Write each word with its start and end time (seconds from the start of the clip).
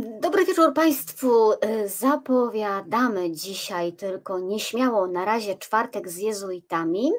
Dobry 0.00 0.46
wieczór 0.46 0.74
Państwu. 0.74 1.52
Zapowiadamy 1.86 3.30
dzisiaj 3.30 3.92
tylko 3.92 4.38
nieśmiało 4.38 5.06
na 5.06 5.24
razie 5.24 5.58
czwartek 5.58 6.08
z 6.08 6.16
jezuitami, 6.16 7.12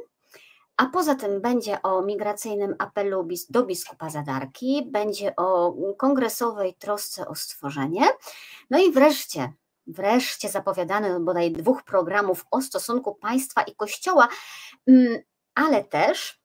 a 0.78 0.86
poza 0.86 1.16
tym 1.16 1.42
będzie 1.42 1.82
o 1.82 2.02
migracyjnym 2.02 2.76
apelu 2.80 3.28
do 3.50 3.64
biskupa 3.64 4.10
Zadarki, 4.10 4.88
będzie 4.92 5.36
o 5.36 5.76
kongresowej 5.98 6.74
trosce 6.74 7.28
o 7.28 7.36
stworzenie, 7.36 8.08
no 8.70 8.80
i 8.80 8.92
wreszcie 8.92 9.54
wreszcie 9.88 10.50
zapowiadany 10.50 11.20
bodaj 11.20 11.52
dwóch 11.52 11.84
programów 11.84 12.46
o 12.52 12.62
stosunku 12.62 13.16
państwa 13.16 13.62
i 13.62 13.76
kościoła, 13.76 14.28
mm, 14.88 15.20
ale 15.56 15.84
też 15.84 16.41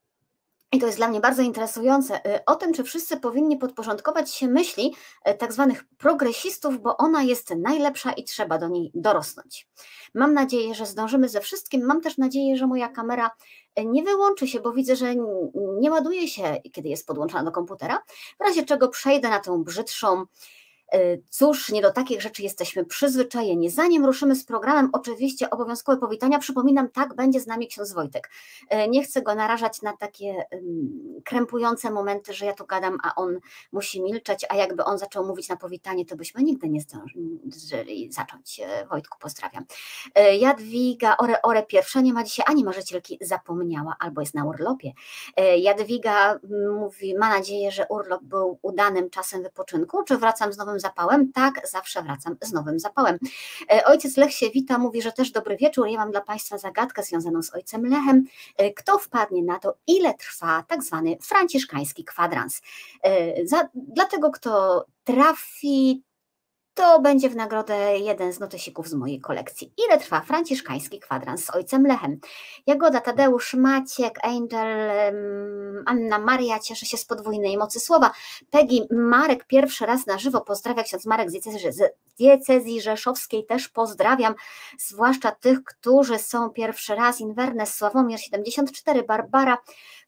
i 0.76 0.78
to 0.78 0.86
jest 0.86 0.98
dla 0.98 1.08
mnie 1.08 1.20
bardzo 1.20 1.42
interesujące, 1.42 2.16
y, 2.16 2.44
o 2.44 2.54
tym, 2.54 2.72
czy 2.72 2.84
wszyscy 2.84 3.16
powinni 3.16 3.56
podporządkować 3.56 4.34
się 4.34 4.48
myśli 4.48 4.94
y, 5.28 5.34
tak 5.34 5.52
zwanych 5.52 5.84
progresistów, 5.98 6.82
bo 6.82 6.96
ona 6.96 7.22
jest 7.22 7.50
najlepsza 7.50 8.12
i 8.12 8.24
trzeba 8.24 8.58
do 8.58 8.68
niej 8.68 8.90
dorosnąć. 8.94 9.68
Mam 10.14 10.34
nadzieję, 10.34 10.74
że 10.74 10.86
zdążymy 10.86 11.28
ze 11.28 11.40
wszystkim. 11.40 11.86
Mam 11.86 12.00
też 12.00 12.18
nadzieję, 12.18 12.56
że 12.56 12.66
moja 12.66 12.88
kamera 12.88 13.30
y, 13.80 13.84
nie 13.84 14.02
wyłączy 14.02 14.48
się, 14.48 14.60
bo 14.60 14.72
widzę, 14.72 14.96
że 14.96 15.14
nie 15.54 15.90
ładuje 15.90 16.28
się, 16.28 16.60
kiedy 16.72 16.88
jest 16.88 17.06
podłączona 17.06 17.44
do 17.44 17.52
komputera. 17.52 18.02
W 18.40 18.44
razie 18.44 18.64
czego 18.64 18.88
przejdę 18.88 19.28
na 19.28 19.40
tą 19.40 19.64
brzydszą 19.64 20.26
cóż, 21.30 21.68
nie 21.68 21.82
do 21.82 21.92
takich 21.92 22.22
rzeczy 22.22 22.42
jesteśmy 22.42 22.84
przyzwyczajeni. 22.84 23.70
Zanim 23.70 24.04
ruszymy 24.04 24.36
z 24.36 24.44
programem, 24.44 24.90
oczywiście 24.92 25.50
obowiązkowe 25.50 25.98
powitania. 25.98 26.38
Przypominam, 26.38 26.88
tak, 26.88 27.14
będzie 27.14 27.40
z 27.40 27.46
nami 27.46 27.68
ksiądz 27.68 27.92
Wojtek. 27.92 28.30
E, 28.68 28.88
nie 28.88 29.04
chcę 29.04 29.22
go 29.22 29.34
narażać 29.34 29.82
na 29.82 29.96
takie 29.96 30.44
krępujące 31.24 31.90
momenty, 31.90 32.34
że 32.34 32.46
ja 32.46 32.52
tu 32.52 32.66
gadam, 32.66 32.98
a 33.02 33.14
on 33.14 33.38
musi 33.72 34.02
milczeć, 34.02 34.46
a 34.48 34.56
jakby 34.56 34.84
on 34.84 34.98
zaczął 34.98 35.26
mówić 35.26 35.48
na 35.48 35.56
powitanie, 35.56 36.06
to 36.06 36.16
byśmy 36.16 36.42
nigdy 36.42 36.68
nie 36.68 36.80
zdążyli 36.80 38.12
zacząć. 38.12 38.60
E, 38.60 38.86
Wojtku, 38.86 39.18
pozdrawiam. 39.20 39.64
Jadwiga, 40.38 41.16
ore, 41.16 41.42
ore 41.42 41.62
pierwsza, 41.62 42.00
nie 42.00 42.12
ma 42.12 42.24
dzisiaj 42.24 42.44
ani 42.48 42.64
marzycielki, 42.64 43.18
zapomniała, 43.20 43.96
albo 43.98 44.20
jest 44.20 44.34
na 44.34 44.44
urlopie. 44.44 44.92
Jadwiga 45.58 46.38
mówi, 46.78 47.14
ma 47.18 47.28
nadzieję, 47.28 47.70
że 47.70 47.86
urlop 47.88 48.22
był 48.22 48.58
udanym 48.62 49.10
czasem 49.10 49.42
wypoczynku, 49.42 50.02
czy 50.02 50.16
wracam 50.16 50.52
z 50.52 50.56
nowym 50.56 50.75
nowym 50.76 50.80
zapałem? 50.80 51.32
Tak, 51.32 51.68
zawsze 51.68 52.02
wracam 52.02 52.36
z 52.40 52.52
nowym 52.52 52.78
zapałem. 52.78 53.18
E, 53.72 53.84
ojciec 53.84 54.16
Lech 54.16 54.32
się 54.32 54.50
wita, 54.50 54.78
mówi, 54.78 55.02
że 55.02 55.12
też 55.12 55.30
dobry 55.30 55.56
wieczór. 55.56 55.88
Ja 55.88 55.98
mam 55.98 56.10
dla 56.10 56.20
Państwa 56.20 56.58
zagadkę 56.58 57.02
związaną 57.02 57.42
z 57.42 57.54
ojcem 57.54 57.86
Lechem. 57.86 58.24
E, 58.56 58.72
kto 58.72 58.98
wpadnie 58.98 59.42
na 59.42 59.58
to, 59.58 59.74
ile 59.86 60.14
trwa 60.14 60.64
tak 60.68 60.82
zwany 60.82 61.16
franciszkański 61.22 62.04
kwadrans? 62.04 62.62
E, 63.02 63.34
dlatego, 63.74 64.30
kto 64.30 64.84
trafi, 65.04 66.02
to 66.76 67.00
będzie 67.00 67.30
w 67.30 67.36
nagrodę 67.36 67.98
jeden 67.98 68.32
z 68.32 68.40
notesików 68.40 68.88
z 68.88 68.94
mojej 68.94 69.20
kolekcji. 69.20 69.72
Ile 69.86 69.98
trwa 69.98 70.20
franciszkański 70.20 71.00
kwadrans 71.00 71.44
z 71.44 71.50
ojcem 71.50 71.86
Lechem? 71.86 72.20
Jagoda, 72.66 73.00
Tadeusz, 73.00 73.54
Maciek, 73.54 74.18
Angel, 74.22 74.90
Anna 75.86 76.18
Maria 76.18 76.58
cieszy 76.58 76.86
się 76.86 76.96
z 76.96 77.04
podwójnej 77.04 77.58
mocy 77.58 77.80
słowa. 77.80 78.10
Peggy, 78.50 78.86
Marek 78.90 79.44
pierwszy 79.44 79.86
raz 79.86 80.06
na 80.06 80.18
żywo 80.18 80.40
pozdrawia 80.40 80.82
ksiądz 80.82 81.06
Marek 81.06 81.30
z 81.30 81.32
diecezji, 81.32 81.72
z 81.72 81.82
diecezji 82.18 82.80
rzeszowskiej 82.80 83.46
też 83.46 83.68
pozdrawiam, 83.68 84.34
zwłaszcza 84.78 85.30
tych, 85.30 85.64
którzy 85.64 86.18
są 86.18 86.50
pierwszy 86.50 86.94
raz. 86.94 87.20
Inverness, 87.20 87.74
Sławomir 87.74 88.20
74, 88.20 89.02
Barbara, 89.02 89.58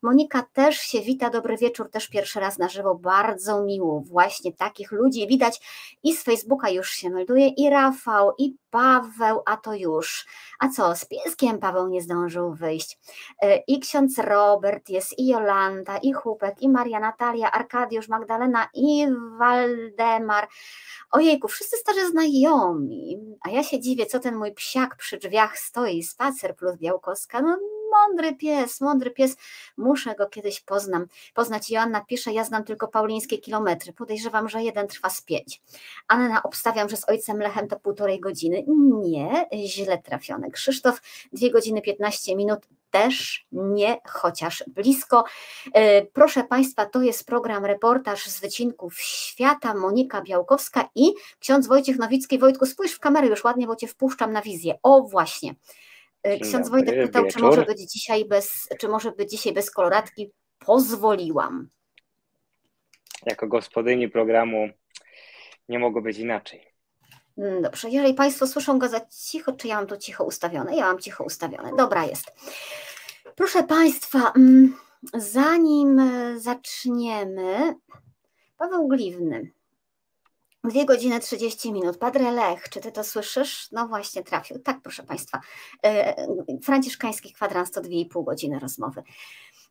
Monika 0.02 0.42
też 0.52 0.76
się 0.76 1.00
wita, 1.00 1.30
dobry 1.30 1.56
wieczór, 1.56 1.90
też 1.90 2.08
pierwszy 2.08 2.40
raz 2.40 2.58
na 2.58 2.68
żywo, 2.68 2.94
bardzo 2.94 3.62
miło, 3.62 4.00
właśnie 4.00 4.52
takich 4.52 4.92
ludzi 4.92 5.26
widać 5.26 5.60
i 6.02 6.16
z 6.16 6.22
Facebooka 6.22 6.70
już 6.70 6.90
się 6.90 7.10
melduje 7.10 7.48
i 7.48 7.70
Rafał, 7.70 8.34
i 8.38 8.56
Paweł, 8.70 9.42
a 9.46 9.56
to 9.56 9.74
już. 9.74 10.26
A 10.58 10.68
co, 10.68 10.96
z 10.96 11.04
pieskiem 11.04 11.58
Paweł 11.58 11.88
nie 11.88 12.02
zdążył 12.02 12.54
wyjść. 12.54 12.98
E, 13.42 13.56
I 13.56 13.80
ksiądz 13.80 14.18
Robert 14.18 14.88
jest, 14.88 15.18
i 15.18 15.26
Jolanta, 15.26 15.98
i 15.98 16.12
Chupek, 16.12 16.62
i 16.62 16.68
Maria 16.68 17.00
Natalia, 17.00 17.50
Arkadiusz, 17.50 18.08
Magdalena, 18.08 18.68
i 18.74 19.06
Waldemar. 19.38 20.48
Ojejku, 21.10 21.48
wszyscy 21.48 21.76
starzy 21.76 22.08
znajomi. 22.08 23.18
A 23.40 23.50
ja 23.50 23.62
się 23.62 23.80
dziwię, 23.80 24.06
co 24.06 24.18
ten 24.18 24.36
mój 24.36 24.52
psiak 24.52 24.96
przy 24.96 25.18
drzwiach 25.18 25.58
stoi, 25.58 26.02
spacer 26.02 26.56
plus 26.56 26.76
Białkowska. 26.76 27.42
No 27.42 27.58
mądry 28.08 28.34
pies, 28.34 28.80
mądry 28.80 29.10
pies, 29.10 29.36
muszę 29.76 30.14
go 30.14 30.26
kiedyś 30.26 30.60
poznam, 30.60 31.06
poznać. 31.34 31.70
Joanna 31.70 32.04
pisze, 32.04 32.32
ja 32.32 32.44
znam 32.44 32.64
tylko 32.64 32.88
paulińskie 32.88 33.38
kilometry, 33.38 33.92
podejrzewam, 33.92 34.48
że 34.48 34.62
jeden 34.62 34.88
trwa 34.88 35.10
z 35.10 35.22
pięć. 35.22 35.62
Anna, 36.08 36.42
obstawiam, 36.42 36.88
że 36.88 36.96
z 36.96 37.08
ojcem 37.08 37.38
Lechem 37.38 37.68
to 37.68 37.80
półtorej 37.80 38.20
godziny. 38.20 38.64
Nie, 39.00 39.46
źle 39.66 39.98
trafione. 39.98 40.50
Krzysztof, 40.50 41.00
dwie 41.32 41.50
godziny 41.50 41.82
15 41.82 42.36
minut, 42.36 42.60
też 42.90 43.46
nie, 43.52 44.00
chociaż 44.08 44.64
blisko. 44.66 45.24
E, 45.74 46.06
proszę 46.06 46.44
Państwa, 46.44 46.86
to 46.86 47.02
jest 47.02 47.26
program 47.26 47.64
reportaż 47.64 48.26
z 48.26 48.40
wycinków 48.40 49.00
świata, 49.00 49.74
Monika 49.74 50.22
Białkowska 50.22 50.88
i 50.94 51.12
ksiądz 51.38 51.66
Wojciech 51.66 51.98
Nowicki. 51.98 52.38
Wojtku, 52.38 52.66
spójrz 52.66 52.92
w 52.92 53.00
kamerę 53.00 53.26
już 53.26 53.44
ładnie, 53.44 53.66
bo 53.66 53.76
Cię 53.76 53.86
wpuszczam 53.86 54.32
na 54.32 54.42
wizję. 54.42 54.78
O, 54.82 55.02
właśnie. 55.02 55.54
E, 56.28 56.38
ksiądz 56.40 56.68
Wojtek 56.68 57.02
pytał, 57.02 57.26
czy 57.26 57.38
może 57.38 57.64
być 57.64 57.92
dzisiaj 57.92 58.24
bez, 58.24 58.68
czy 58.78 58.88
może 58.88 59.12
być 59.12 59.30
dzisiaj 59.30 59.52
bez 59.52 59.70
koloratki. 59.70 60.32
Pozwoliłam. 60.58 61.68
Jako 63.26 63.46
gospodyni 63.46 64.08
programu 64.08 64.68
nie 65.68 65.78
mogło 65.78 66.02
być 66.02 66.18
inaczej. 66.18 66.66
Mm, 67.38 67.62
dobrze, 67.62 67.90
jeżeli 67.90 68.14
Państwo 68.14 68.46
słyszą 68.46 68.78
go 68.78 68.88
za 68.88 69.00
cicho, 69.00 69.52
czy 69.52 69.68
ja 69.68 69.76
mam 69.76 69.86
to 69.86 69.96
cicho 69.96 70.24
ustawione? 70.24 70.76
Ja 70.76 70.84
mam 70.84 70.98
cicho 70.98 71.24
ustawione. 71.24 71.70
Dobra 71.76 72.04
jest. 72.06 72.32
Proszę 73.36 73.62
Państwa, 73.62 74.32
mm, 74.36 74.76
zanim 75.14 75.98
e, 75.98 76.40
zaczniemy, 76.40 77.74
Paweł 78.56 78.88
Gliwny. 78.88 79.50
Dwie 80.68 80.84
godziny 80.84 81.20
30 81.20 81.72
minut. 81.72 81.98
Padre 81.98 82.30
Lech, 82.30 82.68
czy 82.68 82.80
ty 82.80 82.92
to 82.92 83.04
słyszysz? 83.04 83.68
No 83.72 83.88
właśnie, 83.88 84.22
trafił. 84.22 84.58
Tak, 84.58 84.80
proszę 84.82 85.02
Państwa. 85.02 85.40
E, 85.84 86.26
franciszkański 86.62 87.32
kwadrans 87.32 87.70
to 87.70 87.80
2,5 87.80 88.24
godziny 88.24 88.58
rozmowy. 88.58 89.02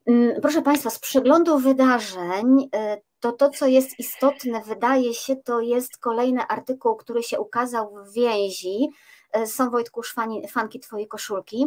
Mm, 0.07 0.41
proszę 0.41 0.62
Państwa, 0.62 0.90
z 0.90 1.00
przeglądu 1.00 1.59
wydarzeń 1.59 2.69
e, 2.75 3.02
to 3.19 3.31
to, 3.31 3.50
co 3.50 3.68
jest 3.68 4.00
istotne, 4.00 4.62
wydaje 4.62 5.13
się, 5.13 5.36
to 5.36 5.59
jest 5.59 5.97
kolejny 5.97 6.41
artykuł, 6.47 6.96
który 6.96 7.24
się 7.24 7.40
ukazał 7.40 7.96
w 7.96 8.13
więzi. 8.13 8.88
E, 9.32 9.48
są 9.48 9.70
Wojtku 9.70 10.02
fanki 10.50 10.80
Twojej 10.80 11.08
koszulki. 11.08 11.66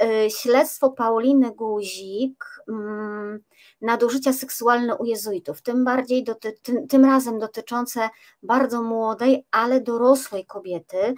E, 0.00 0.30
śledztwo 0.30 0.90
Pauliny 0.90 1.50
Guzik, 1.50 2.44
mm, 2.68 3.40
nadużycia 3.80 4.32
seksualne 4.32 4.96
u 4.96 5.04
jezuitów, 5.04 5.62
tym 5.62 5.84
bardziej 5.84 6.24
doty, 6.24 6.52
tym, 6.62 6.88
tym 6.88 7.04
razem 7.04 7.38
dotyczące 7.38 8.08
bardzo 8.42 8.82
młodej, 8.82 9.44
ale 9.50 9.80
dorosłej 9.80 10.46
kobiety, 10.46 11.14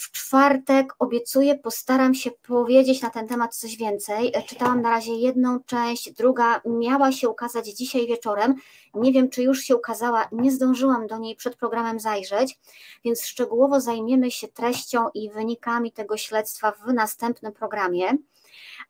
w 0.00 0.10
czwartek 0.10 0.94
obiecuję, 0.98 1.58
postaram 1.58 2.14
się 2.14 2.30
powiedzieć 2.30 3.02
na 3.02 3.10
ten 3.10 3.28
temat 3.28 3.56
coś 3.56 3.76
więcej. 3.76 4.32
Czytałam 4.46 4.82
na 4.82 4.90
razie 4.90 5.12
jedną 5.12 5.60
część, 5.60 6.12
druga 6.12 6.60
miała 6.64 7.12
się 7.12 7.28
ukazać 7.28 7.66
dzisiaj 7.66 8.06
wieczorem. 8.06 8.54
Nie 8.94 9.12
wiem, 9.12 9.30
czy 9.30 9.42
już 9.42 9.60
się 9.60 9.76
ukazała, 9.76 10.28
nie 10.32 10.52
zdążyłam 10.52 11.06
do 11.06 11.18
niej 11.18 11.36
przed 11.36 11.56
programem 11.56 12.00
zajrzeć, 12.00 12.58
więc 13.04 13.24
szczegółowo 13.24 13.80
zajmiemy 13.80 14.30
się 14.30 14.48
treścią 14.48 15.08
i 15.14 15.30
wynikami 15.30 15.92
tego 15.92 16.16
śledztwa 16.16 16.72
w 16.72 16.92
następnym 16.92 17.52
programie. 17.52 18.16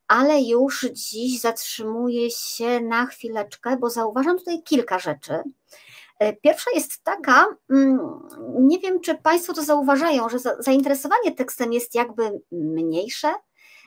Ale 0.09 0.41
już 0.43 0.87
dziś 0.93 1.41
zatrzymuję 1.41 2.31
się 2.31 2.81
na 2.81 3.06
chwileczkę, 3.06 3.76
bo 3.76 3.91
zauważam 3.91 4.38
tutaj 4.38 4.62
kilka 4.62 4.99
rzeczy. 4.99 5.43
E, 6.20 6.32
pierwsza 6.32 6.70
jest 6.75 7.05
taka, 7.05 7.46
mm, 7.70 7.99
nie 8.58 8.78
wiem, 8.78 9.00
czy 9.00 9.14
Państwo 9.14 9.52
to 9.52 9.64
zauważają, 9.64 10.28
że 10.28 10.38
zainteresowanie 10.58 11.32
tekstem 11.32 11.72
jest 11.72 11.94
jakby 11.94 12.40
mniejsze. 12.52 13.28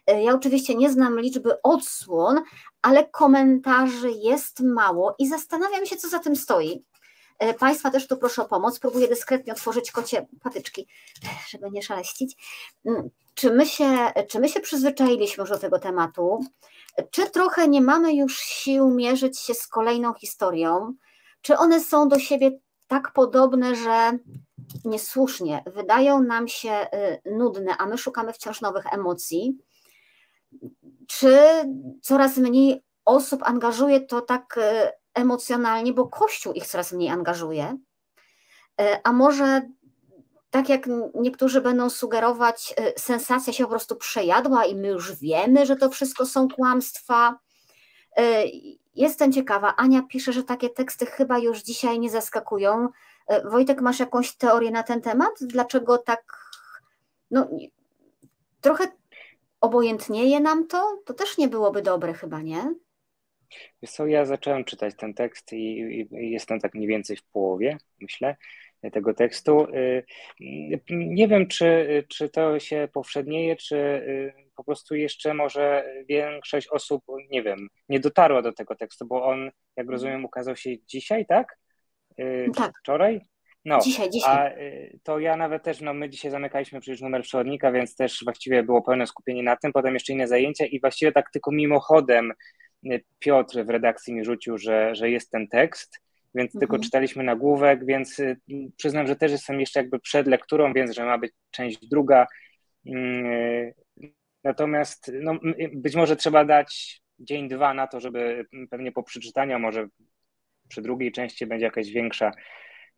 E, 0.08 0.24
ja 0.24 0.34
oczywiście 0.34 0.76
nie 0.76 0.92
znam 0.92 1.20
liczby 1.20 1.62
odsłon, 1.62 2.42
ale 2.82 3.10
komentarzy 3.10 4.12
jest 4.12 4.60
mało 4.60 5.16
i 5.20 5.28
zastanawiam 5.28 5.86
się, 5.86 5.96
co 5.96 6.10
za 6.10 6.20
tym 6.20 6.36
stoi. 6.36 6.84
E, 7.40 7.54
państwa 7.54 7.92
też 7.92 8.08
tu 8.08 8.18
proszę 8.18 8.42
o 8.42 8.46
pomoc. 8.46 8.80
Próbuję 8.80 9.08
dyskretnie 9.08 9.54
otworzyć 9.54 9.92
kocie 9.92 10.28
patyczki, 10.42 10.88
żeby 11.50 11.72
nie 11.72 11.82
szaleścić. 11.82 12.36
Mm, 12.86 13.10
czy 13.34 13.52
my 13.52 13.66
się, 13.66 14.12
czy 14.28 14.40
my 14.40 14.50
się 14.50 14.60
przyzwyczailiśmy 14.60 15.42
już 15.42 15.50
do 15.50 15.60
tego 15.60 15.80
tematu? 15.80 16.40
Czy 17.12 17.30
trochę 17.30 17.68
nie 17.68 17.82
mamy 17.82 18.16
już 18.16 18.38
sił 18.38 18.90
mierzyć 18.90 19.40
się 19.40 19.54
z 19.54 19.68
kolejną 19.68 20.14
historią? 20.14 20.94
Czy 21.44 21.58
one 21.58 21.80
są 21.80 22.08
do 22.08 22.20
siebie 22.20 22.52
tak 22.88 23.14
podobne, 23.14 23.76
że 23.76 24.18
niesłusznie 24.86 25.64
wydają 25.66 26.22
nam 26.22 26.48
się 26.48 26.88
y, 27.26 27.32
nudne, 27.32 27.78
a 27.78 27.86
my 27.86 27.98
szukamy 27.98 28.34
wciąż 28.34 28.62
nowych 28.62 28.94
emocji? 28.94 29.58
Czy 31.08 31.40
coraz 32.02 32.38
mniej 32.38 32.84
osób 33.06 33.44
angażuje 33.44 34.02
to 34.02 34.22
tak 34.22 34.58
y, 34.58 34.90
emocjonalnie, 35.14 35.94
bo 35.94 36.08
Kościół 36.08 36.54
ich 36.54 36.68
coraz 36.68 36.92
mniej 36.92 37.10
angażuje? 37.10 37.78
A 39.04 39.14
może 39.14 39.62
tak 40.50 40.70
jak 40.70 40.90
niektórzy 41.14 41.62
będą 41.62 41.90
sugerować, 41.90 42.76
sensacja 42.98 43.54
się 43.54 43.64
po 43.64 43.70
prostu 43.70 43.96
przejadła 43.96 44.66
i 44.66 44.76
my 44.76 44.88
już 44.88 45.16
wiemy, 45.16 45.66
że 45.66 45.76
to 45.76 45.90
wszystko 45.90 46.26
są 46.26 46.48
kłamstwa. 46.48 47.40
Jestem 48.96 49.32
ciekawa. 49.32 49.76
Ania 49.76 50.02
pisze, 50.10 50.34
że 50.34 50.44
takie 50.44 50.70
teksty 50.70 51.06
chyba 51.06 51.38
już 51.40 51.62
dzisiaj 51.62 52.00
nie 52.00 52.10
zaskakują. 52.10 52.90
Wojtek, 53.52 53.82
masz 53.82 54.00
jakąś 54.00 54.36
teorię 54.36 54.72
na 54.72 54.84
ten 54.84 55.02
temat? 55.02 55.32
Dlaczego 55.42 55.98
tak, 55.98 56.24
no, 57.32 57.48
trochę 58.62 58.88
obojętnieje 59.62 60.40
nam 60.40 60.68
to? 60.68 61.02
To 61.06 61.14
też 61.14 61.38
nie 61.38 61.48
byłoby 61.48 61.82
dobre 61.82 62.14
chyba, 62.14 62.42
nie? 62.42 62.74
Wiesz 63.82 63.92
ja 64.08 64.26
zacząłem 64.26 64.64
czytać 64.64 64.94
ten 64.98 65.14
tekst 65.14 65.54
i, 65.54 65.80
i 66.12 66.32
jestem 66.32 66.60
tak 66.60 66.74
mniej 66.74 66.88
więcej 66.88 67.18
w 67.18 67.24
połowie, 67.24 67.78
myślę, 68.02 68.36
tego 68.92 69.14
tekstu. 69.14 69.68
Y, 69.76 70.04
nie 70.90 71.28
wiem, 71.28 71.48
czy, 71.48 72.04
czy 72.10 72.30
to 72.30 72.60
się 72.60 72.88
powszednieje, 72.94 73.56
czy 73.56 73.76
y, 73.78 74.34
po 74.56 74.64
prostu 74.64 74.96
jeszcze 74.96 75.34
może 75.34 75.94
większość 76.10 76.68
osób, 76.68 77.04
nie 77.32 77.44
wiem, 77.44 77.68
nie 77.90 78.00
dotarła 78.00 78.42
do 78.42 78.54
tego 78.54 78.76
tekstu, 78.76 79.06
bo 79.06 79.26
on, 79.26 79.52
jak 79.76 79.90
rozumiem, 79.90 80.26
ukazał 80.26 80.56
się 80.56 80.70
dzisiaj, 80.86 81.26
tak? 81.26 81.58
Y, 82.20 82.48
tak. 82.56 82.72
Wczoraj? 82.80 83.22
No, 83.66 83.80
dzisiaj, 83.80 84.10
dzisiaj. 84.10 84.48
A 84.48 84.52
to 85.04 85.20
ja 85.20 85.38
nawet 85.38 85.64
też, 85.64 85.82
no 85.82 85.94
my 85.94 86.10
dzisiaj 86.10 86.32
zamykaliśmy 86.32 86.80
przecież 86.80 87.02
numer 87.02 87.22
przewodnika, 87.22 87.72
więc 87.72 87.96
też 87.96 88.24
właściwie 88.24 88.64
było 88.64 88.82
pełne 88.82 89.08
skupienie 89.08 89.44
na 89.44 89.56
tym, 89.56 89.74
potem 89.74 89.94
jeszcze 89.94 90.14
inne 90.14 90.28
zajęcia 90.28 90.66
i 90.66 90.80
właściwie 90.80 91.12
tak 91.12 91.32
tylko 91.32 91.52
mimochodem 91.52 92.34
Piotr 93.20 93.66
w 93.66 93.70
redakcji 93.70 94.14
mi 94.14 94.26
rzucił, 94.26 94.58
że, 94.58 94.96
że 94.96 95.10
jest 95.10 95.32
ten 95.32 95.48
tekst, 95.48 96.00
więc 96.36 96.56
mhm. 96.56 96.60
tylko 96.60 96.80
czytaliśmy 96.80 97.24
nagłówek, 97.24 97.86
więc 97.86 98.22
przyznam, 98.78 99.08
że 99.08 99.16
też 99.16 99.32
jestem 99.32 99.60
jeszcze 99.60 99.80
jakby 99.80 100.00
przed 100.00 100.28
lekturą, 100.28 100.74
więc 100.74 100.92
że 100.92 101.06
ma 101.06 101.18
być 101.18 101.32
część 101.52 101.88
druga. 101.88 102.28
Mm, 102.86 103.74
Natomiast 104.44 105.12
no, 105.22 105.40
być 105.74 105.96
może 105.96 106.16
trzeba 106.16 106.46
dać 106.46 107.02
dzień, 107.20 107.48
dwa 107.48 107.74
na 107.74 107.88
to, 107.88 108.00
żeby 108.00 108.46
pewnie 108.70 108.92
po 108.92 109.04
przeczytaniu, 109.04 109.60
może 109.60 109.88
przy 110.70 110.82
drugiej 110.82 111.12
części 111.12 111.46
będzie 111.46 111.66
jakaś 111.66 111.90
większa, 111.90 112.32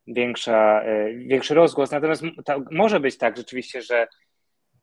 większa, 0.07 0.83
większy 1.15 1.53
rozgłos. 1.53 1.91
Natomiast 1.91 2.23
ta, 2.45 2.57
może 2.71 2.99
być 2.99 3.17
tak 3.17 3.37
rzeczywiście, 3.37 3.81
że, 3.81 4.07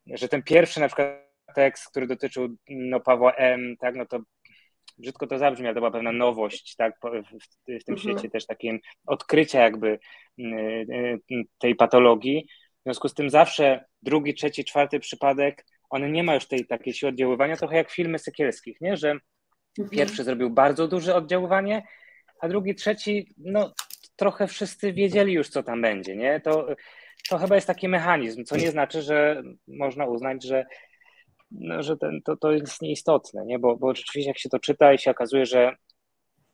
że 0.06 0.28
ten 0.28 0.42
pierwszy 0.42 0.80
na 0.80 0.86
przykład 0.86 1.08
tekst, 1.54 1.90
który 1.90 2.06
dotyczył 2.06 2.56
no, 2.68 3.00
Pawła 3.00 3.32
M., 3.34 3.76
tak, 3.80 3.94
no 3.94 4.06
to 4.06 4.20
brzydko 4.98 5.26
to 5.26 5.38
zabrzmi, 5.38 5.66
ale 5.66 5.74
to 5.74 5.80
była 5.80 5.90
pewna 5.90 6.12
nowość 6.12 6.76
tak, 6.76 6.94
w, 7.02 7.38
w 7.80 7.84
tym 7.84 7.94
mhm. 7.94 7.98
świecie 7.98 8.30
też 8.30 8.46
takim 8.46 8.80
odkrycia 9.06 9.60
jakby 9.60 9.98
e, 10.38 10.42
e, 10.42 11.18
tej 11.58 11.74
patologii. 11.74 12.46
W 12.80 12.82
związku 12.82 13.08
z 13.08 13.14
tym 13.14 13.30
zawsze 13.30 13.84
drugi, 14.02 14.34
trzeci, 14.34 14.64
czwarty 14.64 15.00
przypadek 15.00 15.64
on 15.92 16.12
nie 16.12 16.22
ma 16.22 16.34
już 16.34 16.46
tej 16.46 16.66
takiej 16.66 16.94
siły 16.94 17.10
oddziaływania, 17.10 17.56
trochę 17.56 17.76
jak 17.76 17.90
filmy 17.90 18.18
Sekielskich, 18.18 18.80
nie? 18.80 18.96
że 18.96 19.10
mhm. 19.10 19.88
pierwszy 19.90 20.24
zrobił 20.24 20.50
bardzo 20.50 20.88
duże 20.88 21.14
oddziaływanie, 21.14 21.82
a 22.40 22.48
drugi, 22.48 22.74
trzeci, 22.74 23.34
no 23.38 23.72
trochę 24.16 24.46
wszyscy 24.46 24.92
wiedzieli 24.92 25.32
już, 25.32 25.48
co 25.48 25.62
tam 25.62 25.82
będzie. 25.82 26.16
Nie? 26.16 26.40
To, 26.40 26.66
to 27.28 27.38
chyba 27.38 27.54
jest 27.54 27.66
taki 27.66 27.88
mechanizm, 27.88 28.44
co 28.44 28.56
nie 28.56 28.70
znaczy, 28.70 29.02
że 29.02 29.42
można 29.68 30.06
uznać, 30.06 30.44
że, 30.44 30.66
że 31.78 31.96
ten, 31.96 32.22
to, 32.24 32.36
to 32.36 32.52
jest 32.52 32.82
nieistotne, 32.82 33.46
nie? 33.46 33.58
Bo, 33.58 33.76
bo 33.76 33.94
rzeczywiście 33.94 34.30
jak 34.30 34.38
się 34.38 34.48
to 34.48 34.58
czyta 34.58 34.92
i 34.92 34.98
się 34.98 35.10
okazuje, 35.10 35.46
że 35.46 35.76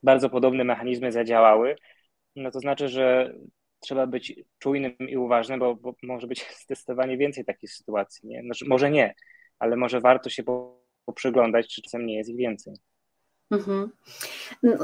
bardzo 0.03 0.31
podobne 0.31 0.65
mechanizmy 0.65 1.13
zadziałały, 1.13 1.77
no 2.37 2.51
to 2.51 2.61
znaczy, 2.61 2.89
że 2.89 3.35
trzeba 3.81 4.07
być 4.07 4.35
czujnym 4.59 4.93
i 4.99 5.17
uważnym, 5.17 5.61
bo, 5.61 5.75
bo 5.75 5.95
może 6.03 6.27
być 6.27 6.47
zdecydowanie 6.65 7.17
więcej 7.19 7.45
takich 7.45 7.73
sytuacji. 7.73 8.29
Nie? 8.29 8.43
Znaczy, 8.43 8.65
może 8.69 8.91
nie, 8.91 9.15
ale 9.59 9.77
może 9.77 10.01
warto 10.01 10.31
się 10.31 10.43
poprzyglądać, 11.05 11.75
czy 11.75 11.83
czasem 11.83 12.07
nie 12.07 12.17
jest 12.17 12.31
ich 12.31 12.37
więcej. 12.37 12.75
Mhm. 13.51 13.91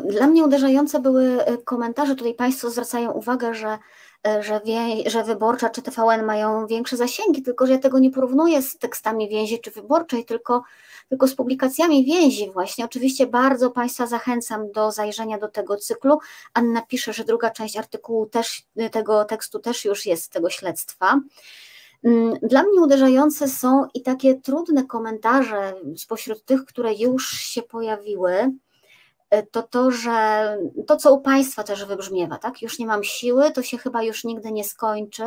Dla 0.08 0.26
mnie 0.26 0.44
uderzające 0.44 1.00
były 1.00 1.44
e, 1.44 1.58
komentarze. 1.58 2.16
Tutaj 2.16 2.34
Państwo 2.34 2.70
zwracają 2.70 3.12
uwagę, 3.12 3.54
że, 3.54 3.78
że, 4.40 4.60
wie, 4.64 5.10
że 5.10 5.24
wyborcza 5.24 5.70
czy 5.70 5.82
TVN 5.82 6.24
mają 6.24 6.66
większe 6.66 6.96
zasięgi, 6.96 7.42
tylko 7.42 7.66
że 7.66 7.72
ja 7.72 7.78
tego 7.78 7.98
nie 7.98 8.10
porównuję 8.10 8.62
z 8.62 8.78
tekstami 8.78 9.28
więzi 9.28 9.60
czy 9.60 9.70
wyborczej, 9.70 10.24
tylko, 10.24 10.62
tylko 11.08 11.28
z 11.28 11.34
publikacjami 11.34 12.04
więzi 12.04 12.50
właśnie. 12.50 12.84
Oczywiście 12.84 13.26
bardzo 13.26 13.70
Państwa 13.70 14.06
zachęcam 14.06 14.72
do 14.72 14.92
zajrzenia 14.92 15.38
do 15.38 15.48
tego 15.48 15.76
cyklu. 15.76 16.18
Anna 16.54 16.82
pisze, 16.82 17.12
że 17.12 17.24
druga 17.24 17.50
część 17.50 17.76
artykułu 17.76 18.26
też, 18.26 18.66
tego 18.92 19.24
tekstu 19.24 19.58
też 19.58 19.84
już 19.84 20.06
jest 20.06 20.24
z 20.24 20.28
tego 20.28 20.50
śledztwa. 20.50 21.20
Mm, 22.04 22.34
dla 22.42 22.62
mnie 22.62 22.80
uderzające 22.80 23.48
są 23.48 23.86
i 23.94 24.02
takie 24.02 24.34
trudne 24.34 24.84
komentarze 24.84 25.74
spośród 25.96 26.44
tych, 26.44 26.64
które 26.64 26.94
już 26.94 27.30
się 27.30 27.62
pojawiły, 27.62 28.32
e, 28.32 28.52
to 29.42 29.62
to, 29.62 29.90
że 29.90 30.58
to, 30.86 30.96
co 30.96 31.14
u 31.14 31.20
Państwa 31.20 31.64
też 31.64 31.84
wybrzmiewa, 31.84 32.38
tak? 32.38 32.62
Już 32.62 32.78
nie 32.78 32.86
mam 32.86 33.04
siły, 33.04 33.50
to 33.50 33.62
się 33.62 33.78
chyba 33.78 34.02
już 34.02 34.24
nigdy 34.24 34.52
nie 34.52 34.64
skończy, 34.64 35.24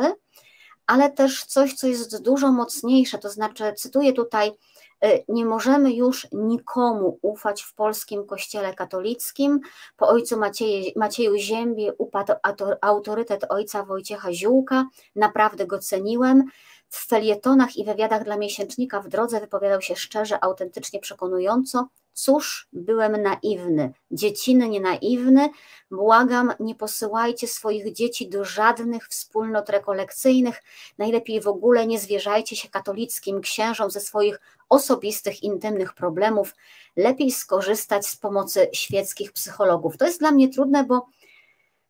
ale 0.86 1.10
też 1.10 1.44
coś, 1.44 1.74
co 1.74 1.86
jest 1.86 2.22
dużo 2.22 2.52
mocniejsze, 2.52 3.18
to 3.18 3.30
znaczy, 3.30 3.72
cytuję 3.76 4.12
tutaj, 4.12 4.52
e, 5.00 5.18
nie 5.28 5.44
możemy 5.44 5.92
już 5.92 6.26
nikomu 6.32 7.18
ufać 7.22 7.62
w 7.62 7.74
polskim 7.74 8.26
kościele 8.26 8.74
katolickim. 8.74 9.60
Po 9.96 10.08
ojcu 10.08 10.36
Macieju, 10.36 10.92
Macieju 10.96 11.36
Ziębie 11.36 11.94
upadł 11.98 12.32
autorytet 12.80 13.46
ojca 13.48 13.84
Wojciecha 13.84 14.32
Ziółka, 14.32 14.84
naprawdę 15.16 15.66
go 15.66 15.78
ceniłem. 15.78 16.44
W 16.88 17.06
felietonach 17.06 17.76
i 17.76 17.84
wywiadach 17.84 18.24
dla 18.24 18.36
miesięcznika 18.36 19.00
w 19.00 19.08
drodze 19.08 19.40
wypowiadał 19.40 19.82
się 19.82 19.96
szczerze, 19.96 20.44
autentycznie 20.44 21.00
przekonująco. 21.00 21.88
Cóż, 22.12 22.68
byłem 22.72 23.22
naiwny, 23.22 23.92
dzieciny 24.10 24.68
nie 24.68 24.80
naiwny. 24.80 25.48
Błagam, 25.90 26.52
nie 26.60 26.74
posyłajcie 26.74 27.48
swoich 27.48 27.92
dzieci 27.92 28.28
do 28.28 28.44
żadnych 28.44 29.08
wspólnot 29.08 29.68
rekolekcyjnych. 29.68 30.62
Najlepiej 30.98 31.40
w 31.40 31.48
ogóle 31.48 31.86
nie 31.86 31.98
zwierzajcie 31.98 32.56
się 32.56 32.68
katolickim 32.68 33.40
księżom 33.40 33.90
ze 33.90 34.00
swoich 34.00 34.40
osobistych, 34.68 35.42
intymnych 35.42 35.94
problemów. 35.94 36.54
Lepiej 36.96 37.30
skorzystać 37.30 38.06
z 38.06 38.16
pomocy 38.16 38.68
świeckich 38.72 39.32
psychologów. 39.32 39.96
To 39.96 40.06
jest 40.06 40.20
dla 40.20 40.30
mnie 40.30 40.48
trudne, 40.48 40.84
bo 40.84 41.06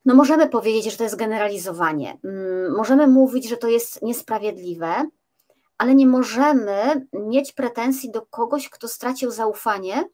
no 0.08 0.14
możemy 0.14 0.48
powiedzieć, 0.48 0.92
że 0.92 0.96
to 0.96 1.04
jest 1.04 1.16
generalizowanie. 1.16 2.18
Mm, 2.24 2.76
możemy 2.76 3.06
mówić, 3.06 3.48
że 3.48 3.56
to 3.56 3.68
jest 3.68 4.02
niesprawiedliwe, 4.02 5.06
ale 5.78 5.94
nie 5.94 6.06
możemy 6.06 7.06
mieć 7.12 7.52
pretensji 7.52 8.10
do 8.10 8.26
kogoś, 8.26 8.68
kto 8.68 8.88
stracił 8.88 9.30
zaufanie 9.30 10.04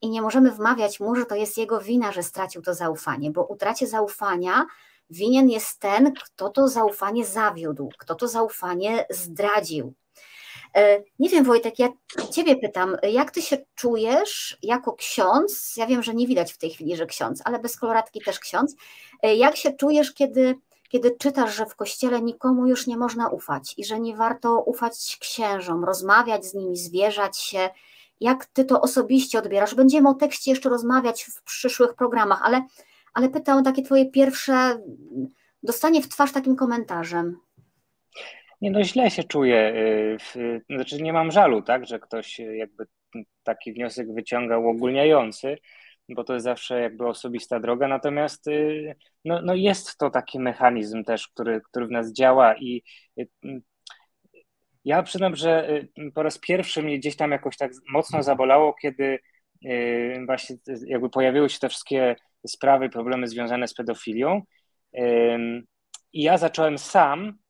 i 0.00 0.10
nie 0.10 0.22
możemy 0.22 0.50
wmawiać 0.50 1.00
mu, 1.00 1.14
że 1.14 1.26
to 1.26 1.34
jest 1.34 1.58
jego 1.58 1.80
wina, 1.80 2.12
że 2.12 2.22
stracił 2.22 2.62
to 2.62 2.74
zaufanie, 2.74 3.30
bo 3.30 3.44
utracie 3.44 3.86
zaufania 3.86 4.66
winien 5.10 5.48
jest 5.48 5.80
ten, 5.80 6.12
kto 6.12 6.48
to 6.48 6.68
zaufanie 6.68 7.26
zawiódł, 7.26 7.88
kto 7.98 8.14
to 8.14 8.28
zaufanie 8.28 9.06
zdradził. 9.10 9.94
E, 10.76 11.02
nie 11.18 11.28
wiem, 11.28 11.44
Wojtek, 11.44 11.78
ja 11.78 11.88
Ciebie 12.32 12.56
pytam, 12.56 12.96
jak 13.02 13.30
Ty 13.30 13.42
się 13.42 13.58
czujesz 13.74 14.58
jako 14.62 14.92
ksiądz? 14.92 15.76
Ja 15.76 15.86
wiem, 15.86 16.02
że 16.02 16.14
nie 16.14 16.26
widać 16.26 16.52
w 16.52 16.58
tej 16.58 16.70
chwili, 16.70 16.96
że 16.96 17.06
ksiądz, 17.06 17.42
ale 17.44 17.58
bez 17.58 17.76
koloratki 17.76 18.20
też 18.20 18.38
ksiądz. 18.38 18.76
E, 19.22 19.36
jak 19.36 19.56
się 19.56 19.72
czujesz, 19.72 20.14
kiedy, 20.14 20.54
kiedy 20.88 21.16
czytasz, 21.18 21.56
że 21.56 21.66
w 21.66 21.76
kościele 21.76 22.22
nikomu 22.22 22.66
już 22.66 22.86
nie 22.86 22.96
można 22.96 23.28
ufać 23.28 23.74
i 23.76 23.84
że 23.84 24.00
nie 24.00 24.16
warto 24.16 24.58
ufać 24.58 25.16
księżom, 25.20 25.84
rozmawiać 25.84 26.44
z 26.44 26.54
nimi, 26.54 26.76
zwierzać 26.76 27.38
się? 27.38 27.70
Jak 28.20 28.46
Ty 28.46 28.64
to 28.64 28.80
osobiście 28.80 29.38
odbierasz? 29.38 29.74
Będziemy 29.74 30.08
o 30.08 30.14
tekście 30.14 30.50
jeszcze 30.50 30.68
rozmawiać 30.68 31.24
w 31.24 31.42
przyszłych 31.42 31.94
programach, 31.94 32.42
ale, 32.42 32.62
ale 33.14 33.28
pytam 33.28 33.58
o 33.58 33.62
takie 33.62 33.82
Twoje 33.82 34.10
pierwsze 34.10 34.80
dostanie 35.62 36.02
w 36.02 36.08
twarz 36.08 36.32
takim 36.32 36.56
komentarzem. 36.56 37.40
Nie 38.60 38.70
no, 38.70 38.84
źle 38.84 39.10
się 39.10 39.24
czuję. 39.24 39.74
Y, 40.36 40.62
znaczy 40.70 41.02
nie 41.02 41.12
mam 41.12 41.30
żalu, 41.30 41.62
tak, 41.62 41.86
że 41.86 41.98
ktoś 41.98 42.38
jakby 42.38 42.86
taki 43.42 43.72
wniosek 43.72 44.14
wyciąga 44.14 44.58
uogólniający, 44.58 45.58
bo 46.08 46.24
to 46.24 46.34
jest 46.34 46.44
zawsze 46.44 46.80
jakby 46.80 47.06
osobista 47.06 47.60
droga, 47.60 47.88
natomiast 47.88 48.46
y, 48.48 48.94
no, 49.24 49.42
no 49.42 49.54
jest 49.54 49.98
to 49.98 50.10
taki 50.10 50.38
mechanizm 50.38 51.04
też, 51.04 51.28
który, 51.28 51.60
który 51.60 51.86
w 51.86 51.90
nas 51.90 52.12
działa 52.12 52.54
i 52.56 52.82
y, 53.20 53.28
ja 54.84 55.02
przyznam, 55.02 55.36
że 55.36 55.68
po 56.14 56.22
raz 56.22 56.38
pierwszy 56.38 56.82
mnie 56.82 56.98
gdzieś 56.98 57.16
tam 57.16 57.30
jakoś 57.30 57.56
tak 57.56 57.72
mocno 57.92 58.22
zabolało, 58.22 58.74
kiedy 58.82 59.18
właśnie 60.26 60.56
jakby 60.86 61.10
pojawiły 61.10 61.50
się 61.50 61.58
te 61.58 61.68
wszystkie 61.68 62.16
sprawy, 62.46 62.88
problemy 62.88 63.28
związane 63.28 63.68
z 63.68 63.74
pedofilią 63.74 64.42
i 66.12 66.22
ja 66.22 66.38
zacząłem 66.38 66.78
sam 66.78 67.38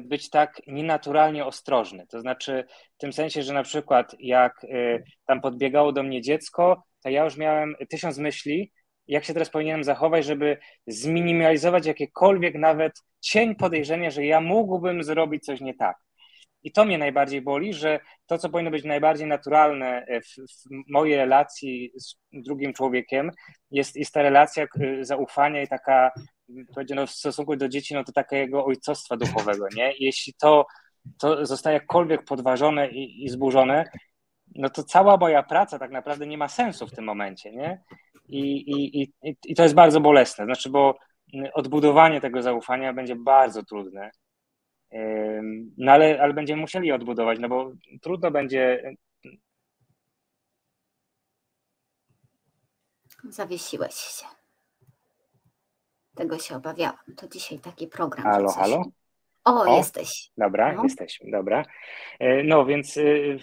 być 0.00 0.30
tak 0.30 0.60
nienaturalnie 0.66 1.44
ostrożny. 1.44 2.06
To 2.06 2.20
znaczy 2.20 2.64
w 2.94 2.98
tym 2.98 3.12
sensie, 3.12 3.42
że 3.42 3.52
na 3.52 3.62
przykład 3.62 4.14
jak 4.18 4.64
y, 4.64 5.04
tam 5.26 5.40
podbiegało 5.40 5.92
do 5.92 6.02
mnie 6.02 6.22
dziecko, 6.22 6.82
to 7.02 7.08
ja 7.08 7.24
już 7.24 7.36
miałem 7.36 7.76
tysiąc 7.90 8.18
myśli, 8.18 8.72
jak 9.06 9.24
się 9.24 9.32
teraz 9.32 9.50
powinienem 9.50 9.84
zachować, 9.84 10.24
żeby 10.24 10.58
zminimalizować 10.86 11.86
jakiekolwiek 11.86 12.54
nawet 12.54 12.92
cień 13.20 13.54
podejrzenia, 13.54 14.10
że 14.10 14.26
ja 14.26 14.40
mógłbym 14.40 15.02
zrobić 15.02 15.44
coś 15.44 15.60
nie 15.60 15.74
tak. 15.74 15.96
I 16.62 16.72
to 16.72 16.84
mnie 16.84 16.98
najbardziej 16.98 17.42
boli, 17.42 17.74
że 17.74 18.00
to, 18.26 18.38
co 18.38 18.48
powinno 18.48 18.70
być 18.70 18.84
najbardziej 18.84 19.26
naturalne 19.26 20.06
w, 20.08 20.26
w 20.26 20.90
mojej 20.92 21.16
relacji 21.16 21.92
z 21.96 22.14
drugim 22.32 22.72
człowiekiem, 22.72 23.30
jest, 23.70 23.96
jest 23.96 24.14
ta 24.14 24.22
relacja 24.22 24.66
zaufania 25.00 25.62
i 25.62 25.68
taka, 25.68 26.10
powiedziano 26.74 27.06
w 27.06 27.10
stosunku 27.10 27.56
do 27.56 27.68
dzieci, 27.68 27.94
no 27.94 28.04
to 28.04 28.12
takiego 28.12 28.64
ojcostwa 28.64 29.16
duchowego, 29.16 29.66
nie? 29.76 29.92
Jeśli 29.98 30.34
to, 30.34 30.66
to 31.18 31.46
zostaje 31.46 31.74
jakkolwiek 31.74 32.24
podważone 32.24 32.90
i, 32.90 33.24
i 33.24 33.28
zburzone, 33.28 33.84
no 34.54 34.70
to 34.70 34.82
cała 34.82 35.16
moja 35.16 35.42
praca 35.42 35.78
tak 35.78 35.90
naprawdę 35.90 36.26
nie 36.26 36.38
ma 36.38 36.48
sensu 36.48 36.86
w 36.86 36.92
tym 36.92 37.04
momencie, 37.04 37.52
nie? 37.52 37.82
I, 38.28 38.40
i, 38.40 39.02
i, 39.02 39.12
i 39.44 39.54
to 39.54 39.62
jest 39.62 39.74
bardzo 39.74 40.00
bolesne, 40.00 40.44
znaczy, 40.44 40.70
bo 40.70 40.98
odbudowanie 41.54 42.20
tego 42.20 42.42
zaufania 42.42 42.92
będzie 42.92 43.16
bardzo 43.16 43.62
trudne. 43.62 44.10
No 45.78 45.92
ale, 45.92 46.22
ale 46.22 46.34
będziemy 46.34 46.60
musieli 46.60 46.92
odbudować, 46.92 47.38
no 47.38 47.48
bo 47.48 47.72
trudno 48.02 48.30
będzie. 48.30 48.92
Zawiesiłeś 53.28 53.94
się. 53.94 54.37
Tego 56.18 56.38
się 56.38 56.56
obawiałam. 56.56 56.98
To 57.16 57.28
dzisiaj 57.28 57.58
taki 57.58 57.86
program. 57.86 58.24
Halo, 58.24 58.52
halo? 58.52 58.82
O, 59.44 59.60
o, 59.60 59.76
jesteś. 59.76 60.30
Dobra, 60.36 60.72
no. 60.72 60.82
jesteśmy, 60.82 61.30
dobra. 61.30 61.64
E, 62.18 62.42
no 62.42 62.66
więc, 62.66 62.96
y, 62.96 63.38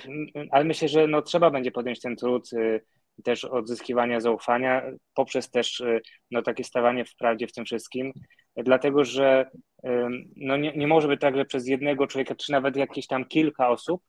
ale 0.51 0.65
myślę, 0.65 0.87
że 0.87 1.07
no, 1.07 1.21
trzeba 1.21 1.51
będzie 1.51 1.71
podjąć 1.71 2.01
ten 2.01 2.15
trud 2.15 2.53
y, 2.53 2.81
też 3.23 3.45
odzyskiwania 3.45 4.19
zaufania 4.19 4.81
poprzez 5.13 5.49
też 5.49 5.83
no, 6.31 6.41
takie 6.41 6.63
stawanie 6.63 7.05
w 7.05 7.15
prawdzie 7.15 7.47
w 7.47 7.53
tym 7.53 7.65
wszystkim, 7.65 8.13
dlatego 8.57 9.03
że 9.03 9.49
no, 10.35 10.57
nie, 10.57 10.77
nie 10.77 10.87
może 10.87 11.07
być 11.07 11.21
tak, 11.21 11.35
że 11.35 11.45
przez 11.45 11.67
jednego 11.67 12.07
człowieka, 12.07 12.35
czy 12.35 12.51
nawet 12.51 12.75
jakieś 12.75 13.07
tam 13.07 13.25
kilka 13.25 13.69
osób, 13.69 14.01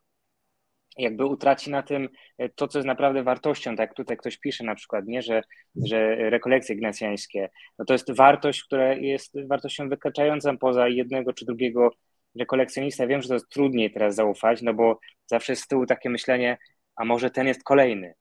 jakby 0.99 1.25
utraci 1.25 1.71
na 1.71 1.83
tym 1.83 2.09
e, 2.39 2.49
to, 2.49 2.69
co 2.69 2.79
jest 2.79 2.87
naprawdę 2.87 3.23
wartością, 3.23 3.71
tak 3.71 3.89
jak 3.89 3.97
tutaj 3.97 4.17
ktoś 4.17 4.39
pisze 4.39 4.65
na 4.65 4.75
przykład, 4.75 5.07
nie, 5.07 5.23
że, 5.23 5.43
że 5.85 6.31
rekolekcje 6.31 6.75
ignacjańskie, 6.75 7.49
no 7.79 7.85
to 7.85 7.93
jest 7.93 8.13
wartość, 8.13 8.65
która 8.65 8.95
jest 8.95 9.47
wartością 9.49 9.89
wykraczającą 9.89 10.59
poza 10.59 10.89
jednego 10.89 11.33
czy 11.33 11.45
drugiego 11.45 11.91
rekolekcjonista. 12.39 13.07
Wiem, 13.07 13.23
że 13.23 13.29
to 13.29 13.35
jest 13.35 13.49
trudniej 13.49 13.93
teraz 13.93 14.15
zaufać, 14.15 14.63
no 14.63 14.75
bo 14.75 15.01
zawsze 15.27 15.53
jest 15.53 15.63
z 15.63 15.69
tyłu 15.69 15.87
takie 15.87 16.11
myślenie, 16.11 16.59
a 16.97 17.05
może 17.05 17.31
ten 17.31 17.47
jest 17.47 17.65
kolejny, 17.65 18.15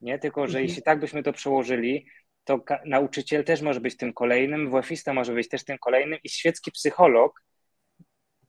nie? 0.00 0.18
Tylko, 0.18 0.40
że 0.40 0.58
mhm. 0.58 0.64
jeśli 0.64 0.82
tak 0.82 1.00
byśmy 1.00 1.22
to 1.22 1.32
przełożyli, 1.32 2.06
to 2.44 2.60
nauczyciel 2.84 3.44
też 3.44 3.62
może 3.62 3.80
być 3.80 3.96
tym 3.96 4.12
kolejnym, 4.12 4.70
WF-ista 4.70 5.14
może 5.14 5.32
być 5.32 5.48
też 5.48 5.64
tym 5.64 5.78
kolejnym 5.78 6.18
i 6.24 6.28
świecki 6.28 6.72
psycholog, 6.72 7.42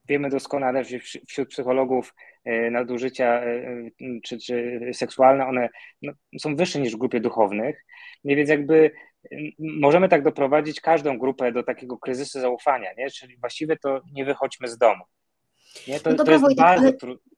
wiemy 0.07 0.29
doskonale, 0.29 0.83
że 0.83 0.99
wśród 1.27 1.49
psychologów 1.49 2.15
e, 2.45 2.71
nadużycia 2.71 3.41
e, 3.43 3.65
czy, 4.23 4.37
czy 4.37 4.81
seksualne, 4.93 5.47
one 5.47 5.69
no, 6.01 6.13
są 6.39 6.55
wyższe 6.55 6.79
niż 6.79 6.93
w 6.93 6.99
grupie 6.99 7.19
duchownych, 7.19 7.85
więc 8.25 8.49
jakby 8.49 8.91
możemy 9.59 10.09
tak 10.09 10.23
doprowadzić 10.23 10.81
każdą 10.81 11.17
grupę 11.17 11.51
do 11.51 11.63
takiego 11.63 11.97
kryzysu 11.97 12.39
zaufania, 12.39 12.89
nie? 12.97 13.09
czyli 13.09 13.37
właściwie 13.37 13.77
to 13.77 14.01
nie 14.13 14.25
wychodźmy 14.25 14.67
z 14.67 14.77
domu. 14.77 15.03
Nie? 15.87 15.99
To, 15.99 16.09
no 16.09 16.15
dobra, 16.15 16.39
to 16.39 16.45
jest 16.45 16.59
bardzo 16.59 16.93
trudne. 16.93 17.31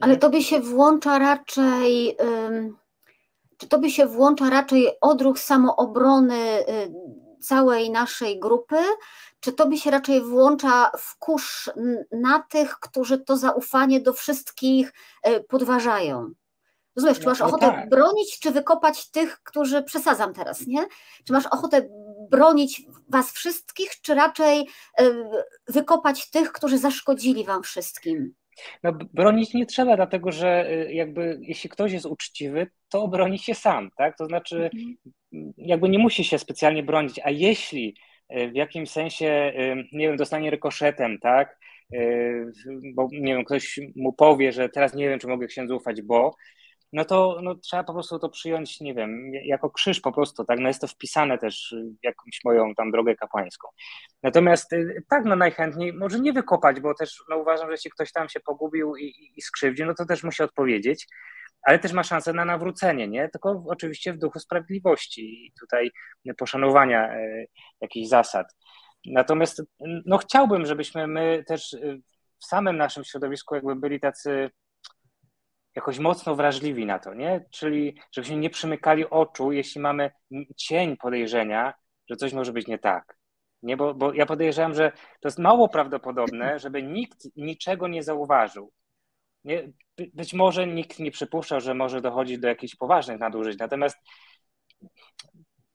Ale 0.00 0.16
tobie 0.16 0.42
się 0.42 0.60
włącza 0.60 1.18
raczej... 1.18 2.16
Um 2.16 2.76
czy 3.60 3.68
to 3.68 3.78
by 3.78 3.90
się 3.90 4.06
włącza 4.06 4.50
raczej 4.50 4.88
odruch 5.00 5.38
samoobrony 5.38 6.60
y, 6.60 6.64
całej 7.40 7.90
naszej 7.90 8.40
grupy, 8.40 8.76
czy 9.40 9.52
to 9.52 9.68
by 9.68 9.76
się 9.76 9.90
raczej 9.90 10.20
włącza 10.20 10.90
w 10.98 11.18
kurz 11.18 11.70
na 12.12 12.42
tych, 12.50 12.74
którzy 12.74 13.18
to 13.18 13.36
zaufanie 13.36 14.00
do 14.00 14.12
wszystkich 14.12 14.92
y, 15.28 15.44
podważają? 15.48 16.30
Rozumiesz, 16.96 17.18
czy 17.18 17.24
no, 17.24 17.30
masz 17.30 17.40
no 17.40 17.46
ochotę 17.46 17.66
tak. 17.66 17.88
bronić, 17.88 18.38
czy 18.38 18.50
wykopać 18.50 19.10
tych, 19.10 19.42
którzy 19.42 19.82
przesadzam 19.82 20.34
teraz, 20.34 20.66
nie? 20.66 20.86
Czy 21.24 21.32
masz 21.32 21.46
ochotę 21.46 21.88
bronić 22.30 22.82
was 23.08 23.32
wszystkich, 23.32 23.90
czy 24.02 24.14
raczej 24.14 24.60
y, 25.00 25.24
wykopać 25.68 26.30
tych, 26.30 26.52
którzy 26.52 26.78
zaszkodzili 26.78 27.44
wam 27.44 27.62
wszystkim? 27.62 28.34
No, 28.82 28.92
bronić 29.12 29.54
nie 29.54 29.66
trzeba, 29.66 29.96
dlatego 29.96 30.32
że 30.32 30.70
y, 30.70 30.92
jakby 30.92 31.38
jeśli 31.42 31.70
ktoś 31.70 31.92
jest 31.92 32.06
uczciwy, 32.06 32.70
to 32.88 33.02
obroni 33.02 33.38
się 33.38 33.54
sam, 33.54 33.90
tak? 33.96 34.16
To 34.16 34.26
znaczy 34.26 34.70
mhm. 34.74 34.96
Jakby 35.56 35.88
nie 35.88 35.98
musi 35.98 36.24
się 36.24 36.38
specjalnie 36.38 36.82
bronić, 36.82 37.20
a 37.24 37.30
jeśli 37.30 37.96
y, 38.36 38.50
w 38.50 38.54
jakimś 38.54 38.90
sensie, 38.90 39.52
y, 39.58 39.84
nie 39.92 40.08
wiem, 40.08 40.16
dostanie 40.16 40.50
rykoszetem, 40.50 41.18
tak? 41.18 41.60
Bo 42.94 43.08
nie 43.12 43.34
wiem, 43.34 43.44
ktoś 43.44 43.80
mu 43.96 44.12
powie, 44.12 44.52
że 44.52 44.68
teraz 44.68 44.94
nie 44.94 45.08
wiem, 45.08 45.18
czy 45.18 45.26
mogę 45.26 45.46
księdzu 45.46 45.76
ufać, 45.76 46.02
bo 46.02 46.34
no 46.92 47.04
to 47.04 47.38
no, 47.42 47.54
trzeba 47.54 47.84
po 47.84 47.92
prostu 47.92 48.18
to 48.18 48.28
przyjąć, 48.28 48.80
nie 48.80 48.94
wiem, 48.94 49.32
jako 49.44 49.70
krzyż 49.70 50.00
po 50.00 50.12
prostu, 50.12 50.44
tak, 50.44 50.58
no 50.58 50.68
jest 50.68 50.80
to 50.80 50.86
wpisane 50.86 51.38
też 51.38 51.74
w 52.00 52.04
jakąś 52.04 52.40
moją 52.44 52.74
tam 52.74 52.90
drogę 52.90 53.16
kapłańską. 53.16 53.68
Natomiast 54.22 54.70
tak, 55.10 55.24
no 55.24 55.36
najchętniej, 55.36 55.92
może 55.92 56.20
nie 56.20 56.32
wykopać, 56.32 56.80
bo 56.80 56.94
też 56.94 57.22
no, 57.28 57.36
uważam, 57.36 57.66
że 57.66 57.72
jeśli 57.72 57.90
ktoś 57.90 58.12
tam 58.12 58.28
się 58.28 58.40
pogubił 58.40 58.96
i, 58.96 59.32
i 59.36 59.42
skrzywdził, 59.42 59.86
no 59.86 59.94
to 59.94 60.06
też 60.06 60.22
musi 60.22 60.42
odpowiedzieć, 60.42 61.06
ale 61.62 61.78
też 61.78 61.92
ma 61.92 62.02
szansę 62.02 62.32
na 62.32 62.44
nawrócenie, 62.44 63.08
nie? 63.08 63.28
Tylko 63.28 63.64
oczywiście 63.68 64.12
w 64.12 64.18
duchu 64.18 64.38
sprawiedliwości 64.38 65.46
i 65.46 65.52
tutaj 65.60 65.90
poszanowania 66.38 67.16
y, 67.18 67.46
jakichś 67.80 68.08
zasad. 68.08 68.46
Natomiast 69.06 69.62
no 70.06 70.18
chciałbym, 70.18 70.66
żebyśmy 70.66 71.06
my 71.06 71.44
też 71.46 71.72
y, 71.72 72.00
w 72.38 72.44
samym 72.44 72.76
naszym 72.76 73.04
środowisku 73.04 73.54
jakby 73.54 73.76
byli 73.76 74.00
tacy 74.00 74.50
jakoś 75.76 75.98
mocno 75.98 76.34
wrażliwi 76.34 76.86
na 76.86 76.98
to, 76.98 77.14
nie? 77.14 77.44
Czyli 77.50 78.00
żebyśmy 78.12 78.36
nie 78.36 78.50
przymykali 78.50 79.10
oczu, 79.10 79.52
jeśli 79.52 79.80
mamy 79.80 80.10
cień 80.56 80.96
podejrzenia, 80.96 81.74
że 82.10 82.16
coś 82.16 82.32
może 82.32 82.52
być 82.52 82.66
nie 82.66 82.78
tak. 82.78 83.16
Nie, 83.62 83.76
bo, 83.76 83.94
bo 83.94 84.12
ja 84.12 84.26
podejrzewam, 84.26 84.74
że 84.74 84.92
to 84.92 85.28
jest 85.28 85.38
mało 85.38 85.68
prawdopodobne, 85.68 86.58
żeby 86.58 86.82
nikt 86.82 87.36
niczego 87.36 87.88
nie 87.88 88.02
zauważył. 88.02 88.72
Nie, 89.44 89.72
być 90.14 90.34
może 90.34 90.66
nikt 90.66 90.98
nie 90.98 91.10
przypuszczał, 91.10 91.60
że 91.60 91.74
może 91.74 92.00
dochodzić 92.00 92.38
do 92.38 92.48
jakichś 92.48 92.76
poważnych 92.76 93.18
nadużyć, 93.18 93.58
natomiast 93.58 93.96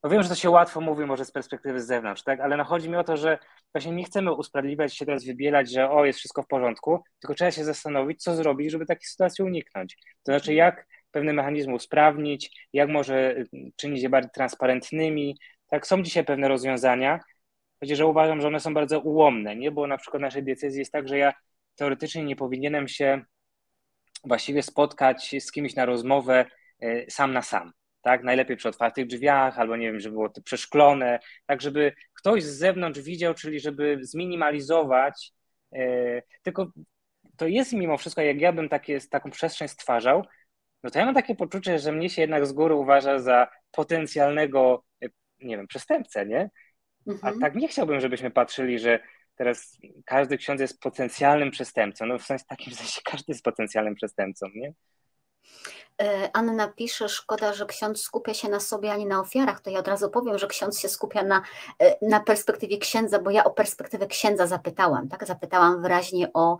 no 0.05 0.10
wiem, 0.10 0.24
że 0.24 0.29
to 0.29 0.36
się 0.36 0.50
łatwo 0.50 0.81
mówi 0.81 1.05
może 1.05 1.25
z 1.25 1.31
perspektywy 1.31 1.81
z 1.81 1.88
zewnątrz, 1.88 2.24
tak? 2.24 2.39
ale 2.39 2.57
no 2.57 2.63
chodzi 2.63 2.89
mi 2.89 2.95
o 2.95 3.03
to, 3.03 3.17
że 3.17 3.38
właśnie 3.74 3.91
nie 3.91 4.03
chcemy 4.03 4.34
usprawiedliwiać 4.34 4.98
się 4.98 5.05
teraz, 5.05 5.25
wybielać, 5.25 5.72
że 5.72 5.89
o, 5.89 6.05
jest 6.05 6.19
wszystko 6.19 6.43
w 6.43 6.48
porządku, 6.48 7.03
tylko 7.19 7.34
trzeba 7.34 7.51
się 7.51 7.63
zastanowić, 7.63 8.24
co 8.24 8.36
zrobić, 8.36 8.72
żeby 8.72 8.86
takiej 8.86 9.07
sytuacji 9.07 9.45
uniknąć. 9.45 9.95
To 9.95 10.31
znaczy, 10.31 10.53
jak 10.53 10.88
pewne 11.12 11.34
mechanizmy 11.34 11.74
usprawnić, 11.74 12.67
jak 12.74 12.89
może 12.89 13.36
czynić 13.75 14.03
je 14.03 14.10
bardziej 14.10 14.31
transparentnymi. 14.31 15.38
Tak, 15.67 15.88
są 15.88 16.03
dzisiaj 16.03 16.25
pewne 16.25 16.48
rozwiązania, 16.48 17.19
chociaż 17.79 17.98
że 17.98 18.05
uważam, 18.05 18.41
że 18.41 18.48
one 18.48 18.60
są 18.60 18.74
bardzo 18.74 19.00
ułomne, 19.00 19.55
nie? 19.55 19.72
bo 19.72 19.88
na 19.88 19.98
przykład 19.98 20.22
naszej 20.22 20.43
decyzji 20.43 20.79
jest 20.79 20.91
tak, 20.91 21.07
że 21.07 21.17
ja 21.17 21.34
teoretycznie 21.75 22.24
nie 22.24 22.36
powinienem 22.36 22.88
się 22.88 23.22
właściwie 24.25 24.63
spotkać 24.63 25.36
z 25.39 25.51
kimś 25.51 25.75
na 25.75 25.86
rozmowę 25.86 26.46
e, 26.79 27.12
sam 27.12 27.34
na 27.34 27.41
sam 27.41 27.72
tak? 28.05 28.24
Najlepiej 28.24 28.58
przy 28.58 28.70
otwartych 28.70 29.08
drzwiach, 29.08 29.60
albo 29.60 29.77
nie 29.77 29.88
wiem, 29.88 30.00
żeby 30.00 30.13
było 30.13 30.29
to 30.29 30.41
przeszklone, 30.41 31.20
tak 31.46 31.62
żeby 31.62 31.94
ktoś 32.13 32.44
z 32.44 32.58
zewnątrz 32.58 33.00
widział, 33.00 33.34
czyli 33.34 33.60
żeby 33.60 33.98
zminimalizować, 34.01 35.32
e, 35.75 36.22
tylko 36.44 36.67
to 37.38 37.48
jest 37.48 37.74
mimo 37.74 37.98
wszystko, 37.98 38.22
jak 38.22 38.41
ja 38.41 38.53
bym 38.53 38.70
takie, 38.70 39.00
taką 39.10 39.32
przestrzeń 39.32 39.67
stwarzał, 39.67 40.25
no 40.84 40.89
to 40.89 41.00
ja 41.00 41.05
mam 41.05 41.15
takie 41.15 41.36
poczucie, 41.36 41.79
że 41.79 41.91
mnie 41.91 42.10
się 42.10 42.22
jednak 42.22 42.46
z 42.46 42.53
góry 42.53 42.75
uważa 42.75 43.20
za 43.20 43.48
potencjalnego, 43.72 44.84
e, 45.03 45.08
nie 45.39 45.58
wiem, 45.58 45.67
przestępcę, 45.67 46.25
nie? 46.25 46.50
Mhm. 47.08 47.34
A 47.38 47.41
tak 47.41 47.55
nie 47.55 47.67
chciałbym, 47.67 48.00
żebyśmy 48.00 48.32
patrzyli, 48.32 48.79
że 48.79 49.00
teraz 49.36 49.77
każdy 50.06 50.38
ksiądz 50.38 50.62
jest 50.62 50.80
potencjalnym 50.80 51.51
przestępcą. 51.51 52.06
No 52.06 52.20
w 52.20 52.24
sensie 52.24 52.46
takim 52.48 52.74
sensie 52.84 53.01
każdy 53.06 53.25
jest 53.27 53.44
potencjalnym 53.44 53.96
przestępcą, 53.96 54.46
nie? 54.56 54.74
E, 56.01 56.30
Anna 56.34 56.68
pisze, 56.68 57.10
szkoda, 57.10 57.54
że 57.54 57.65
ksiądz 57.65 58.01
skupia 58.01 58.34
się 58.34 58.50
na 58.50 58.60
sobie, 58.60 58.92
a 58.92 58.98
nie 58.98 59.06
na 59.06 59.20
ofiarach. 59.20 59.62
To 59.62 59.70
ja 59.70 59.80
od 59.80 59.88
razu 59.88 60.10
powiem, 60.10 60.38
że 60.38 60.48
ksiądz 60.48 60.80
się 60.80 60.89
skupia 60.89 61.24
na, 61.24 61.42
e, 61.80 62.08
na 62.08 62.20
perspektywie 62.20 62.77
księdza, 62.77 63.20
bo 63.20 63.32
ja 63.32 63.44
o 63.44 63.51
perspektywę 63.51 64.08
księdza 64.08 64.48
zapytałam, 64.48 65.08
tak? 65.10 65.27
Zapytałam 65.27 65.82
wyraźnie 65.82 66.34
o, 66.34 66.58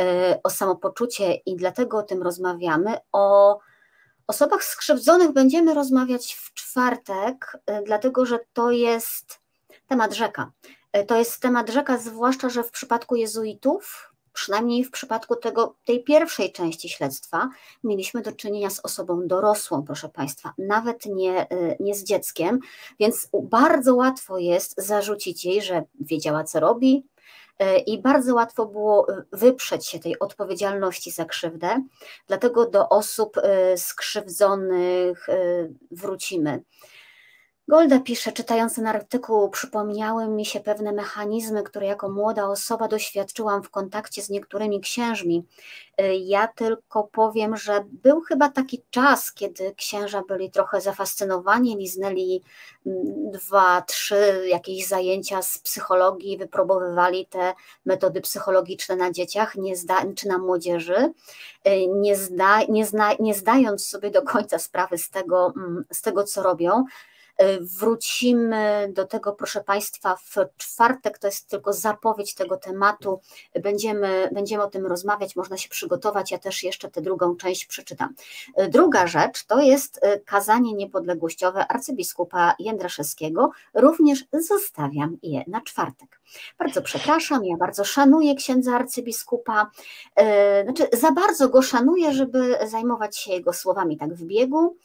e, 0.00 0.40
o 0.42 0.50
samopoczucie 0.50 1.34
i 1.34 1.56
dlatego 1.56 1.98
o 1.98 2.02
tym 2.02 2.22
rozmawiamy. 2.22 2.96
O 3.12 3.58
osobach 4.26 4.64
skrzywdzonych 4.64 5.32
będziemy 5.32 5.74
rozmawiać 5.74 6.34
w 6.34 6.54
czwartek, 6.54 7.58
dlatego 7.84 8.26
że 8.26 8.38
to 8.52 8.70
jest 8.70 9.40
temat 9.88 10.14
rzeka. 10.14 10.52
To 11.06 11.18
jest 11.18 11.40
temat 11.40 11.70
rzeka, 11.70 11.98
zwłaszcza, 11.98 12.48
że 12.48 12.62
w 12.62 12.70
przypadku 12.70 13.16
jezuitów 13.16 14.12
przynajmniej 14.36 14.84
w 14.84 14.90
przypadku 14.90 15.36
tego, 15.36 15.74
tej 15.84 16.04
pierwszej 16.04 16.52
części 16.52 16.88
śledztwa, 16.88 17.48
mieliśmy 17.84 18.22
do 18.22 18.32
czynienia 18.32 18.70
z 18.70 18.80
osobą 18.80 19.26
dorosłą, 19.26 19.82
proszę 19.82 20.08
Państwa, 20.08 20.54
nawet 20.58 21.06
nie, 21.06 21.52
y, 21.52 21.76
nie 21.80 21.94
z 21.94 22.04
dzieckiem, 22.04 22.58
więc 23.00 23.28
bardzo 23.42 23.94
łatwo 23.94 24.38
jest 24.38 24.74
zarzucić 24.78 25.44
jej, 25.44 25.62
że 25.62 25.82
wiedziała, 26.00 26.44
co 26.44 26.60
robi, 26.60 27.06
y, 27.62 27.78
i 27.78 27.98
bardzo 27.98 28.34
łatwo 28.34 28.66
było 28.66 29.06
wyprzeć 29.32 29.86
się 29.86 29.98
tej 29.98 30.18
odpowiedzialności 30.18 31.10
za 31.10 31.24
krzywdę, 31.24 31.82
dlatego 32.26 32.66
do 32.66 32.88
osób 32.88 33.36
skrzywdzonych 33.76 35.26
wrócimy. 35.90 36.62
Golda 37.68 38.00
pisze, 38.00 38.32
czytając 38.32 38.74
ten 38.74 38.86
artykuł, 38.86 39.50
przypomniały 39.50 40.28
mi 40.28 40.46
się 40.46 40.60
pewne 40.60 40.92
mechanizmy, 40.92 41.62
które 41.62 41.86
jako 41.86 42.08
młoda 42.08 42.48
osoba 42.48 42.88
doświadczyłam 42.88 43.62
w 43.62 43.70
kontakcie 43.70 44.22
z 44.22 44.30
niektórymi 44.30 44.80
księżmi. 44.80 45.44
Y, 46.00 46.14
ja 46.14 46.48
tylko 46.48 47.04
powiem, 47.04 47.56
że 47.56 47.84
był 47.90 48.20
chyba 48.20 48.48
taki 48.48 48.82
czas, 48.90 49.32
kiedy 49.32 49.74
księża 49.74 50.22
byli 50.28 50.50
trochę 50.50 50.80
zafascynowani, 50.80 51.76
liznęli 51.76 52.42
mm, 52.86 53.30
dwa, 53.30 53.82
trzy 53.82 54.44
jakieś 54.48 54.86
zajęcia 54.86 55.42
z 55.42 55.58
psychologii, 55.58 56.38
wypróbowywali 56.38 57.26
te 57.26 57.54
metody 57.84 58.20
psychologiczne 58.20 58.96
na 58.96 59.10
dzieciach 59.10 59.54
nie 59.54 59.76
zda, 59.76 60.02
czy 60.16 60.28
na 60.28 60.38
młodzieży, 60.38 61.12
y, 61.68 61.86
nie, 61.86 62.16
zda, 62.16 62.62
nie, 62.68 62.86
zna, 62.86 63.10
nie 63.20 63.34
zdając 63.34 63.86
sobie 63.86 64.10
do 64.10 64.22
końca 64.22 64.58
sprawy 64.58 64.98
z 64.98 65.10
tego, 65.10 65.52
mm, 65.56 65.84
z 65.92 66.02
tego 66.02 66.24
co 66.24 66.42
robią. 66.42 66.84
Wrócimy 67.60 68.92
do 68.92 69.06
tego, 69.06 69.32
proszę 69.32 69.64
Państwa, 69.64 70.16
w 70.16 70.34
czwartek, 70.56 71.18
to 71.18 71.26
jest 71.26 71.48
tylko 71.48 71.72
zapowiedź 71.72 72.34
tego 72.34 72.56
tematu. 72.56 73.20
Będziemy, 73.62 74.28
będziemy 74.32 74.62
o 74.62 74.70
tym 74.70 74.86
rozmawiać, 74.86 75.36
można 75.36 75.56
się 75.56 75.68
przygotować. 75.68 76.30
Ja 76.30 76.38
też 76.38 76.62
jeszcze 76.62 76.90
tę 76.90 77.02
drugą 77.02 77.36
część 77.36 77.66
przeczytam. 77.66 78.14
Druga 78.68 79.06
rzecz 79.06 79.44
to 79.44 79.60
jest 79.60 79.98
e, 80.02 80.20
kazanie 80.20 80.74
niepodległościowe 80.74 81.66
arcybiskupa 81.68 82.54
Jędraszewskiego. 82.58 83.50
Również 83.74 84.24
zostawiam 84.32 85.18
je 85.22 85.44
na 85.46 85.60
czwartek. 85.60 86.20
Bardzo 86.58 86.82
przepraszam, 86.82 87.44
ja 87.44 87.56
bardzo 87.56 87.84
szanuję 87.84 88.34
księdza 88.34 88.74
arcybiskupa. 88.76 89.70
Znaczy, 90.64 90.88
za 90.92 91.12
bardzo 91.12 91.48
go 91.48 91.62
szanuję, 91.62 92.12
żeby 92.12 92.58
zajmować 92.66 93.18
się 93.18 93.32
jego 93.32 93.52
słowami 93.52 93.96
tak 93.96 94.14
w 94.14 94.24
biegu. 94.24 94.76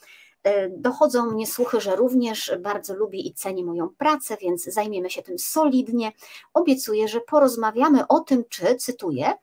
E, 0.44 0.70
dochodzą 0.70 1.26
mnie 1.26 1.48
słuchy, 1.48 1.82
że 1.82 1.96
również 1.96 2.52
bardzo 2.60 2.96
lubi 2.96 3.28
i 3.28 3.34
ceni 3.34 3.64
moją 3.64 3.90
pracę, 3.90 4.38
więc 4.42 4.64
zajmiemy 4.64 5.10
się 5.10 5.22
tym 5.22 5.40
solidnie. 5.40 6.12
Obiecuję, 6.54 7.08
że 7.08 7.22
porozmawiamy 7.22 8.08
o 8.08 8.20
tym, 8.20 8.44
czy, 8.50 8.76
cytuję, 8.76 9.34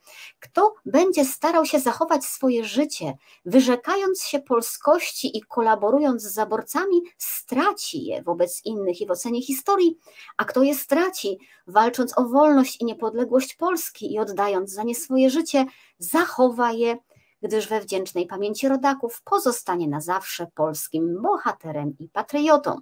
kto 0.41 0.75
będzie 0.87 1.25
starał 1.25 1.65
się 1.65 1.81
zachować 1.81 2.25
swoje 2.25 2.65
życie, 2.65 3.15
wyrzekając 3.45 4.23
się 4.23 4.41
polskości 4.41 5.39
i 5.39 5.43
kolaborując 5.43 6.23
z 6.23 6.33
zaborcami, 6.33 7.03
straci 7.19 8.05
je 8.05 8.23
wobec 8.23 8.61
innych 8.65 9.01
i 9.01 9.07
w 9.07 9.11
ocenie 9.11 9.43
historii, 9.43 9.99
a 10.37 10.45
kto 10.45 10.63
je 10.63 10.75
straci, 10.75 11.39
walcząc 11.67 12.19
o 12.19 12.25
wolność 12.25 12.81
i 12.81 12.85
niepodległość 12.85 13.55
Polski 13.55 14.13
i 14.13 14.19
oddając 14.19 14.71
za 14.71 14.83
nie 14.83 14.95
swoje 14.95 15.31
życie, 15.31 15.67
zachowa 15.99 16.73
je 16.73 16.99
gdyż 17.43 17.69
we 17.69 17.81
wdzięcznej 17.81 18.27
pamięci 18.27 18.69
rodaków 18.69 19.23
pozostanie 19.23 19.89
na 19.89 20.01
zawsze 20.01 20.47
polskim 20.55 21.23
bohaterem 21.23 21.97
i 21.99 22.09
patriotą. 22.09 22.79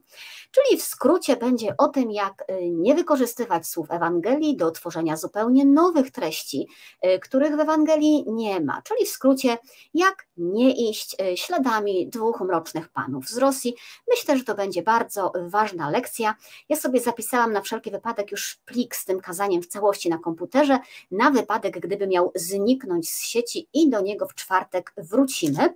Czyli 0.50 0.80
w 0.80 0.82
skrócie 0.82 1.36
będzie 1.36 1.76
o 1.78 1.88
tym, 1.88 2.10
jak 2.10 2.44
y, 2.50 2.70
nie 2.70 2.94
wykorzystywać 2.94 3.66
słów 3.66 3.90
Ewangelii 3.90 4.56
do 4.56 4.70
tworzenia 4.70 5.16
zupełnie 5.16 5.64
nowych 5.64 6.10
treści, 6.10 6.68
y, 7.06 7.18
których 7.18 7.56
w 7.56 7.60
Ewangelii 7.60 8.24
nie 8.26 8.60
ma. 8.60 8.82
Czyli 8.82 9.06
w 9.06 9.08
skrócie, 9.08 9.58
jak 9.94 10.25
nie 10.36 10.90
iść 10.90 11.16
y, 11.20 11.36
śladami 11.36 12.08
dwóch 12.08 12.40
mrocznych 12.40 12.88
panów 12.88 13.28
z 13.28 13.38
Rosji. 13.38 13.74
Myślę, 14.08 14.38
że 14.38 14.44
to 14.44 14.54
będzie 14.54 14.82
bardzo 14.82 15.32
ważna 15.48 15.90
lekcja. 15.90 16.34
Ja 16.68 16.76
sobie 16.76 17.00
zapisałam 17.00 17.52
na 17.52 17.60
wszelki 17.60 17.90
wypadek 17.90 18.30
już 18.30 18.58
plik 18.64 18.96
z 18.96 19.04
tym 19.04 19.20
kazaniem 19.20 19.62
w 19.62 19.66
całości 19.66 20.08
na 20.08 20.18
komputerze, 20.18 20.78
na 21.10 21.30
wypadek, 21.30 21.80
gdyby 21.80 22.06
miał 22.06 22.32
zniknąć 22.34 23.10
z 23.10 23.22
sieci 23.22 23.68
i 23.72 23.90
do 23.90 24.00
niego 24.00 24.26
w 24.28 24.34
czwartek 24.34 24.92
wrócimy. 24.96 25.74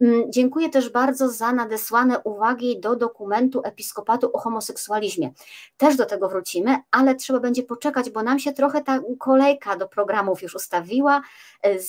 Mm, 0.00 0.32
dziękuję 0.32 0.70
też 0.70 0.90
bardzo 0.90 1.28
za 1.28 1.52
nadesłane 1.52 2.18
uwagi 2.18 2.80
do 2.80 2.96
dokumentu 2.96 3.60
Episkopatu 3.64 4.30
o 4.32 4.38
homoseksualizmie. 4.38 5.32
Też 5.76 5.96
do 5.96 6.06
tego 6.06 6.28
wrócimy, 6.28 6.76
ale 6.90 7.14
trzeba 7.14 7.40
będzie 7.40 7.62
poczekać, 7.62 8.10
bo 8.10 8.22
nam 8.22 8.38
się 8.38 8.52
trochę 8.52 8.82
ta 8.82 9.00
kolejka 9.18 9.76
do 9.76 9.88
programów 9.88 10.42
już 10.42 10.54
ustawiła. 10.54 11.22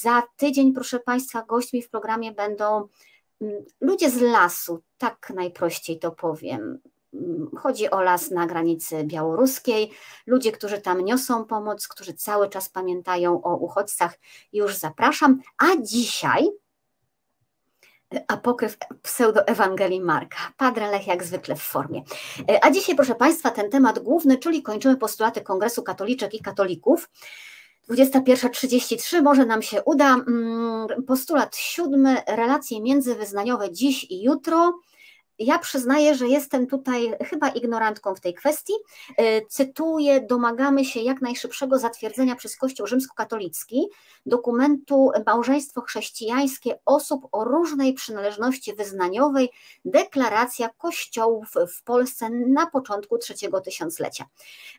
Za 0.01 0.23
tydzień, 0.37 0.73
proszę 0.73 0.99
Państwa, 0.99 1.43
gośćmi 1.47 1.81
w 1.81 1.89
programie 1.89 2.31
będą 2.31 2.87
mm, 3.41 3.65
ludzie 3.81 4.09
z 4.09 4.21
lasu, 4.21 4.81
tak 4.97 5.31
najprościej 5.35 5.99
to 5.99 6.11
powiem. 6.11 6.79
Mm, 7.13 7.49
chodzi 7.57 7.89
o 7.89 8.01
las 8.01 8.31
na 8.31 8.47
granicy 8.47 9.03
białoruskiej. 9.03 9.91
Ludzie, 10.27 10.51
którzy 10.51 10.81
tam 10.81 11.01
niosą 11.01 11.45
pomoc, 11.45 11.87
którzy 11.87 12.13
cały 12.13 12.49
czas 12.49 12.69
pamiętają 12.69 13.43
o 13.43 13.55
uchodźcach, 13.55 14.19
już 14.53 14.75
zapraszam. 14.75 15.39
A 15.57 15.65
dzisiaj 15.81 16.49
apokryf 18.27 18.77
pseudo-Ewangelii 19.01 20.01
Marka. 20.01 20.37
Padre 20.57 20.91
Lech 20.91 21.07
jak 21.07 21.23
zwykle 21.23 21.55
w 21.55 21.61
formie. 21.61 22.01
A 22.61 22.71
dzisiaj, 22.71 22.95
proszę 22.95 23.15
Państwa, 23.15 23.51
ten 23.51 23.69
temat 23.69 23.99
główny, 23.99 24.37
czyli 24.37 24.63
kończymy 24.63 24.97
postulaty 24.97 25.41
Kongresu 25.41 25.83
Katoliczek 25.83 26.33
i 26.33 26.41
Katolików. 26.41 27.09
21.33 27.89 29.23
może 29.23 29.45
nam 29.45 29.61
się 29.61 29.83
uda. 29.83 30.13
Mm, 30.13 30.87
postulat 31.07 31.55
siódmy, 31.55 32.15
relacje 32.27 32.81
międzywyznaniowe 32.81 33.71
dziś 33.71 34.03
i 34.03 34.23
jutro. 34.23 34.79
Ja 35.39 35.59
przyznaję, 35.59 36.15
że 36.15 36.27
jestem 36.27 36.67
tutaj 36.67 37.13
chyba 37.29 37.49
ignorantką 37.49 38.15
w 38.15 38.19
tej 38.19 38.33
kwestii. 38.33 38.73
E, 39.17 39.45
cytuję: 39.45 40.21
Domagamy 40.21 40.85
się 40.85 40.99
jak 40.99 41.21
najszybszego 41.21 41.79
zatwierdzenia 41.79 42.35
przez 42.35 42.57
Kościół 42.57 42.87
Rzymskokatolicki 42.87 43.87
dokumentu 44.25 45.11
Małżeństwo 45.25 45.81
chrześcijańskie 45.81 46.79
osób 46.85 47.27
o 47.31 47.43
różnej 47.43 47.93
przynależności 47.93 48.75
wyznaniowej, 48.75 49.49
deklaracja 49.85 50.69
kościołów 50.69 51.53
w 51.77 51.83
Polsce 51.83 52.29
na 52.29 52.65
początku 52.65 53.17
trzeciego 53.17 53.61
tysiąclecia. 53.61 54.25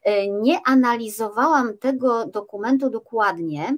E, 0.02 0.28
nie 0.28 0.60
analizowałam 0.64 1.78
tego 1.78 2.26
dokumentu 2.26 2.90
dokładnie. 2.90 3.76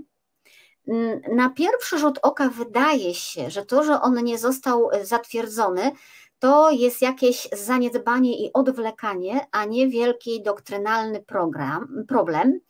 Na 1.33 1.51
pierwszy 1.51 1.99
rzut 1.99 2.19
oka 2.23 2.49
wydaje 2.49 3.15
się, 3.15 3.51
że 3.51 3.67
to, 3.67 3.83
że 3.83 4.01
on 4.01 4.25
nie 4.25 4.39
został 4.39 4.91
zatwierdzony, 5.03 5.93
to 6.39 6.71
jest 6.71 7.03
jakieś 7.03 7.49
zaniedbanie 7.53 8.47
i 8.47 8.53
odwlekanie, 8.53 9.41
a 9.53 9.65
nie 9.65 9.89
wielki 9.89 10.43
doktrynalny 10.43 11.23
program, 11.23 12.05
problem. 12.09 12.61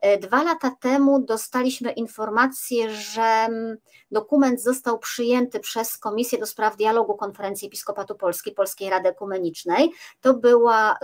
E, 0.00 0.18
dwa 0.18 0.42
lata 0.42 0.70
temu 0.80 1.22
dostaliśmy 1.24 1.92
informację, 1.92 2.90
że 2.90 3.22
mm, 3.22 3.76
dokument 4.10 4.62
został 4.62 4.98
przyjęty 4.98 5.60
przez 5.60 5.98
Komisję 5.98 6.38
do 6.38 6.46
Spraw 6.46 6.76
Dialogu 6.76 7.14
Konferencji 7.14 7.68
Episkopatu 7.68 8.14
Polski, 8.14 8.52
Polskiej 8.52 8.90
Rady 8.90 9.08
Ekumenicznej. 9.08 9.92
To 10.20 10.34
była. 10.34 10.96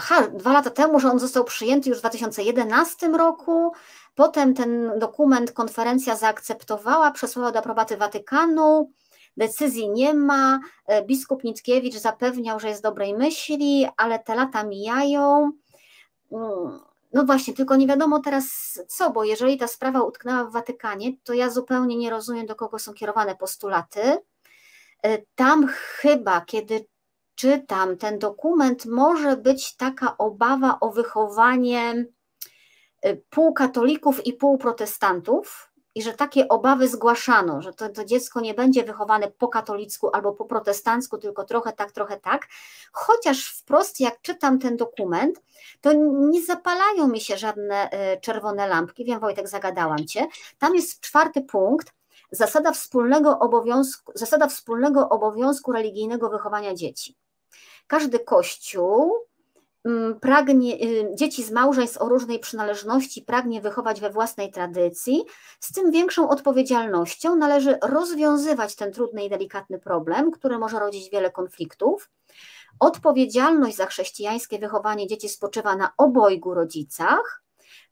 Aha, 0.00 0.28
dwa 0.28 0.52
lata 0.52 0.70
temu, 0.70 1.00
że 1.00 1.10
on 1.10 1.18
został 1.18 1.44
przyjęty 1.44 1.88
już 1.88 1.98
w 1.98 2.00
2011 2.00 3.08
roku. 3.08 3.72
Potem 4.14 4.54
ten 4.54 4.98
dokument 4.98 5.52
konferencja 5.52 6.16
zaakceptowała, 6.16 7.10
przesłała 7.10 7.52
do 7.52 7.58
aprobaty 7.58 7.96
Watykanu. 7.96 8.92
Decyzji 9.36 9.90
nie 9.90 10.14
ma. 10.14 10.60
E, 10.86 11.04
biskup 11.04 11.44
Nickiewicz 11.44 11.94
zapewniał, 11.94 12.60
że 12.60 12.68
jest 12.68 12.82
dobrej 12.82 13.14
myśli, 13.14 13.88
ale 13.96 14.18
te 14.18 14.34
lata 14.34 14.64
mijają. 14.64 15.52
Mm, 16.32 16.80
no 17.12 17.24
właśnie, 17.24 17.54
tylko 17.54 17.76
nie 17.76 17.86
wiadomo 17.86 18.20
teraz 18.20 18.78
co, 18.88 19.10
bo 19.10 19.24
jeżeli 19.24 19.58
ta 19.58 19.68
sprawa 19.68 20.02
utknęła 20.02 20.44
w 20.44 20.52
Watykanie, 20.52 21.12
to 21.24 21.34
ja 21.34 21.50
zupełnie 21.50 21.96
nie 21.96 22.10
rozumiem, 22.10 22.46
do 22.46 22.54
kogo 22.54 22.78
są 22.78 22.94
kierowane 22.94 23.36
postulaty. 23.36 24.18
E, 25.02 25.18
tam 25.34 25.66
chyba, 25.66 26.40
kiedy 26.40 26.86
czytam 27.38 27.96
ten 27.96 28.18
dokument, 28.18 28.86
może 28.86 29.36
być 29.36 29.76
taka 29.76 30.18
obawa 30.18 30.78
o 30.80 30.90
wychowanie 30.90 32.06
Y, 33.06 33.22
pół 33.30 33.52
katolików 33.52 34.26
i 34.26 34.32
pół 34.32 34.58
protestantów 34.58 35.72
i 35.94 36.02
że 36.02 36.12
takie 36.12 36.48
obawy 36.48 36.88
zgłaszano, 36.88 37.62
że 37.62 37.72
to, 37.72 37.88
to, 37.88 38.04
dziecko 38.04 38.40
nie 38.40 38.54
będzie 38.54 38.84
wychowane 38.84 39.30
po 39.30 39.48
katolicku 39.48 40.10
albo 40.12 40.32
po 40.32 40.44
protestancku, 40.44 41.18
tylko 41.18 41.44
trochę 41.44 41.72
tak, 41.72 41.92
trochę 41.92 42.20
tak. 42.20 42.46
Chociaż 42.92 43.46
wprost, 43.46 44.00
jak 44.00 44.20
czytam 44.20 44.58
ten 44.58 44.76
dokument, 44.76 45.42
to 45.80 45.92
nie 46.30 46.42
zapalają 46.42 47.08
mi 47.08 47.20
się 47.20 47.36
żadne 47.36 47.90
y, 48.16 48.20
czerwone 48.20 48.68
lampki. 48.68 49.04
Wiem, 49.04 49.20
Wojtek, 49.20 49.48
zagadałam 49.48 50.06
cię. 50.06 50.26
Tam 50.58 50.74
jest 50.74 51.00
czwarty 51.00 51.42
punkt. 51.42 51.92
Zasada 52.30 52.72
wspólnego 52.72 53.38
obowiązku, 53.38 54.12
zasada 54.14 54.48
wspólnego 54.48 55.08
obowiązku 55.08 55.72
religijnego 55.72 56.28
wychowania 56.30 56.74
dzieci. 56.74 57.16
Każdy 57.88 58.18
kościół 58.18 59.14
mm, 59.84 60.20
pragnie, 60.20 60.74
y, 60.74 61.10
dzieci 61.14 61.44
z 61.44 61.50
małżeństw 61.50 62.02
o 62.02 62.08
różnej 62.08 62.38
przynależności 62.38 63.22
pragnie 63.22 63.60
wychować 63.60 64.00
we 64.00 64.10
własnej 64.10 64.52
tradycji, 64.52 65.24
z 65.60 65.72
tym 65.72 65.90
większą 65.90 66.28
odpowiedzialnością 66.28 67.36
należy 67.36 67.78
rozwiązywać 67.82 68.76
ten 68.76 68.92
trudny 68.92 69.24
i 69.24 69.30
delikatny 69.30 69.78
problem, 69.78 70.30
który 70.30 70.58
może 70.58 70.78
rodzić 70.78 71.10
wiele 71.10 71.30
konfliktów. 71.30 72.10
Odpowiedzialność 72.80 73.76
za 73.76 73.86
chrześcijańskie 73.86 74.58
wychowanie 74.58 75.06
dzieci 75.06 75.28
spoczywa 75.28 75.76
na 75.76 75.92
obojgu 75.96 76.54
rodzicach. 76.54 77.42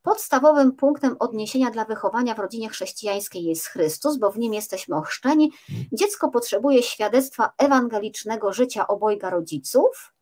Podstawowym 0.07 0.73
punktem 0.73 1.17
odniesienia 1.19 1.71
dla 1.71 1.85
wychowania 1.85 2.35
w 2.35 2.39
rodzinie 2.39 2.69
chrześcijańskiej 2.69 3.45
jest 3.45 3.67
Chrystus, 3.67 4.17
bo 4.17 4.31
w 4.31 4.39
nim 4.39 4.55
jesteśmy 4.55 4.97
ochrzczeni. 4.97 5.53
Dziecko 5.93 6.29
potrzebuje 6.29 6.83
świadectwa 6.83 7.53
ewangelicznego 7.59 8.53
życia 8.53 8.87
obojga 8.87 9.31
rodziców. 9.31 10.13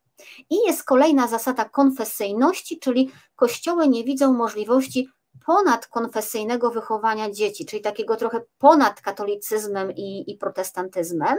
I 0.51 0.57
jest 0.67 0.85
kolejna 0.85 1.29
zasada 1.29 1.65
konfesyjności, 1.65 2.79
czyli 2.79 3.11
kościoły 3.37 3.89
nie 3.89 4.05
widzą 4.05 4.33
możliwości 4.33 5.09
ponadkonfesyjnego 5.47 6.71
wychowania 6.71 7.31
dzieci, 7.31 7.67
czyli 7.67 7.83
takiego 7.83 8.17
trochę 8.17 8.43
ponad 8.59 9.01
katolicyzmem 9.01 9.93
i, 9.97 10.33
i 10.33 10.37
protestantyzmem. 10.39 11.39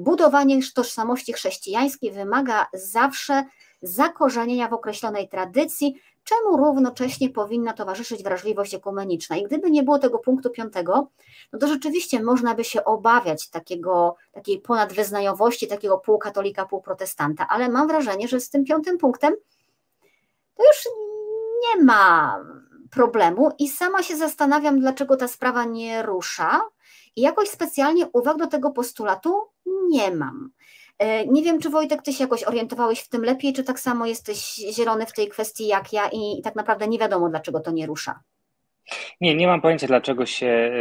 Budowanie 0.00 0.60
tożsamości 0.74 1.32
chrześcijańskiej 1.32 2.12
wymaga 2.12 2.66
zawsze 2.72 3.44
zakorzenienia 3.82 4.68
w 4.68 4.72
określonej 4.72 5.28
tradycji, 5.28 5.94
czemu 6.24 6.56
równocześnie 6.56 7.30
powinna 7.30 7.72
towarzyszyć 7.72 8.22
wrażliwość 8.22 8.74
ekumeniczna. 8.74 9.36
I 9.36 9.44
gdyby 9.44 9.70
nie 9.70 9.82
było 9.82 9.98
tego 9.98 10.18
punktu 10.18 10.50
piątego, 10.50 11.08
no 11.52 11.58
to 11.58 11.66
rzeczywiście 11.66 12.22
można 12.22 12.54
by 12.54 12.64
się 12.64 12.84
obawiać 12.84 13.48
takiego, 13.48 14.16
takiej 14.32 14.60
ponadwyznajowości, 14.60 15.68
takiego 15.68 15.98
półkatolika, 15.98 16.66
półprotestanta, 16.66 17.48
ale 17.48 17.68
mam 17.68 17.88
wrażenie, 17.88 18.28
że 18.28 18.40
z 18.40 18.50
tym 18.50 18.64
piątym 18.64 18.98
punktem 18.98 19.34
to 20.56 20.64
już 20.64 20.84
nie 21.62 21.84
ma 21.84 22.38
problemu 22.90 23.50
i 23.58 23.68
sama 23.68 24.02
się 24.02 24.16
zastanawiam, 24.16 24.80
dlaczego 24.80 25.16
ta 25.16 25.28
sprawa 25.28 25.64
nie 25.64 26.02
rusza 26.02 26.60
i 27.16 27.20
jakoś 27.20 27.48
specjalnie 27.48 28.06
uwag 28.12 28.36
do 28.36 28.46
tego 28.46 28.70
postulatu 28.70 29.40
nie 29.88 30.10
mam. 30.10 30.50
E, 30.98 31.26
nie 31.26 31.42
wiem, 31.42 31.60
czy 31.60 31.70
Wojtek, 31.70 32.02
ty 32.02 32.12
się 32.12 32.24
jakoś 32.24 32.44
orientowałeś 32.44 33.00
w 33.00 33.08
tym 33.08 33.22
lepiej, 33.22 33.52
czy 33.52 33.64
tak 33.64 33.80
samo 33.80 34.06
jesteś 34.06 34.54
zielony 34.54 35.06
w 35.06 35.12
tej 35.12 35.28
kwestii 35.28 35.66
jak 35.66 35.92
ja 35.92 36.08
i 36.12 36.42
tak 36.42 36.54
naprawdę 36.54 36.88
nie 36.88 36.98
wiadomo, 36.98 37.28
dlaczego 37.28 37.60
to 37.60 37.70
nie 37.70 37.86
rusza. 37.86 38.20
Nie, 39.20 39.34
nie 39.34 39.46
mam 39.46 39.60
pojęcia, 39.60 39.86
dlaczego 39.86 40.26
się 40.26 40.72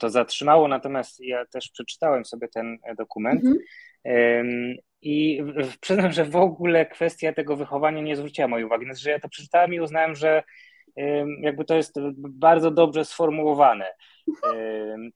to 0.00 0.10
zatrzymało, 0.10 0.68
natomiast 0.68 1.20
ja 1.20 1.46
też 1.46 1.70
przeczytałem 1.72 2.24
sobie 2.24 2.48
ten 2.48 2.78
dokument 2.98 3.42
mhm. 3.44 4.76
i 5.02 5.42
przyznam, 5.80 6.12
że 6.12 6.24
w 6.24 6.36
ogóle 6.36 6.86
kwestia 6.86 7.32
tego 7.32 7.56
wychowania 7.56 8.02
nie 8.02 8.16
zwróciła 8.16 8.48
mojej 8.48 8.66
uwagi. 8.66 8.84
Znaczy, 8.84 9.00
że 9.00 9.10
ja 9.10 9.20
to 9.20 9.28
przeczytałem 9.28 9.74
i 9.74 9.80
uznałem, 9.80 10.14
że 10.14 10.42
jakby 11.40 11.64
to 11.64 11.76
jest 11.76 11.94
bardzo 12.16 12.70
dobrze 12.70 13.04
sformułowane. 13.04 13.86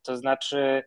To 0.03 0.17
znaczy, 0.17 0.83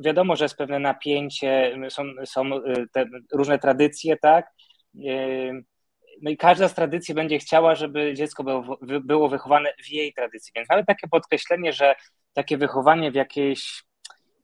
wiadomo, 0.00 0.36
że 0.36 0.44
jest 0.44 0.56
pewne 0.56 0.78
napięcie, 0.78 1.78
są, 1.88 2.02
są 2.24 2.56
y, 2.56 2.86
te 2.92 3.04
różne 3.32 3.58
tradycje, 3.58 4.16
tak? 4.16 4.46
Y, 4.94 5.64
no 6.22 6.30
i 6.30 6.36
każda 6.36 6.68
z 6.68 6.74
tradycji 6.74 7.14
będzie 7.14 7.38
chciała, 7.38 7.74
żeby 7.74 8.14
dziecko 8.14 8.44
było, 8.44 8.78
było 9.00 9.28
wychowane 9.28 9.72
w 9.84 9.90
jej 9.90 10.12
tradycji. 10.14 10.52
Więc 10.56 10.68
nawet 10.68 10.86
takie 10.86 11.08
podkreślenie, 11.08 11.72
że 11.72 11.94
takie 12.32 12.58
wychowanie 12.58 13.10
w 13.10 13.14
jakiejś 13.14 13.82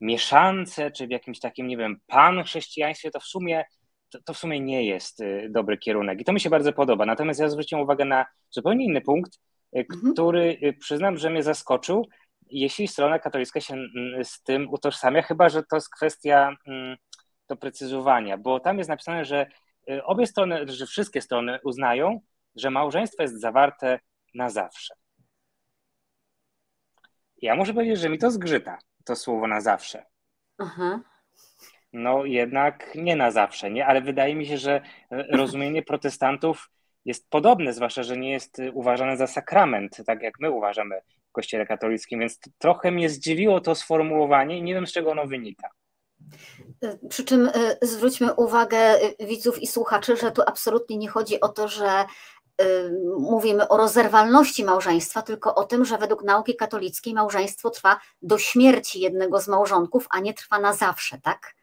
mieszance, 0.01 0.91
czy 0.91 1.07
w 1.07 1.11
jakimś 1.11 1.39
takim, 1.39 1.67
nie 1.67 1.77
wiem, 1.77 1.99
pan 2.07 2.43
chrześcijaństwie, 2.43 3.11
to 3.11 3.19
w 3.19 3.25
sumie 3.25 3.65
to, 4.09 4.19
to, 4.23 4.33
w 4.33 4.37
sumie 4.37 4.59
nie 4.59 4.85
jest 4.85 5.21
y, 5.21 5.47
dobry 5.49 5.77
kierunek. 5.77 6.21
I 6.21 6.25
to 6.25 6.33
mi 6.33 6.39
się 6.39 6.49
bardzo 6.49 6.73
podoba. 6.73 7.05
Natomiast 7.05 7.39
ja 7.39 7.49
zwróciłem 7.49 7.83
uwagę 7.83 8.05
na 8.05 8.25
zupełnie 8.49 8.85
inny 8.85 9.01
punkt, 9.01 9.39
mhm. 9.73 10.13
który 10.13 10.57
przyznam, 10.79 11.17
że 11.17 11.29
mnie 11.29 11.43
zaskoczył, 11.43 12.07
jeśli 12.49 12.87
strona 12.87 13.19
katolicka 13.19 13.61
się 13.61 13.73
mm, 13.73 14.25
z 14.25 14.43
tym 14.43 14.69
utożsamia, 14.69 15.21
chyba 15.21 15.49
że 15.49 15.63
to 15.63 15.75
jest 15.75 15.89
kwestia 15.89 16.55
mm, 16.67 16.97
doprecyzowania, 17.47 18.37
bo 18.37 18.59
tam 18.59 18.77
jest 18.77 18.89
napisane, 18.89 19.25
że 19.25 19.47
y, 19.89 20.03
obie 20.03 20.27
strony, 20.27 20.67
że 20.67 20.85
wszystkie 20.85 21.21
strony 21.21 21.59
uznają, 21.63 22.21
że 22.55 22.69
małżeństwo 22.69 23.23
jest 23.23 23.41
zawarte 23.41 23.99
na 24.35 24.49
zawsze. 24.49 24.93
Ja 27.41 27.55
muszę 27.55 27.73
powiedzieć, 27.73 27.99
że 27.99 28.09
mi 28.09 28.17
to 28.17 28.31
zgrzyta, 28.31 28.77
to 29.05 29.15
słowo 29.15 29.47
na 29.47 29.61
zawsze. 29.61 30.05
Aha. 30.57 30.99
No 31.93 32.25
jednak 32.25 32.95
nie 32.95 33.15
na 33.15 33.31
zawsze, 33.31 33.71
nie? 33.71 33.87
Ale 33.87 34.01
wydaje 34.01 34.35
mi 34.35 34.45
się, 34.45 34.57
że 34.57 34.81
y, 35.11 35.37
rozumienie 35.37 35.83
protestantów 35.83 36.69
jest 37.05 37.29
podobne, 37.29 37.73
zwłaszcza, 37.73 38.03
że 38.03 38.17
nie 38.17 38.31
jest 38.31 38.59
y, 38.59 38.71
uważane 38.71 39.17
za 39.17 39.27
sakrament, 39.27 40.01
tak 40.05 40.21
jak 40.21 40.39
my 40.39 40.51
uważamy 40.51 41.01
w 41.29 41.31
Kościele 41.31 41.65
katolickim, 41.65 42.19
więc 42.19 42.39
trochę 42.57 42.91
mnie 42.91 43.09
zdziwiło 43.09 43.61
to 43.61 43.75
sformułowanie 43.75 44.57
i 44.57 44.63
nie 44.63 44.73
wiem, 44.73 44.87
z 44.87 44.91
czego 44.91 45.11
ono 45.11 45.27
wynika. 45.27 45.69
Przy 47.09 47.25
czym 47.25 47.47
y, 47.47 47.77
zwróćmy 47.81 48.33
uwagę 48.33 48.95
y, 49.21 49.25
widzów 49.25 49.61
i 49.61 49.67
słuchaczy, 49.67 50.17
że 50.17 50.31
tu 50.31 50.41
absolutnie 50.47 50.97
nie 50.97 51.07
chodzi 51.07 51.39
o 51.39 51.49
to, 51.49 51.67
że 51.67 52.05
mówimy 53.19 53.67
o 53.67 53.77
rozerwalności 53.77 54.63
małżeństwa, 54.63 55.21
tylko 55.21 55.55
o 55.55 55.63
tym, 55.63 55.85
że 55.85 55.97
według 55.97 56.23
nauki 56.23 56.55
katolickiej 56.55 57.13
małżeństwo 57.13 57.69
trwa 57.69 57.99
do 58.21 58.37
śmierci 58.37 58.99
jednego 58.99 59.41
z 59.41 59.47
małżonków, 59.47 60.07
a 60.09 60.19
nie 60.19 60.33
trwa 60.33 60.59
na 60.59 60.73
zawsze, 60.73 61.19
tak? 61.23 61.55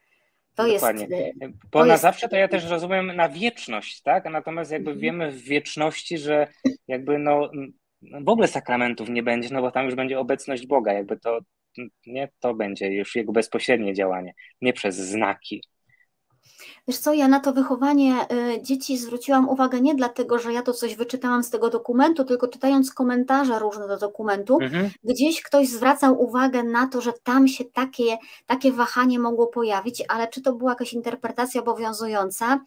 To 0.55 0.67
Dokładnie. 0.67 1.07
jest. 1.17 1.39
Bo 1.71 1.79
to 1.79 1.85
na 1.85 1.93
jest... 1.93 2.03
zawsze 2.03 2.29
to 2.29 2.37
ja 2.37 2.49
też 2.49 2.65
rozumiem 2.65 3.17
na 3.17 3.29
wieczność, 3.29 4.03
tak? 4.03 4.25
Natomiast 4.25 4.71
jakby 4.71 4.91
mhm. 4.91 5.01
wiemy 5.01 5.33
w 5.33 5.43
wieczności, 5.43 6.19
że 6.19 6.49
jakby 6.89 7.19
no 7.19 7.51
w 8.25 8.29
ogóle 8.29 8.49
sakramentów 8.49 9.09
nie 9.09 9.23
będzie, 9.23 9.49
no 9.53 9.61
bo 9.61 9.71
tam 9.71 9.85
już 9.87 9.95
będzie 9.95 10.19
obecność 10.19 10.67
Boga, 10.67 10.93
jakby 10.93 11.19
to 11.19 11.39
nie 12.07 12.29
to 12.41 12.55
będzie 12.55 12.87
już 12.93 13.17
jego 13.17 13.33
bezpośrednie 13.33 13.95
działanie, 13.95 14.35
nie 14.61 14.73
przez 14.73 14.97
znaki. 14.97 15.63
Wiesz 16.89 16.99
co, 16.99 17.13
ja 17.13 17.29
na 17.29 17.41
to 17.41 17.53
wychowanie 17.53 18.27
y, 18.33 18.63
dzieci 18.63 18.99
zwróciłam 18.99 19.49
uwagę 19.49 19.81
nie 19.81 19.95
dlatego, 19.95 20.39
że 20.39 20.53
ja 20.53 20.63
to 20.63 20.73
coś 20.73 20.97
wyczytałam 20.97 21.45
z 21.45 21.51
tego 21.51 21.71
dokumentu, 21.71 22.25
tylko 22.25 22.49
czytając 22.49 22.93
komentarze 22.93 23.59
różne 23.59 23.89
do 23.89 23.97
dokumentu, 23.97 24.59
mhm. 24.63 24.91
gdzieś 25.05 25.43
ktoś 25.43 25.69
zwracał 25.69 26.23
uwagę 26.23 26.63
na 26.63 26.87
to, 26.87 27.01
że 27.01 27.13
tam 27.13 27.49
się 27.49 27.65
takie, 27.65 28.19
takie 28.47 28.73
wahanie 28.73 29.19
mogło 29.19 29.47
pojawić, 29.47 30.03
ale 30.09 30.29
czy 30.29 30.43
to 30.43 30.53
była 30.53 30.73
jakaś 30.73 30.93
interpretacja 30.93 31.61
obowiązująca? 31.61 32.61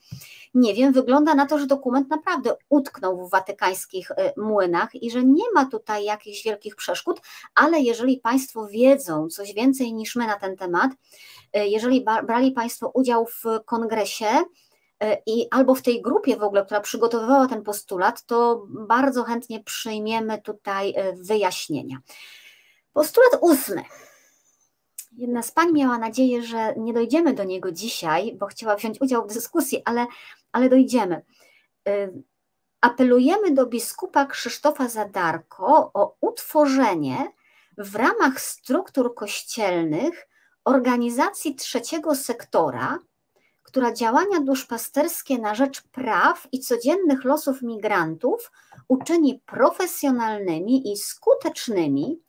Nie 0.54 0.74
wiem, 0.74 0.94
wygląda 0.94 1.36
na 1.36 1.46
to, 1.46 1.60
że 1.60 1.68
dokument 1.68 2.10
naprawdę 2.10 2.56
utknął 2.70 3.28
w 3.28 3.32
watykańskich 3.32 4.12
y, 4.12 4.16
młynach 4.38 4.96
i 4.96 5.12
że 5.12 5.24
nie 5.24 5.52
ma 5.54 5.66
tutaj 5.66 6.06
jakichś 6.06 6.44
wielkich 6.44 6.76
przeszkód, 6.76 7.22
ale 7.56 7.80
jeżeli 7.80 8.18
Państwo 8.18 8.68
wiedzą 8.68 9.28
coś 9.28 9.54
więcej 9.54 9.94
niż 9.94 10.16
my 10.16 10.28
na 10.28 10.40
ten 10.40 10.58
temat, 10.58 10.92
jeżeli 11.54 12.06
brali 12.28 12.52
Państwo 12.52 12.92
udział 12.94 13.26
w 13.26 13.44
kongresie, 13.66 14.26
y, 15.04 15.18
i 15.26 15.48
albo 15.52 15.76
w 15.76 15.82
tej 15.82 16.02
grupie 16.02 16.38
w 16.38 16.44
ogóle, 16.44 16.66
która 16.66 16.82
przygotowywała 16.82 17.48
ten 17.48 17.64
postulat, 17.64 18.26
to 18.26 18.66
bardzo 18.70 19.24
chętnie 19.24 19.64
przyjmiemy 19.64 20.42
tutaj 20.42 20.94
wyjaśnienia. 21.14 21.98
Postulat 22.94 23.32
ósmy. 23.42 23.84
Jedna 25.12 25.44
z 25.44 25.52
pań 25.52 25.74
miała 25.74 25.98
nadzieję, 25.98 26.44
że 26.44 26.74
nie 26.78 26.94
dojdziemy 26.94 27.34
do 27.34 27.44
niego 27.44 27.72
dzisiaj, 27.72 28.36
bo 28.40 28.46
chciała 28.46 28.76
wziąć 28.76 29.02
udział 29.02 29.28
w 29.28 29.34
dyskusji, 29.34 29.82
ale 29.86 30.06
ale 30.52 30.70
dojdziemy. 30.70 31.22
Apelujemy 32.82 33.52
do 33.52 33.66
biskupa 33.66 34.26
Krzysztofa 34.26 34.88
Zadarko 34.88 35.92
o 35.94 36.16
utworzenie 36.22 37.32
w 37.78 37.96
ramach 37.96 38.42
struktur 38.42 39.16
kościelnych 39.16 40.29
organizacji 40.66 41.56
trzeciego 41.56 42.16
sektora, 42.16 43.00
która 43.64 43.94
działania 43.94 44.40
duszpasterskie 44.40 45.38
na 45.38 45.56
rzecz 45.56 45.82
praw 45.82 46.48
i 46.52 46.60
codziennych 46.60 47.24
losów 47.24 47.62
migrantów 47.62 48.52
uczyni 48.88 49.42
profesjonalnymi 49.46 50.92
i 50.92 50.98
skutecznymi 50.98 52.20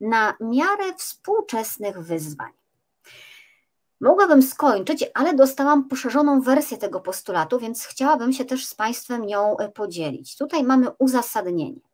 na 0.00 0.34
miarę 0.40 0.94
współczesnych 0.98 2.00
wyzwań. 2.00 2.52
Mogłabym 4.00 4.42
skończyć, 4.42 5.04
ale 5.14 5.34
dostałam 5.34 5.88
poszerzoną 5.88 6.40
wersję 6.40 6.78
tego 6.78 7.00
postulatu, 7.00 7.58
więc 7.58 7.84
chciałabym 7.84 8.32
się 8.32 8.44
też 8.44 8.66
z 8.66 8.74
Państwem 8.74 9.26
nią 9.26 9.56
podzielić. 9.74 10.36
Tutaj 10.36 10.64
mamy 10.64 10.86
uzasadnienie 10.98 11.89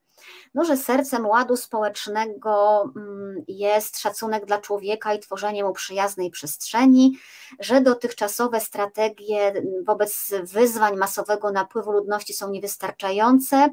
no, 0.57 0.65
że 0.65 0.77
sercem 0.77 1.27
ładu 1.27 1.57
społecznego 1.57 2.85
mm, 2.97 3.45
jest 3.49 3.99
szacunek 3.99 4.47
dla 4.47 4.61
człowieka 4.61 5.15
i 5.15 5.21
tworzenie 5.21 5.65
mu 5.65 5.73
przyjaznej 5.73 6.31
przestrzeni, 6.31 7.19
że 7.61 7.81
dotychczasowe 7.81 8.61
strategie 8.61 9.53
wobec 9.85 10.35
wyzwań 10.43 10.97
masowego 10.97 11.53
napływu 11.53 11.93
ludności 11.93 12.35
są 12.35 12.51
niewystarczające, 12.51 13.69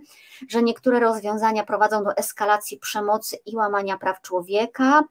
że 0.49 0.63
niektóre 0.63 0.99
rozwiązania 0.99 1.63
prowadzą 1.63 2.03
do 2.03 2.17
eskalacji 2.17 2.77
przemocy 2.77 3.37
i 3.45 3.55
łamania 3.55 3.97
praw 3.97 4.21
człowieka, 4.21 5.03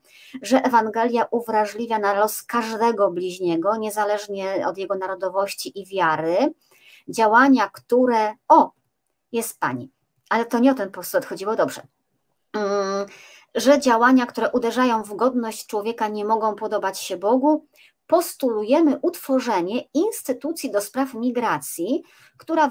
że 0.43 0.63
Ewangelia 0.63 1.27
uwrażliwia 1.31 1.99
na 1.99 2.13
los 2.15 2.43
każdego 2.43 3.11
bliźniego, 3.11 3.77
niezależnie 3.77 4.67
od 4.69 4.79
jego 4.79 4.95
narodowości 4.95 5.81
i 5.81 5.87
wiary. 5.87 6.37
Działania, 7.09 7.71
które, 7.71 8.35
o, 8.49 8.71
jest 9.33 9.61
pani. 9.61 10.02
Ale 10.33 10.47
to 10.47 10.59
nie 10.59 10.71
o 10.71 10.75
ten 10.75 10.91
postulat 10.91 11.27
chodziło 11.27 11.57
dobrze. 11.57 11.83
Mm, 12.53 13.07
że 13.55 13.81
działania, 13.81 14.27
które 14.27 14.51
uderzają 14.51 15.03
w 15.03 15.17
godność 15.17 15.67
człowieka, 15.67 16.09
nie 16.09 16.25
mogą 16.25 16.55
podobać 16.55 16.99
się 17.01 17.17
Bogu, 17.17 17.67
postulujemy 18.07 18.99
utworzenie 19.03 19.85
instytucji 19.95 20.71
do 20.71 20.81
spraw 20.81 21.15
migracji, 21.15 22.03
która 22.37 22.71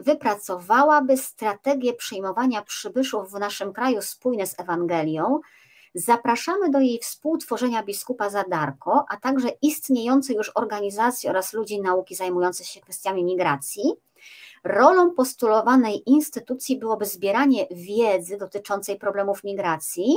wypracowałaby 0.00 1.16
strategię 1.16 1.94
przyjmowania 1.94 2.62
przybyszów 2.62 3.30
w 3.30 3.38
naszym 3.38 3.72
kraju 3.72 4.02
spójne 4.02 4.46
z 4.46 4.60
Ewangelią. 4.60 5.40
Zapraszamy 5.94 6.70
do 6.70 6.80
jej 6.80 6.98
współtworzenia 6.98 7.82
biskupa 7.82 8.30
Zadarko, 8.30 9.04
a 9.08 9.16
także 9.16 9.48
istniejące 9.62 10.32
już 10.32 10.52
organizacje 10.54 11.30
oraz 11.30 11.52
ludzi 11.52 11.80
nauki 11.80 12.14
zajmujących 12.14 12.66
się 12.66 12.80
kwestiami 12.80 13.24
migracji. 13.24 13.82
Rolą 14.64 15.10
postulowanej 15.14 16.10
instytucji 16.10 16.78
byłoby 16.78 17.06
zbieranie 17.06 17.66
wiedzy 17.70 18.36
dotyczącej 18.36 18.98
problemów 18.98 19.44
migracji 19.44 20.16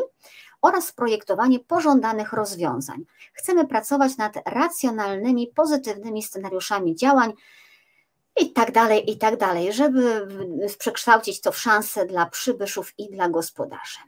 oraz 0.61 0.91
projektowanie 0.91 1.59
pożądanych 1.59 2.33
rozwiązań. 2.33 3.05
Chcemy 3.33 3.67
pracować 3.67 4.17
nad 4.17 4.33
racjonalnymi, 4.45 5.47
pozytywnymi 5.55 6.23
scenariuszami 6.23 6.95
działań 6.95 7.33
i 8.41 8.53
tak 8.53 8.71
dalej, 8.71 9.11
i 9.11 9.17
tak 9.17 9.37
dalej, 9.37 9.73
żeby 9.73 10.27
przekształcić 10.77 11.41
to 11.41 11.51
w 11.51 11.57
szansę 11.57 12.05
dla 12.05 12.25
przybyszów 12.25 12.93
i 12.97 13.09
dla 13.09 13.29
gospodarzy. 13.29 13.99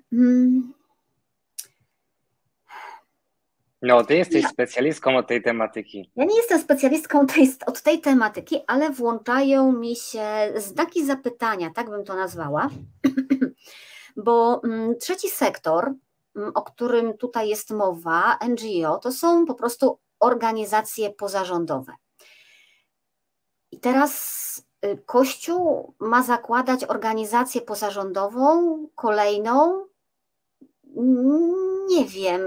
No, 3.86 4.04
ty 4.04 4.16
jesteś 4.16 4.44
ja. 4.44 4.50
specjalistką 4.50 5.18
od 5.18 5.28
tej 5.28 5.42
tematyki. 5.42 6.12
Ja 6.16 6.26
nie 6.26 6.38
jestem 6.38 6.62
specjalistką 6.62 7.28
tej, 7.28 7.54
od 7.66 7.82
tej 7.82 8.02
tematyki, 8.02 8.60
ale 8.68 8.90
włączają 8.90 9.72
mi 9.72 9.96
się 9.96 10.26
znaki 10.56 11.06
zapytania, 11.06 11.70
tak 11.76 11.90
bym 11.90 12.04
to 12.04 12.16
nazwała, 12.16 12.70
bo 14.26 14.62
mm, 14.64 14.98
trzeci 14.98 15.30
sektor, 15.30 15.94
mm, 16.36 16.52
o 16.56 16.62
którym 16.62 17.18
tutaj 17.18 17.50
jest 17.50 17.72
mowa, 17.72 18.38
NGO, 18.50 18.98
to 18.98 19.12
są 19.12 19.46
po 19.46 19.56
prostu 19.56 20.00
organizacje 20.20 21.10
pozarządowe. 21.10 21.94
I 23.72 23.80
teraz 23.80 24.64
y, 24.86 24.98
Kościół 25.06 25.94
ma 26.00 26.24
zakładać 26.24 26.84
organizację 26.84 27.62
pozarządową, 27.62 28.78
kolejną. 28.96 29.86
Nie 31.90 32.06
wiem 32.06 32.42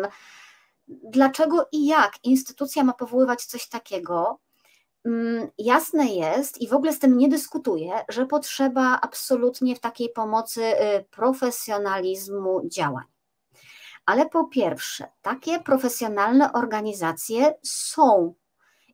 dlaczego 0.89 1.69
i 1.73 1.87
jak 1.87 2.13
instytucja 2.25 2.85
ma 2.85 2.93
powoływać 2.93 3.45
coś 3.45 3.69
takiego, 3.69 4.39
mm, 5.05 5.49
jasne 5.59 6.07
jest 6.07 6.61
i 6.61 6.69
w 6.69 6.73
ogóle 6.73 6.93
z 6.93 6.99
tym 6.99 7.19
nie 7.19 7.29
dyskutuję, 7.29 7.93
że 8.09 8.27
potrzeba 8.27 9.01
absolutnie 9.03 9.77
w 9.77 9.81
takiej 9.81 10.09
pomocy 10.09 10.63
y, 10.63 11.05
profesjonalizmu 11.11 12.69
działań. 12.69 13.05
Ale 14.07 14.27
po 14.27 14.45
pierwsze, 14.45 15.09
takie 15.23 15.61
profesjonalne 15.61 16.53
organizacje 16.53 17.55
są 17.63 18.35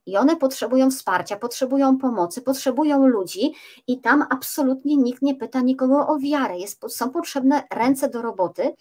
i 0.05 0.17
one 0.17 0.35
potrzebują 0.35 0.91
wsparcia, 0.91 1.35
potrzebują 1.35 1.97
pomocy, 1.97 2.41
potrzebują 2.41 3.07
ludzi 3.07 3.53
i 3.87 4.01
tam 4.01 4.25
absolutnie 4.29 4.97
nikt 4.97 5.21
nie 5.21 5.35
pyta 5.35 5.61
nikogo 5.61 6.07
o 6.07 6.19
wiarę. 6.19 6.57
Jest, 6.57 6.81
są 6.87 7.09
potrzebne 7.09 7.63
ręce 7.71 8.09
do 8.09 8.21
roboty 8.21 8.75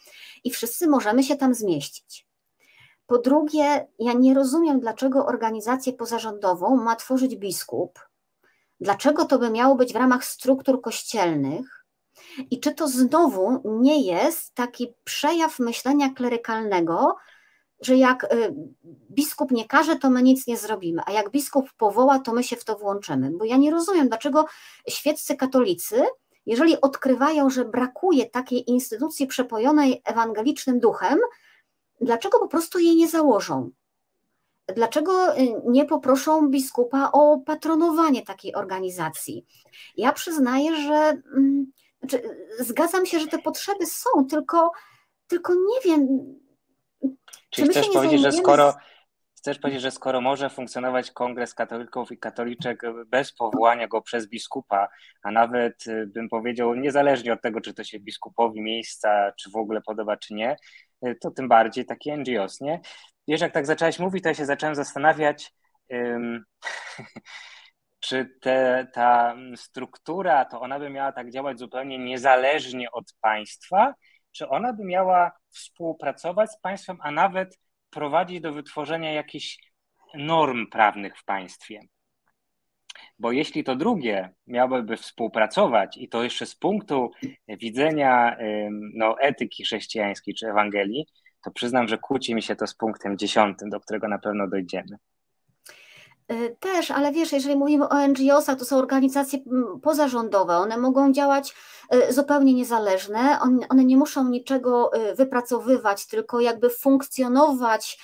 i 0.45 0.51
wszyscy 0.51 0.89
możemy 0.89 1.23
się 1.23 1.37
tam 1.37 1.55
zmieścić. 1.55 2.24
Po 3.07 3.19
drugie, 3.19 3.87
ja 3.99 4.13
nie 4.13 4.35
rozumiem, 4.35 4.81
dlaczego 4.81 5.27
organizację 5.27 5.93
pozarządową 5.93 6.77
ma 6.77 6.97
tworzyć 6.97 7.37
biskup. 7.37 8.01
Dlaczego 8.81 9.25
to 9.25 9.39
by 9.39 9.51
miało 9.51 9.75
być 9.75 9.93
w 9.93 9.97
ramach 9.97 10.25
struktur 10.25 10.81
kościelnych? 10.81 11.85
I 12.51 12.61
czy 12.61 12.75
to 12.75 12.89
znowu 12.89 13.61
nie 13.65 14.03
jest 14.03 14.55
taki 14.55 14.95
przejaw 15.05 15.59
myślenia 15.59 16.11
klerykalnego, 16.11 17.17
że 17.81 17.97
jak 17.97 18.25
y, 18.25 18.55
biskup 19.11 19.51
nie 19.51 19.69
każe, 19.69 19.97
to 19.97 20.11
my 20.11 20.23
nic 20.23 20.47
nie 20.47 20.57
zrobimy, 20.57 21.03
a 21.07 21.13
jak 21.13 21.31
biskup 21.31 21.73
powoła, 21.77 22.19
to 22.19 22.33
my 22.33 22.45
się 22.45 22.57
w 22.57 22.65
to 22.65 22.77
włączymy? 22.77 23.31
Bo 23.31 23.45
ja 23.45 23.57
nie 23.57 23.71
rozumiem, 23.71 24.09
dlaczego 24.09 24.47
świeccy 24.89 25.37
katolicy, 25.37 26.03
jeżeli 26.47 26.81
odkrywają, 26.81 27.51
że 27.51 27.65
brakuje 27.65 28.31
takiej 28.31 28.71
instytucji 28.71 29.27
przepojonej 29.27 30.03
ewangelicznym 30.05 30.81
duchem, 30.81 31.19
dlaczego 32.01 32.39
po 32.39 32.49
prostu 32.49 32.79
jej 32.79 32.97
nie 32.97 33.09
założą? 33.09 33.71
Dlaczego 34.75 35.39
y, 35.39 35.63
nie 35.67 35.85
poproszą 35.85 36.49
biskupa 36.49 37.11
o 37.13 37.39
patronowanie 37.47 38.23
takiej 38.23 38.55
organizacji? 38.55 39.47
Ja 39.97 40.13
przyznaję, 40.13 40.77
że 40.77 40.95
mm, 41.37 41.73
znaczy, 42.01 42.23
zgadzam 42.59 43.07
się, 43.07 43.21
że 43.21 43.27
te 43.27 43.39
potrzeby 43.39 43.87
są, 43.87 44.27
tylko, 44.31 44.71
tylko 45.27 45.55
nie 45.55 45.81
wiem. 45.85 46.09
Czyli 47.51 47.69
chcesz 47.69 47.89
powiedzieć, 47.89 48.21
że 48.21 48.33
skoro 48.33 48.75
chcesz 49.45 49.59
powiedzieć, 49.59 49.83
że 49.83 49.91
skoro 49.91 50.21
może 50.21 50.51
funkcjonować 50.51 51.11
kongres 51.11 51.55
katolików 51.55 52.13
i 52.13 52.19
katoliczek 52.19 52.83
bez 53.07 53.33
powołania 53.33 53.89
go 53.89 54.03
przez 54.03 54.29
biskupa, 54.29 54.89
a 55.23 55.31
nawet 55.31 55.87
y, 55.87 56.07
bym 56.07 56.29
powiedział, 56.29 56.75
niezależnie 56.75 57.33
od 57.33 57.43
tego, 57.43 57.61
czy 57.61 57.75
to 57.75 57.85
się 57.85 58.01
biskupowi 58.01 58.63
miejsca, 58.63 59.33
czy 59.41 59.51
w 59.51 59.57
ogóle 59.57 59.81
podoba, 59.81 60.17
czy 60.17 60.35
nie, 60.35 60.57
to 61.21 61.31
tym 61.31 61.49
bardziej 61.49 61.87
taki 61.87 62.13
NGOs, 62.13 62.61
nie? 62.61 62.81
Wiesz, 63.29 63.41
jak 63.41 63.53
tak 63.53 63.67
zaczęłaś 63.67 63.99
mówić, 63.99 64.23
to 64.23 64.29
ja 64.29 64.35
się 64.35 64.47
zacząłem 64.47 64.75
zastanawiać, 64.75 65.53
um, 65.91 66.45
czy 68.01 68.39
te, 68.41 68.87
ta 68.93 69.37
struktura, 69.57 70.45
to 70.45 70.61
ona 70.61 70.79
by 70.79 70.91
miała 70.91 71.13
tak 71.13 71.31
działać 71.31 71.59
zupełnie 71.59 71.99
niezależnie 71.99 72.91
od 72.93 73.15
państwa, 73.21 73.95
czy 74.33 74.49
ona 74.49 74.73
by 74.73 74.85
miała 74.85 75.33
współpracować 75.51 76.51
z 76.51 76.61
państwem, 76.61 76.99
a 77.01 77.11
nawet 77.11 77.59
prowadzić 77.91 78.41
do 78.41 78.53
wytworzenia 78.53 79.13
jakichś 79.13 79.59
norm 80.15 80.67
prawnych 80.71 81.19
w 81.19 81.25
państwie. 81.25 81.81
Bo 83.25 83.33
jeśli 83.33 83.65
to 83.65 83.77
drugie 83.77 84.35
miałoby 84.47 84.97
współpracować 84.97 85.97
i 85.97 86.09
to 86.09 86.23
jeszcze 86.23 86.47
z 86.47 86.55
punktu 86.55 87.11
widzenia 87.49 88.37
no, 88.95 89.17
etyki 89.21 89.65
chrześcijańskiej 89.65 90.35
czy 90.35 90.49
Ewangelii, 90.49 91.07
to 91.45 91.51
przyznam, 91.51 91.89
że 91.89 91.99
kłóci 91.99 92.35
mi 92.35 92.43
się 92.43 92.57
to 92.57 92.67
z 92.67 92.75
punktem 92.75 93.19
dziesiątym, 93.19 93.71
do 93.71 93.81
którego 93.81 94.09
na 94.09 94.19
pewno 94.19 94.49
dojdziemy. 94.49 94.97
Y, 96.33 96.57
też, 96.61 96.91
ale 96.91 97.13
wiesz, 97.13 97.33
jeżeli 97.33 97.57
mówimy 97.57 97.89
o 97.89 98.09
NGO-sach, 98.09 98.59
to 98.59 98.65
są 98.65 98.79
organizacje 98.79 99.39
pozarządowe, 99.83 100.57
one 100.57 100.77
mogą 100.77 101.13
działać 101.13 101.55
y, 101.95 102.13
zupełnie 102.13 102.55
niezależne, 102.55 103.39
one 103.69 103.85
nie 103.85 103.97
muszą 103.97 104.29
niczego 104.29 104.91
y, 105.11 105.15
wypracowywać, 105.15 106.07
tylko 106.07 106.41
jakby 106.41 106.71
funkcjonować 106.71 107.99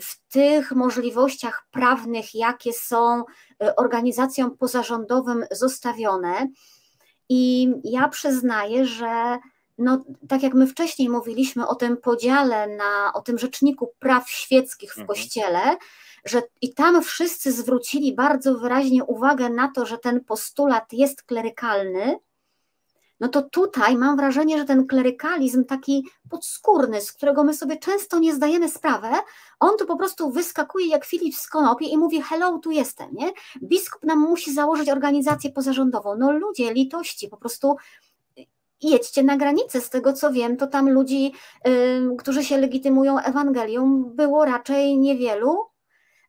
w 0.00 0.32
tych 0.32 0.72
możliwościach 0.72 1.66
prawnych, 1.70 2.34
jakie 2.34 2.72
są 2.72 3.24
e, 3.62 3.76
organizacjom 3.76 4.56
pozarządowym 4.56 5.44
zostawione. 5.50 6.48
I 7.28 7.72
ja 7.84 8.08
przyznaję, 8.08 8.86
że 8.86 9.38
no, 9.78 10.04
tak 10.28 10.42
jak 10.42 10.54
my 10.54 10.66
wcześniej 10.66 11.08
mówiliśmy 11.08 11.66
o 11.66 11.74
tym 11.74 11.96
podziale 11.96 12.76
na, 12.76 13.12
o 13.14 13.22
tym 13.22 13.38
rzeczniku 13.38 13.92
praw 13.98 14.30
świeckich 14.30 14.94
w 14.94 14.98
mhm. 14.98 15.08
kościele, 15.08 15.76
że 16.24 16.42
i 16.60 16.74
tam 16.74 17.02
wszyscy 17.02 17.52
zwrócili 17.52 18.14
bardzo 18.14 18.58
wyraźnie 18.58 19.04
uwagę 19.04 19.50
na 19.50 19.72
to, 19.74 19.86
że 19.86 19.98
ten 19.98 20.24
postulat 20.24 20.92
jest 20.92 21.22
klerykalny, 21.22 22.18
no 23.22 23.28
to 23.28 23.42
tutaj 23.42 23.96
mam 23.96 24.16
wrażenie, 24.16 24.58
że 24.58 24.64
ten 24.64 24.86
klerykalizm 24.86 25.64
taki 25.64 26.04
podskórny, 26.30 27.00
z 27.00 27.12
którego 27.12 27.44
my 27.44 27.54
sobie 27.54 27.76
często 27.76 28.18
nie 28.18 28.34
zdajemy 28.34 28.68
sprawę, 28.68 29.08
on 29.60 29.76
tu 29.78 29.86
po 29.86 29.96
prostu 29.96 30.30
wyskakuje 30.30 30.86
jak 30.86 31.04
Filip 31.04 31.34
z 31.34 31.48
konopi 31.48 31.92
i 31.92 31.98
mówi 31.98 32.22
hello, 32.22 32.58
tu 32.58 32.70
jestem, 32.70 33.08
nie? 33.12 33.32
Biskup 33.62 34.04
nam 34.04 34.18
musi 34.18 34.54
założyć 34.54 34.90
organizację 34.90 35.50
pozarządową. 35.50 36.16
No 36.18 36.32
ludzie, 36.32 36.74
litości, 36.74 37.28
po 37.28 37.36
prostu 37.36 37.76
jedźcie 38.82 39.22
na 39.22 39.36
granicę. 39.36 39.80
Z 39.80 39.90
tego 39.90 40.12
co 40.12 40.32
wiem, 40.32 40.56
to 40.56 40.66
tam 40.66 40.90
ludzi, 40.90 41.32
yy, 41.64 42.16
którzy 42.18 42.44
się 42.44 42.58
legitymują 42.58 43.18
Ewangelią, 43.18 44.04
było 44.04 44.44
raczej 44.44 44.98
niewielu. 44.98 45.58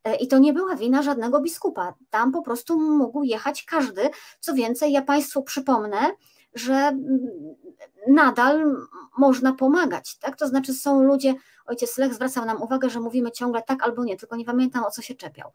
Y, 0.07 0.15
I 0.15 0.27
to 0.27 0.39
nie 0.39 0.53
była 0.53 0.75
wina 0.75 1.01
żadnego 1.01 1.41
biskupa. 1.41 1.93
Tam 2.09 2.31
po 2.31 2.41
prostu 2.41 2.79
mógł 2.79 3.23
jechać 3.23 3.63
każdy. 3.63 4.09
Co 4.39 4.53
więcej, 4.53 4.91
ja 4.91 5.01
Państwu 5.01 5.43
przypomnę, 5.43 6.11
że 6.55 6.97
nadal 8.07 8.75
można 9.17 9.53
pomagać, 9.53 10.17
tak? 10.17 10.35
To 10.35 10.47
znaczy 10.47 10.73
są 10.73 11.03
ludzie, 11.03 11.35
ojciec 11.65 11.97
Lech 11.97 12.13
zwracał 12.13 12.45
nam 12.45 12.61
uwagę, 12.61 12.89
że 12.89 12.99
mówimy 12.99 13.31
ciągle 13.31 13.61
tak 13.61 13.83
albo 13.83 14.03
nie, 14.03 14.17
tylko 14.17 14.35
nie 14.35 14.45
pamiętam 14.45 14.83
o 14.83 14.91
co 14.91 15.01
się 15.01 15.15
czepiał, 15.15 15.51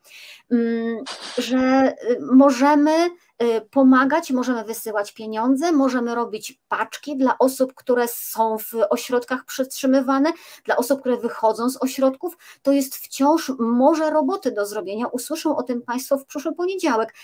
mm, 0.50 1.04
że 1.38 1.94
y, 2.10 2.18
możemy 2.32 3.10
y, 3.42 3.60
pomagać, 3.70 4.30
możemy 4.30 4.64
wysyłać 4.64 5.12
pieniądze, 5.12 5.72
możemy 5.72 6.14
robić 6.14 6.60
paczki 6.68 7.16
dla 7.16 7.38
osób, 7.38 7.74
które 7.74 8.08
są 8.08 8.58
w 8.58 8.74
ośrodkach 8.90 9.44
przetrzymywane, 9.44 10.32
dla 10.64 10.76
osób, 10.76 11.00
które 11.00 11.16
wychodzą 11.16 11.70
z 11.70 11.82
ośrodków, 11.82 12.36
to 12.62 12.72
jest 12.72 12.96
wciąż 12.96 13.52
może 13.58 14.10
roboty 14.10 14.50
do 14.50 14.66
zrobienia, 14.66 15.06
usłyszą 15.06 15.56
o 15.56 15.62
tym 15.62 15.82
Państwo 15.82 16.18
w 16.18 16.26
przyszły 16.26 16.54
poniedziałek. 16.54 17.14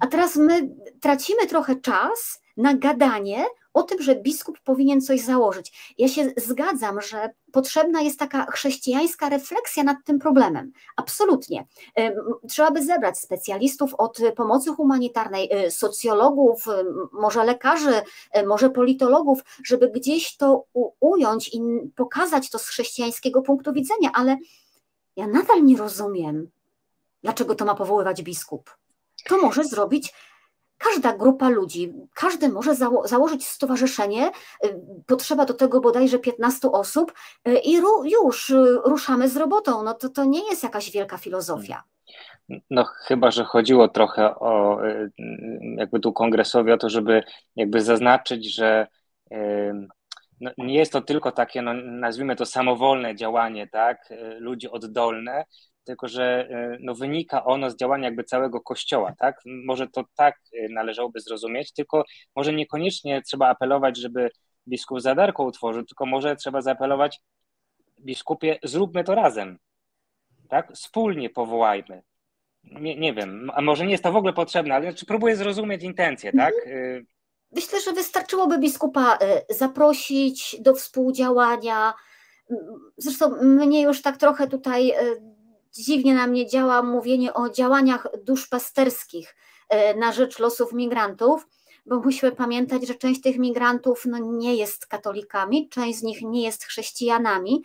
A 0.00 0.06
teraz 0.06 0.36
my 0.36 0.74
tracimy 1.00 1.46
trochę 1.46 1.76
czas, 1.76 2.40
na 2.58 2.74
gadanie 2.74 3.44
o 3.74 3.82
tym, 3.82 4.02
że 4.02 4.14
biskup 4.14 4.58
powinien 4.60 5.00
coś 5.00 5.20
założyć. 5.20 5.94
Ja 5.98 6.08
się 6.08 6.32
zgadzam, 6.36 7.00
że 7.00 7.30
potrzebna 7.52 8.00
jest 8.00 8.18
taka 8.18 8.46
chrześcijańska 8.46 9.28
refleksja 9.28 9.84
nad 9.84 9.96
tym 10.04 10.18
problemem. 10.18 10.72
Absolutnie. 10.96 11.66
Trzeba 12.48 12.70
by 12.70 12.84
zebrać 12.84 13.18
specjalistów 13.18 13.94
od 13.94 14.18
pomocy 14.36 14.70
humanitarnej, 14.70 15.66
y, 15.66 15.70
socjologów, 15.70 16.66
y, 16.66 16.70
może 17.12 17.44
lekarzy, 17.44 18.02
y, 18.38 18.46
może 18.46 18.70
politologów, 18.70 19.38
żeby 19.64 19.88
gdzieś 19.88 20.36
to 20.36 20.64
ująć 21.00 21.54
i 21.54 21.60
pokazać 21.96 22.50
to 22.50 22.58
z 22.58 22.68
chrześcijańskiego 22.68 23.42
punktu 23.42 23.72
widzenia, 23.72 24.10
ale 24.14 24.36
ja 25.16 25.26
nadal 25.26 25.64
nie 25.64 25.76
rozumiem, 25.76 26.50
dlaczego 27.22 27.54
to 27.54 27.64
ma 27.64 27.74
powoływać 27.74 28.22
biskup. 28.22 28.76
To 29.28 29.38
może 29.38 29.64
zrobić 29.64 30.14
każda 30.78 31.12
grupa 31.16 31.48
ludzi, 31.48 31.92
każdy 32.14 32.48
może 32.48 32.74
zało 32.74 33.08
założyć 33.08 33.46
stowarzyszenie, 33.46 34.30
y, 34.64 34.80
potrzeba 35.06 35.44
do 35.44 35.54
tego 35.54 35.80
bodajże 35.80 36.18
15 36.18 36.72
osób 36.72 37.12
y, 37.48 37.58
i 37.58 37.80
ru 37.80 38.04
już 38.04 38.50
y, 38.50 38.78
ruszamy 38.84 39.28
z 39.28 39.36
robotą. 39.36 39.82
No 39.82 39.94
to, 39.94 40.08
to 40.08 40.24
nie 40.24 40.50
jest 40.50 40.62
jakaś 40.62 40.90
wielka 40.90 41.18
filozofia. 41.18 41.82
No 42.70 42.84
chyba, 42.84 43.30
że 43.30 43.44
chodziło 43.44 43.88
trochę 43.88 44.34
o 44.34 44.78
jakby 45.76 46.00
tu 46.00 46.12
kongresowi 46.12 46.72
o 46.72 46.78
to, 46.78 46.88
żeby 46.88 47.22
jakby 47.56 47.80
zaznaczyć, 47.80 48.54
że 48.54 48.86
no, 50.40 50.50
nie 50.58 50.74
jest 50.74 50.92
to 50.92 51.00
tylko 51.00 51.32
takie, 51.32 51.62
no, 51.62 51.74
nazwijmy 51.74 52.36
to 52.36 52.46
samowolne 52.46 53.16
działanie, 53.16 53.66
tak, 53.66 54.08
ludzi 54.38 54.70
oddolne, 54.70 55.44
tylko 55.84 56.08
że 56.08 56.48
e, 56.50 56.76
no, 56.80 56.94
wynika 56.94 57.44
ono 57.44 57.70
z 57.70 57.76
działania 57.76 58.04
jakby 58.04 58.24
całego 58.24 58.60
Kościoła, 58.60 59.14
tak? 59.18 59.40
Może 59.46 59.88
to 59.88 60.04
tak 60.16 60.40
e, 60.52 60.68
należałoby 60.68 61.20
zrozumieć, 61.20 61.72
tylko 61.72 62.04
może 62.36 62.52
niekoniecznie 62.52 63.22
trzeba 63.22 63.48
apelować, 63.48 63.96
żeby 63.96 64.30
biskup 64.68 65.00
Zadarko 65.00 65.44
utworzył, 65.44 65.84
tylko 65.84 66.06
może 66.06 66.36
trzeba 66.36 66.62
zaapelować, 66.62 67.20
biskupie, 68.00 68.58
zróbmy 68.62 69.04
to 69.04 69.14
razem, 69.14 69.58
tak? 70.48 70.72
Wspólnie 70.72 71.30
powołajmy. 71.30 72.02
Nie, 72.64 72.96
nie 72.96 73.14
wiem, 73.14 73.50
a 73.54 73.62
może 73.62 73.84
nie 73.84 73.92
jest 73.92 74.04
to 74.04 74.12
w 74.12 74.16
ogóle 74.16 74.32
potrzebne, 74.32 74.74
ale 74.74 74.94
czy 74.94 75.06
próbuję 75.06 75.36
zrozumieć 75.36 75.82
intencje, 75.82 76.32
tak? 76.32 76.54
Mhm. 76.54 76.96
E, 76.96 77.18
Myślę, 77.52 77.80
że 77.80 77.92
wystarczyłoby 77.92 78.58
biskupa 78.58 79.18
zaprosić 79.50 80.56
do 80.60 80.74
współdziałania. 80.74 81.94
Zresztą 82.96 83.42
mnie 83.42 83.82
już 83.82 84.02
tak 84.02 84.16
trochę 84.16 84.46
tutaj 84.48 84.92
dziwnie 85.72 86.14
na 86.14 86.26
mnie 86.26 86.46
działa 86.46 86.82
mówienie 86.82 87.34
o 87.34 87.48
działaniach 87.50 88.08
duszpasterskich 88.24 89.36
e, 89.68 89.94
na 89.94 90.12
rzecz 90.12 90.38
losów 90.38 90.72
migrantów, 90.72 91.46
bo 91.86 92.00
musimy 92.00 92.32
pamiętać, 92.32 92.86
że 92.86 92.94
część 92.94 93.20
tych 93.20 93.38
migrantów 93.38 94.04
no, 94.06 94.18
nie 94.18 94.56
jest 94.56 94.86
katolikami, 94.86 95.68
część 95.68 95.98
z 95.98 96.02
nich 96.02 96.22
nie 96.22 96.42
jest 96.42 96.64
chrześcijanami. 96.64 97.62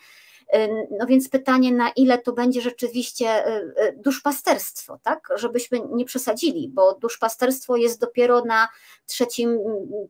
E, 0.53 0.67
no 0.99 1.05
więc 1.07 1.29
pytanie, 1.29 1.71
na 1.71 1.89
ile 1.89 2.17
to 2.17 2.33
będzie 2.33 2.61
rzeczywiście 2.61 3.27
e, 3.27 3.93
duszpasterstwo, 3.95 4.99
tak? 5.03 5.29
Żebyśmy 5.35 5.79
nie 5.91 6.05
przesadzili, 6.05 6.69
bo 6.69 6.93
duszpasterstwo 6.93 7.75
jest 7.75 8.01
dopiero 8.01 8.45
na 8.45 8.67
trzecim, 9.05 9.59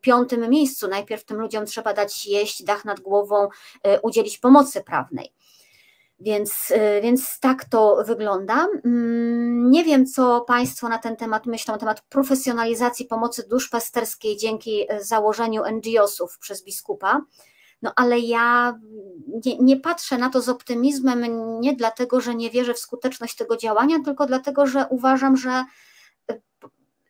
piątym 0.00 0.50
miejscu. 0.50 0.88
Najpierw 0.88 1.24
tym 1.24 1.40
ludziom 1.40 1.66
trzeba 1.66 1.94
dać 1.94 2.26
jeść, 2.26 2.64
dach 2.64 2.84
nad 2.84 3.00
głową, 3.00 3.48
udzielić 4.02 4.38
pomocy 4.38 4.80
prawnej. 4.80 5.32
Więc, 6.24 6.70
y, 6.70 7.00
więc 7.02 7.40
tak 7.40 7.64
to 7.64 8.04
wygląda. 8.06 8.68
Mm, 8.84 9.70
nie 9.70 9.84
wiem, 9.84 10.06
co 10.06 10.40
Państwo 10.40 10.88
na 10.88 10.98
ten 10.98 11.16
temat 11.16 11.46
myślą, 11.46 11.74
na 11.74 11.78
temat 11.78 12.00
profesjonalizacji 12.00 13.06
pomocy 13.06 13.48
duszpasterskiej 13.48 14.36
dzięki 14.36 14.92
y, 14.92 15.04
założeniu 15.04 15.62
NGO-sów 15.72 16.38
przez 16.38 16.64
biskupa. 16.64 17.20
No 17.82 17.92
ale 17.96 18.18
ja 18.18 18.78
nie, 19.44 19.58
nie, 19.58 19.76
patrzę 19.76 20.18
na 20.18 20.30
to 20.30 20.42
z 20.42 20.48
optymizmem, 20.48 21.24
nie 21.60 21.76
dlatego, 21.76 22.20
że 22.20 22.34
nie 22.34 22.50
wierzę 22.50 22.74
w 22.74 22.78
skuteczność 22.78 23.36
tego 23.36 23.56
działania, 23.56 23.96
tylko 24.04 24.26
dlatego, 24.26 24.66
że 24.66 24.86
uważam, 24.90 25.36
że 25.36 25.64
y, 26.30 26.40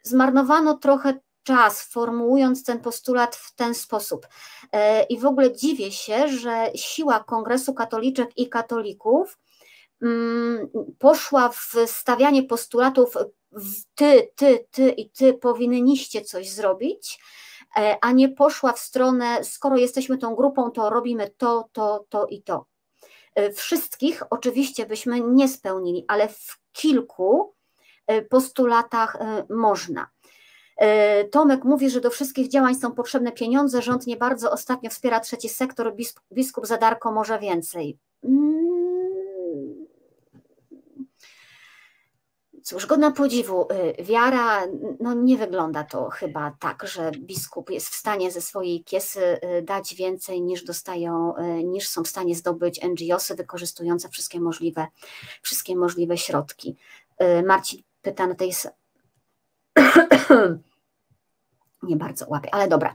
zmarnowano 0.03 0.79
trochę 0.79 1.14
czas, 1.44 1.83
formułując 1.83 2.64
ten 2.64 2.80
postulat 2.80 3.37
w 3.37 3.54
ten 3.54 3.74
sposób. 3.74 4.26
E, 4.72 5.02
I 5.02 5.18
w 5.18 5.26
ogóle 5.26 5.52
dziwię 5.52 5.92
się, 5.92 6.28
że 6.28 6.70
siła 6.74 7.24
Kongresu 7.24 7.74
Katoliczek 7.74 8.38
i 8.38 8.48
Katolików 8.48 9.38
mm, 10.02 10.68
poszła 10.98 11.48
w 11.48 11.74
stawianie 11.87 12.42
postulatów 12.42 13.14
ty, 13.94 14.30
ty, 14.37 14.66
ty 14.70 14.90
i 14.90 15.11
ty 15.11 15.35
powinniście 15.35 16.22
coś 16.22 16.50
zrobić, 16.50 17.20
e, 17.76 17.98
a 18.00 18.12
nie 18.12 18.28
poszła 18.28 18.72
w 18.72 18.78
stronę, 18.78 19.44
skoro 19.44 19.76
jesteśmy 19.76 20.18
tą 20.18 20.35
grupą, 20.35 20.70
to 20.70 20.90
robimy 20.90 21.30
to, 21.30 21.68
to, 21.72 22.07
to 22.09 22.26
i 22.26 22.42
to. 22.42 22.66
E, 23.35 23.52
wszystkich 23.52 24.22
oczywiście 24.30 24.87
byśmy 24.87 25.20
nie 25.20 25.48
spełnili, 25.48 26.04
ale 26.09 26.28
w 26.28 26.59
kilku 26.72 27.54
postulatach 28.30 29.16
można. 29.50 30.13
E, 30.76 31.24
Tomek 31.24 31.64
mówi, 31.64 31.90
że 31.90 32.00
do 32.00 32.10
wszystkich 32.10 32.48
działań 32.48 32.74
są 32.74 32.92
potrzebne 32.92 33.32
pieniądze. 33.32 33.82
Rząd 33.82 34.06
nie 34.06 34.16
bardzo 34.16 34.50
ostatnio 34.50 34.90
wspiera 34.90 35.20
trzeci 35.20 35.48
sektor, 35.48 35.94
biskup, 35.94 36.24
biskup 36.32 36.66
za 36.66 36.76
darko 36.76 37.12
może 37.12 37.38
więcej. 37.38 37.98
Mm. 38.24 38.64
Cóż, 42.62 42.87
godna 42.87 43.10
podziwu, 43.10 43.68
y, 43.98 44.04
wiara, 44.04 44.66
no 45.00 45.14
nie 45.14 45.37
wygląda 45.37 45.84
to 45.84 46.10
chyba 46.10 46.56
tak, 46.60 46.87
że 46.87 47.10
biskup 47.10 47.70
jest 47.70 47.88
w 47.88 47.94
stanie 47.94 48.30
ze 48.30 48.40
swojej 48.40 48.84
kiesy 48.84 49.20
y, 49.58 49.62
dać 49.62 49.94
więcej 49.94 50.42
niż 50.42 50.64
dostają, 50.64 51.34
niż 51.64 51.88
są 51.88 52.02
w 52.02 52.08
stanie 52.08 52.34
zdobyć 52.34 52.80
NGOsy 52.82 53.34
wykorzystujące 53.34 54.08
wszystkie 54.08 54.40
możliwe, 54.40 54.87
wszystkie 55.42 55.76
możliwe 55.76 56.18
środki. 56.18 56.76
Marcin 57.46 57.82
pyta 58.02 58.26
na 58.26 58.34
tej 58.34 58.52
nie 61.82 61.96
bardzo 61.96 62.26
łapię, 62.28 62.54
ale 62.54 62.68
dobra. 62.68 62.94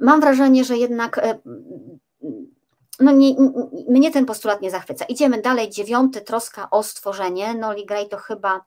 Mam 0.00 0.20
wrażenie, 0.20 0.64
że 0.64 0.76
jednak 0.76 1.18
e, 1.18 1.38
no 3.00 3.12
nie, 3.12 3.36
mnie 3.88 4.10
ten 4.10 4.26
postulat 4.26 4.60
nie 4.60 4.70
zachwyca. 4.70 5.04
Idziemy 5.04 5.42
dalej. 5.42 5.70
Dziewiąty, 5.70 6.20
troska 6.20 6.70
o 6.70 6.82
stworzenie. 6.82 7.54
No 7.54 7.72
Ligray 7.72 8.08
to 8.08 8.16
chyba 8.16 8.64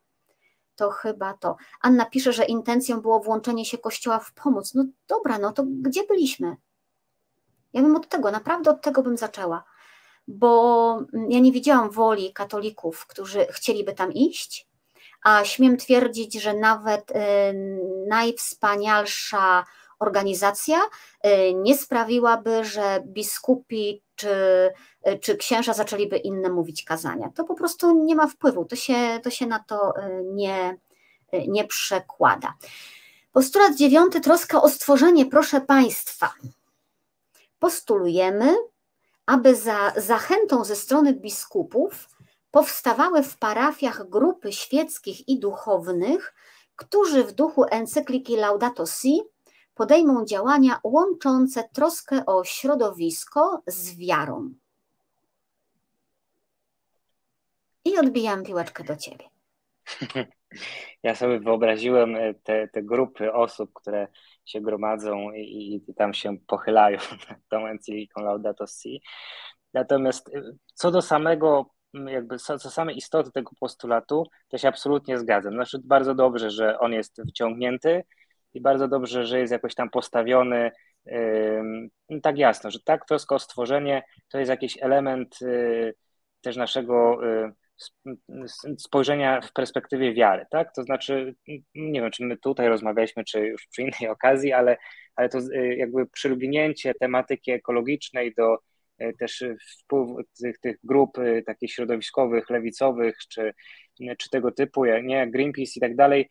to 0.80 0.90
chyba 0.90 1.34
to. 1.34 1.56
Anna 1.82 2.06
pisze, 2.06 2.34
że 2.34 2.46
intencją 2.46 3.02
było 3.02 3.20
włączenie 3.20 3.66
się 3.66 3.78
Kościoła 3.78 4.20
w 4.20 4.34
pomoc. 4.34 4.74
No 4.74 4.86
dobra, 5.08 5.40
no 5.40 5.54
to 5.54 5.64
gdzie 5.68 6.04
byliśmy? 6.04 6.56
Ja 7.74 7.82
bym 7.82 7.96
od 7.96 8.10
tego, 8.10 8.32
naprawdę 8.32 8.72
od 8.72 8.82
tego 8.82 9.04
bym 9.04 9.18
zaczęła, 9.18 9.64
bo 10.28 11.02
ja 11.30 11.40
nie 11.40 11.52
widziałam 11.52 11.92
woli 11.92 12.34
katolików, 12.34 13.08
którzy 13.08 13.46
chcieliby 13.46 13.94
tam 13.94 14.14
iść, 14.14 14.69
a 15.24 15.46
śmiem 15.46 15.78
twierdzić, 15.78 16.34
że 16.34 16.54
nawet 16.54 17.12
y, 17.12 17.16
najwspanialsza 18.08 19.66
organizacja 20.00 20.78
y, 20.80 21.54
nie 21.54 21.78
sprawiłaby, 21.78 22.66
że 22.66 23.04
biskupi 23.06 24.04
czy, 24.16 24.30
y, 25.08 25.20
czy 25.20 25.38
księża 25.38 25.74
zaczęliby 25.74 26.18
inne 26.18 26.50
mówić 26.50 26.84
kazania. 26.84 27.30
To 27.36 27.44
po 27.44 27.56
prostu 27.56 28.04
nie 28.06 28.16
ma 28.16 28.28
wpływu, 28.28 28.66
to 28.66 28.76
się, 28.76 29.20
to 29.24 29.30
się 29.30 29.48
na 29.48 29.60
to 29.60 29.94
nie, 30.24 30.78
nie 31.48 31.68
przekłada. 31.68 32.54
Postulat 33.32 33.76
dziewiąty, 33.76 34.22
troska 34.22 34.62
o 34.62 34.70
stworzenie, 34.70 35.26
proszę 35.26 35.62
Państwa. 35.62 36.34
Postulujemy, 37.60 38.56
aby 39.26 39.56
za 39.56 39.94
zachętą 39.96 40.64
ze 40.64 40.76
strony 40.76 41.14
biskupów 41.14 42.10
powstawały 42.52 43.24
w 43.24 43.38
parafiach 43.38 44.10
grupy 44.10 44.52
świeckich 44.52 45.28
i 45.28 45.40
duchownych, 45.40 46.34
którzy 46.76 47.24
w 47.24 47.32
duchu 47.32 47.66
encykliki 47.72 48.36
Laudato 48.36 48.86
Si 48.86 49.22
podejmą 49.76 50.26
działania 50.26 50.80
łączące 50.84 51.70
troskę 51.74 52.26
o 52.26 52.44
środowisko 52.44 53.62
z 53.68 53.98
wiarą. 53.98 54.54
I 57.86 57.98
odbijam 57.98 58.44
piłeczkę 58.44 58.84
do 58.84 58.96
ciebie. 58.96 59.26
Ja 61.04 61.16
sobie 61.16 61.40
wyobraziłem 61.40 62.16
e, 62.16 62.34
te, 62.34 62.68
te 62.68 62.84
grupy 62.84 63.34
osób, 63.34 63.72
które 63.74 64.08
się 64.46 64.62
gromadzą 64.62 65.32
i, 65.32 65.82
i 65.88 65.94
tam 65.94 66.14
się 66.14 66.38
pochylają 66.48 67.00
tą 67.50 67.68
encykliką 67.68 68.22
Laudato 68.22 68.68
Si. 68.68 69.02
Natomiast 69.74 70.30
e, 70.36 70.42
co 70.74 70.92
do 70.92 71.02
samego 71.02 71.70
jakby 71.94 72.38
co, 72.38 72.60
same 72.60 72.94
istoty 72.94 73.32
tego 73.32 73.52
postulatu, 73.60 74.28
to 74.48 74.58
się 74.58 74.68
absolutnie 74.68 75.18
zgadzam. 75.18 75.54
Znaczy 75.54 75.80
bardzo 75.84 76.16
dobrze, 76.16 76.52
że 76.52 76.80
on 76.80 76.94
jest 76.94 77.22
wciągnięty 77.30 78.04
i 78.54 78.62
bardzo 78.62 78.88
dobrze, 78.88 79.26
że 79.26 79.40
jest 79.40 79.52
jakoś 79.52 79.76
tam 79.76 79.90
postawiony 79.90 80.72
yy, 81.06 82.22
tak 82.24 82.38
jasno, 82.38 82.72
że 82.72 82.80
tak 82.86 83.06
troska 83.06 83.36
o 83.36 83.40
stworzenie 83.40 84.04
to 84.30 84.40
jest 84.40 84.50
jakiś 84.50 84.78
element 84.82 85.42
yy, 85.42 85.94
też 86.42 86.56
naszego 86.58 87.24
yy, 87.24 87.54
spojrzenia 88.78 89.42
w 89.42 89.54
perspektywie 89.54 90.14
wiary, 90.14 90.46
tak? 90.52 90.74
To 90.76 90.84
znaczy, 90.84 91.36
nie 91.76 92.02
wiem, 92.02 92.12
czy 92.12 92.26
my 92.26 92.38
tutaj 92.38 92.68
rozmawialiśmy, 92.68 93.24
czy 93.24 93.40
już 93.40 93.68
przy 93.68 93.82
innej 93.82 94.10
okazji, 94.10 94.54
ale, 94.54 94.78
ale 95.16 95.30
to 95.30 95.38
y, 95.40 95.76
jakby 95.76 96.08
przylgnięcie 96.08 96.94
tematyki 96.94 97.52
ekologicznej 97.52 98.34
do 98.38 98.58
też 99.20 99.44
wpływu 99.84 100.20
tych, 100.42 100.60
tych 100.60 100.78
grup 100.84 101.18
y, 101.18 101.44
takich 101.46 101.74
środowiskowych, 101.74 102.50
lewicowych, 102.50 103.18
czy, 103.30 103.54
czy 104.18 104.30
tego 104.30 104.52
typu, 104.52 104.86
nie, 104.86 105.28
Greenpeace 105.28 105.72
i 105.76 105.80
tak 105.80 105.96
dalej, 105.96 106.30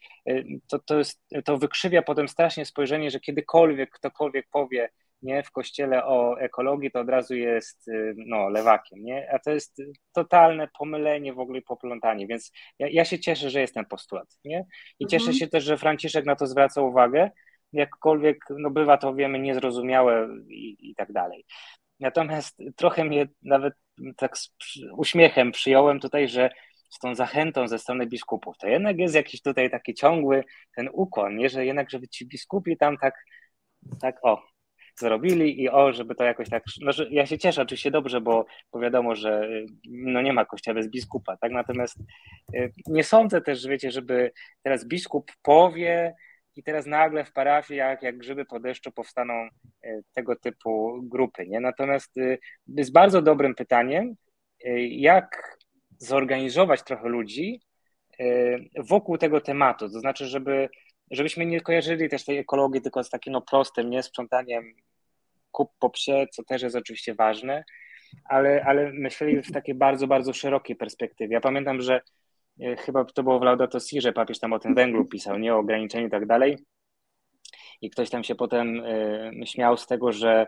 to, 0.69 0.79
to, 0.79 0.99
jest, 0.99 1.21
to 1.45 1.59
wykrzywia 1.59 2.03
potem 2.03 2.29
strasznie 2.29 2.65
spojrzenie, 2.65 3.11
że 3.11 3.21
kiedykolwiek 3.21 3.91
ktokolwiek 3.91 4.47
powie, 4.53 4.89
nie, 5.23 5.43
w 5.43 5.51
kościele 5.51 6.05
o 6.05 6.41
ekologii, 6.41 6.91
to 6.91 7.01
od 7.01 7.09
razu 7.09 7.35
jest 7.35 7.91
no, 8.17 8.49
lewakiem, 8.49 9.05
nie? 9.05 9.33
A 9.33 9.39
to 9.39 9.51
jest 9.51 9.83
totalne 10.13 10.69
pomylenie 10.79 11.33
w 11.33 11.39
ogóle 11.39 11.63
poplątanie, 11.63 12.27
więc 12.27 12.53
ja, 12.79 12.89
ja 12.91 13.05
się 13.05 13.19
cieszę, 13.19 13.51
że 13.51 13.61
jest 13.61 13.75
ten 13.75 13.85
postulat, 13.85 14.39
nie? 14.45 14.67
I 14.99 15.05
mhm. 15.05 15.09
cieszę 15.09 15.35
się 15.35 15.49
też, 15.49 15.65
że 15.65 15.77
Franciszek 15.77 16.27
na 16.27 16.37
to 16.37 16.47
zwraca 16.47 16.83
uwagę, 16.83 17.31
jakkolwiek 17.73 18.45
no, 18.59 18.71
bywa 18.71 18.99
to, 18.99 19.15
wiemy, 19.15 19.39
niezrozumiałe 19.39 20.29
i, 20.49 20.91
i 20.91 20.95
tak 20.95 21.13
dalej. 21.13 21.45
Natomiast 22.01 22.59
trochę 22.77 23.05
mnie 23.05 23.29
nawet 23.43 23.75
tak 24.17 24.39
z 24.39 24.51
uśmiechem 24.97 25.53
przyjąłem 25.53 26.01
tutaj, 26.01 26.29
że 26.29 26.51
z 26.91 26.99
tą 26.99 27.15
zachętą 27.15 27.69
ze 27.69 27.79
strony 27.79 28.07
biskupów, 28.07 28.59
to 28.59 28.69
jednak 28.69 28.99
jest 28.99 29.15
jakiś 29.15 29.43
tutaj 29.43 29.71
taki 29.71 29.95
ciągły 29.95 30.45
ten 30.77 30.89
ukłon, 30.93 31.37
nie? 31.37 31.49
że 31.49 31.67
jednak, 31.67 31.91
żeby 31.91 32.09
ci 32.09 32.27
biskupi 32.27 32.77
tam 32.77 32.97
tak, 32.97 33.15
tak 34.01 34.17
o, 34.23 34.43
zrobili 34.99 35.63
i 35.63 35.69
o, 35.71 35.93
żeby 35.93 36.15
to 36.15 36.25
jakoś 36.25 36.49
tak, 36.49 36.63
no, 36.81 36.93
że 36.93 37.07
ja 37.11 37.27
się 37.27 37.39
cieszę 37.39 37.63
oczywiście 37.63 37.91
dobrze, 37.91 38.21
bo, 38.21 38.47
bo 38.73 38.81
wiadomo, 38.81 39.15
że 39.15 39.49
no 39.89 40.23
nie 40.23 40.33
ma 40.33 40.45
kościoła 40.45 40.75
bez 40.75 40.89
biskupa, 40.89 41.37
tak, 41.37 41.53
natomiast 41.53 41.97
y, 42.55 42.73
nie 42.87 43.05
sądzę 43.05 43.41
też, 43.41 43.67
wiecie, 43.67 43.91
żeby 43.91 44.33
teraz 44.63 44.89
biskup 44.89 45.33
powie 45.43 46.15
i 46.59 46.63
teraz 46.63 46.87
nagle 46.87 47.25
w 47.25 47.33
parafiach, 47.33 48.03
jak 48.03 48.19
grzyby 48.19 48.45
po 48.45 48.61
deszczu 48.61 48.93
powstaną 48.93 49.49
y, 49.85 50.03
tego 50.15 50.37
typu 50.37 51.01
grupy, 51.03 51.47
nie, 51.47 51.61
natomiast 51.61 52.17
y, 52.17 52.39
jest 52.67 52.93
bardzo 52.93 53.23
dobrym 53.23 53.55
pytaniem, 53.55 54.15
jak 54.89 55.59
zorganizować 55.99 56.83
trochę 56.83 57.09
ludzi 57.09 57.61
wokół 58.79 59.19
tego 59.19 59.41
tematu, 59.41 59.91
to 59.91 60.01
znaczy, 60.01 60.27
żeby 60.27 60.69
żebyśmy 61.11 61.47
nie 61.47 61.61
kojarzyli 61.61 62.09
też 62.09 62.25
tej 62.25 62.39
ekologii 62.39 62.81
tylko 62.81 63.05
z 63.05 63.11
takim 63.11 63.33
no, 63.33 63.41
prostym, 63.43 63.91
nie? 63.91 64.03
Sprzątaniem 64.03 64.65
kup 65.51 65.71
po 65.79 65.91
psie, 65.91 66.27
co 66.33 66.45
też 66.45 66.63
jest 66.63 66.77
oczywiście 66.77 67.15
ważne, 67.15 67.65
ale, 68.25 68.65
ale 68.65 68.93
myśleli 68.93 69.43
w 69.43 69.53
takiej 69.53 69.75
bardzo, 69.75 70.07
bardzo 70.07 70.33
szerokiej 70.33 70.77
perspektywie. 70.77 71.35
Ja 71.35 71.41
pamiętam, 71.41 71.83
że 71.83 71.95
e, 71.97 72.01
chyba 72.79 73.05
to 73.05 73.23
było 73.23 73.39
w 73.39 73.43
Laudato 73.43 73.81
Si, 73.81 74.01
że 74.01 74.13
papież 74.13 74.39
tam 74.39 74.53
o 74.53 74.59
tym 74.59 74.75
węglu 74.75 75.05
pisał, 75.05 75.39
nie 75.39 75.55
o 75.55 75.59
ograniczeniu 75.59 76.07
i 76.07 76.11
tak 76.11 76.27
dalej. 76.27 76.59
I 77.81 77.91
ktoś 77.91 78.11
tam 78.11 78.25
się 78.25 78.35
potem 78.35 78.85
y, 78.85 79.47
śmiał 79.47 79.77
z 79.77 79.87
tego, 79.87 80.13
że, 80.13 80.47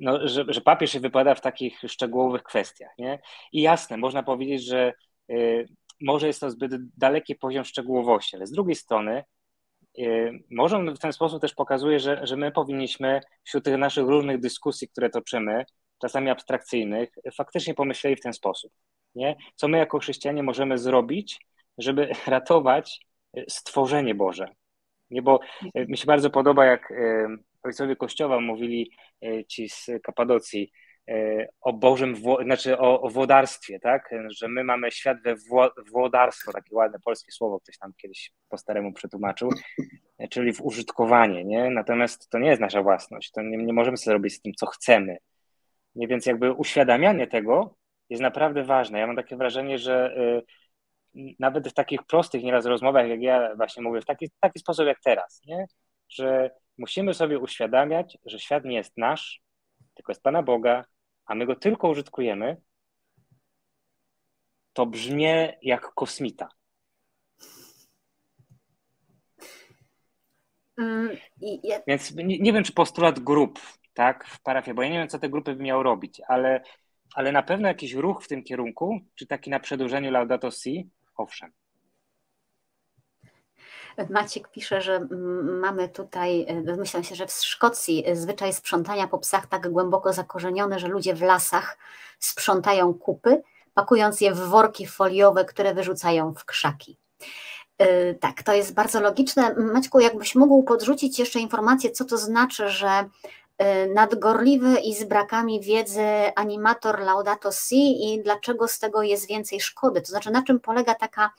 no, 0.00 0.28
że, 0.28 0.44
że 0.48 0.60
papież 0.60 0.92
się 0.92 1.00
wypowiada 1.00 1.34
w 1.34 1.40
takich 1.40 1.80
szczegółowych 1.86 2.42
kwestiach. 2.42 2.90
Nie? 2.98 3.18
I 3.52 3.62
jasne, 3.62 3.96
można 3.96 4.22
powiedzieć, 4.22 4.64
że 4.64 4.92
y, 5.30 5.68
może 6.00 6.26
jest 6.26 6.40
to 6.40 6.50
zbyt 6.50 6.72
daleki 6.96 7.34
poziom 7.34 7.64
szczegółowości, 7.64 8.36
ale 8.36 8.46
z 8.46 8.50
drugiej 8.50 8.76
strony 8.76 9.24
może 10.50 10.76
on 10.76 10.94
w 10.94 10.98
ten 10.98 11.12
sposób 11.12 11.40
też 11.40 11.54
pokazuje, 11.54 12.00
że, 12.00 12.26
że 12.26 12.36
my 12.36 12.52
powinniśmy 12.52 13.20
wśród 13.44 13.64
tych 13.64 13.76
naszych 13.76 14.06
różnych 14.06 14.40
dyskusji, 14.40 14.88
które 14.88 15.10
toczymy, 15.10 15.64
czasami 16.00 16.30
abstrakcyjnych, 16.30 17.10
faktycznie 17.34 17.74
pomyśleli 17.74 18.16
w 18.16 18.20
ten 18.20 18.32
sposób. 18.32 18.72
Nie? 19.14 19.36
Co 19.54 19.68
my 19.68 19.78
jako 19.78 19.98
chrześcijanie 19.98 20.42
możemy 20.42 20.78
zrobić, 20.78 21.40
żeby 21.78 22.08
ratować 22.26 23.00
y, 23.36 23.44
stworzenie 23.48 24.14
Boże. 24.14 24.48
Nie, 25.10 25.22
bo 25.22 25.40
y, 25.76 25.86
mi 25.88 25.96
się 25.96 26.06
bardzo 26.06 26.30
podoba, 26.30 26.64
jak 26.64 26.92
ojcowie 27.62 27.96
Kościoła 27.96 28.40
mówili 28.40 28.90
ci 29.48 29.68
z 29.68 29.90
Kapadocji, 30.02 30.72
E, 31.10 31.48
o 31.60 31.72
Bożym, 31.72 32.16
znaczy 32.44 32.78
o, 32.78 33.00
o 33.00 33.08
włodarstwie, 33.08 33.80
tak? 33.80 34.10
Że 34.28 34.48
my 34.48 34.64
mamy 34.64 34.90
świat 34.90 35.22
we 35.22 35.34
włodarstwo, 35.90 36.52
takie 36.52 36.74
ładne 36.74 36.98
polskie 37.04 37.32
słowo, 37.32 37.60
ktoś 37.60 37.78
tam 37.78 37.92
kiedyś 37.96 38.32
po 38.48 38.58
staremu 38.58 38.92
przetłumaczył, 38.92 39.50
e, 40.18 40.28
czyli 40.28 40.52
w 40.52 40.62
użytkowanie, 40.62 41.44
nie? 41.44 41.70
Natomiast 41.70 42.30
to 42.30 42.38
nie 42.38 42.48
jest 42.48 42.60
nasza 42.60 42.82
własność, 42.82 43.30
to 43.30 43.42
nie, 43.42 43.56
nie 43.56 43.72
możemy 43.72 43.96
sobie 43.96 44.14
robić 44.14 44.34
z 44.34 44.40
tym, 44.40 44.52
co 44.54 44.66
chcemy. 44.66 45.16
Nie, 45.94 46.08
więc 46.08 46.26
jakby 46.26 46.52
uświadamianie 46.52 47.26
tego 47.26 47.76
jest 48.10 48.22
naprawdę 48.22 48.64
ważne. 48.64 48.98
Ja 48.98 49.06
mam 49.06 49.16
takie 49.16 49.36
wrażenie, 49.36 49.78
że 49.78 50.16
y, 51.14 51.34
nawet 51.38 51.68
w 51.68 51.72
takich 51.72 52.02
prostych 52.02 52.42
nieraz 52.42 52.66
rozmowach, 52.66 53.08
jak 53.08 53.22
ja 53.22 53.56
właśnie 53.56 53.82
mówię, 53.82 54.00
w 54.00 54.04
taki, 54.04 54.30
taki 54.40 54.58
sposób 54.58 54.86
jak 54.86 55.00
teraz, 55.04 55.40
nie? 55.46 55.66
Że 56.08 56.50
musimy 56.78 57.14
sobie 57.14 57.38
uświadamiać, 57.38 58.18
że 58.24 58.38
świat 58.38 58.64
nie 58.64 58.76
jest 58.76 58.96
nasz, 58.96 59.40
tylko 59.94 60.12
jest 60.12 60.22
Pana 60.22 60.42
Boga, 60.42 60.84
a 61.26 61.34
my 61.34 61.46
go 61.46 61.56
tylko 61.56 61.88
użytkujemy, 61.88 62.56
to 64.72 64.86
brzmi 64.86 65.24
jak 65.62 65.94
kosmita. 65.94 66.48
Mm. 70.78 71.16
Więc 71.86 72.14
nie, 72.14 72.38
nie, 72.38 72.52
wiem, 72.52 72.64
czy 72.64 72.72
postulat 72.72 73.20
grup 73.20 73.60
tak, 73.94 74.26
w 74.26 74.42
parafii, 74.42 74.74
bo 74.74 74.82
ja 74.82 74.88
nie 74.88 74.98
wiem, 74.98 75.08
co 75.08 75.18
te 75.18 75.28
grupy 75.28 75.54
by 75.54 75.62
miały 75.62 75.84
robić, 75.84 76.20
ale, 76.28 76.62
ale 77.14 77.32
na 77.32 77.42
pewno 77.42 77.68
jakiś 77.68 77.92
ruch 77.92 78.24
w 78.24 78.28
tym 78.28 78.44
kierunku, 78.44 79.00
czy 79.14 79.26
taki 79.26 79.50
na 79.50 79.60
przedłużeniu 79.60 80.10
Laudato 80.10 80.50
Si, 80.50 80.90
owszem. 81.16 81.52
Maciek 84.10 84.48
pisze, 84.48 84.80
że 84.80 85.08
mamy 85.60 85.88
tutaj, 85.88 86.46
myślę 86.78 87.04
się, 87.04 87.14
że 87.14 87.26
w 87.26 87.32
Szkocji 87.32 88.04
zwyczaj 88.12 88.52
sprzątania 88.52 89.08
po 89.08 89.18
psach 89.18 89.46
tak 89.46 89.70
głęboko 89.70 90.12
zakorzeniony, 90.12 90.78
że 90.78 90.88
ludzie 90.88 91.14
w 91.14 91.22
lasach 91.22 91.78
sprzątają 92.18 92.94
kupy, 92.94 93.42
pakując 93.74 94.20
je 94.20 94.34
w 94.34 94.38
worki 94.38 94.86
foliowe, 94.86 95.44
które 95.44 95.74
wyrzucają 95.74 96.34
w 96.34 96.44
krzaki. 96.44 96.96
Y, 97.82 98.18
tak, 98.20 98.42
to 98.42 98.54
jest 98.54 98.74
bardzo 98.74 99.00
logiczne. 99.00 99.54
Maćku, 99.54 100.00
jakbyś 100.00 100.34
mógł 100.34 100.62
podrzucić 100.62 101.18
jeszcze 101.18 101.40
informację, 101.40 101.90
co 101.90 102.04
to 102.04 102.18
znaczy, 102.18 102.68
że 102.68 103.08
nadgorliwy 103.94 104.80
i 104.80 104.94
z 104.94 105.04
brakami 105.04 105.60
wiedzy 105.60 106.02
animator 106.36 107.00
Laudato 107.00 107.52
Si 107.52 108.14
i 108.14 108.22
dlaczego 108.22 108.68
z 108.68 108.78
tego 108.78 109.02
jest 109.02 109.28
więcej 109.28 109.60
szkody, 109.60 110.00
to 110.00 110.06
znaczy 110.06 110.30
na 110.30 110.42
czym 110.42 110.60
polega 110.60 110.94
taka 110.94 111.30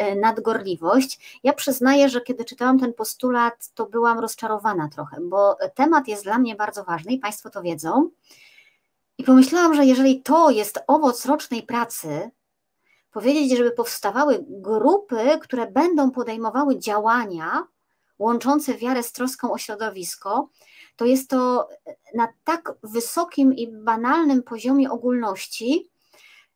y, 0.00 0.16
nadgorliwość. 0.16 1.40
Ja 1.42 1.52
przyznaję, 1.52 2.08
że 2.08 2.20
kiedy 2.20 2.44
czytałam 2.44 2.78
ten 2.78 2.94
postulat, 2.94 3.68
to 3.74 3.86
byłam 3.86 4.18
rozczarowana 4.18 4.88
trochę, 4.88 5.16
bo 5.20 5.56
temat 5.74 6.08
jest 6.08 6.24
dla 6.24 6.38
mnie 6.38 6.56
bardzo 6.56 6.84
ważny 6.84 7.12
i 7.12 7.18
Państwo 7.18 7.50
to 7.50 7.62
wiedzą. 7.62 8.10
I 9.18 9.24
pomyślałam, 9.24 9.74
że 9.74 9.84
jeżeli 9.84 10.22
to 10.22 10.50
jest 10.50 10.78
owoc 10.86 11.26
rocznej 11.26 11.62
pracy, 11.62 12.30
powiedzieć, 13.10 13.58
żeby 13.58 13.70
powstawały 13.70 14.44
grupy, 14.48 15.38
które 15.42 15.66
będą 15.66 16.10
podejmowały 16.10 16.78
działania 16.78 17.66
łączące 18.18 18.74
wiarę 18.74 19.02
z 19.02 19.12
troską 19.12 19.52
o 19.52 19.58
środowisko, 19.58 20.48
to 20.96 21.04
jest 21.04 21.30
to 21.30 21.68
na 22.14 22.28
tak 22.44 22.72
wysokim 22.82 23.54
i 23.54 23.68
banalnym 23.72 24.42
poziomie 24.42 24.90
ogólności, 24.90 25.90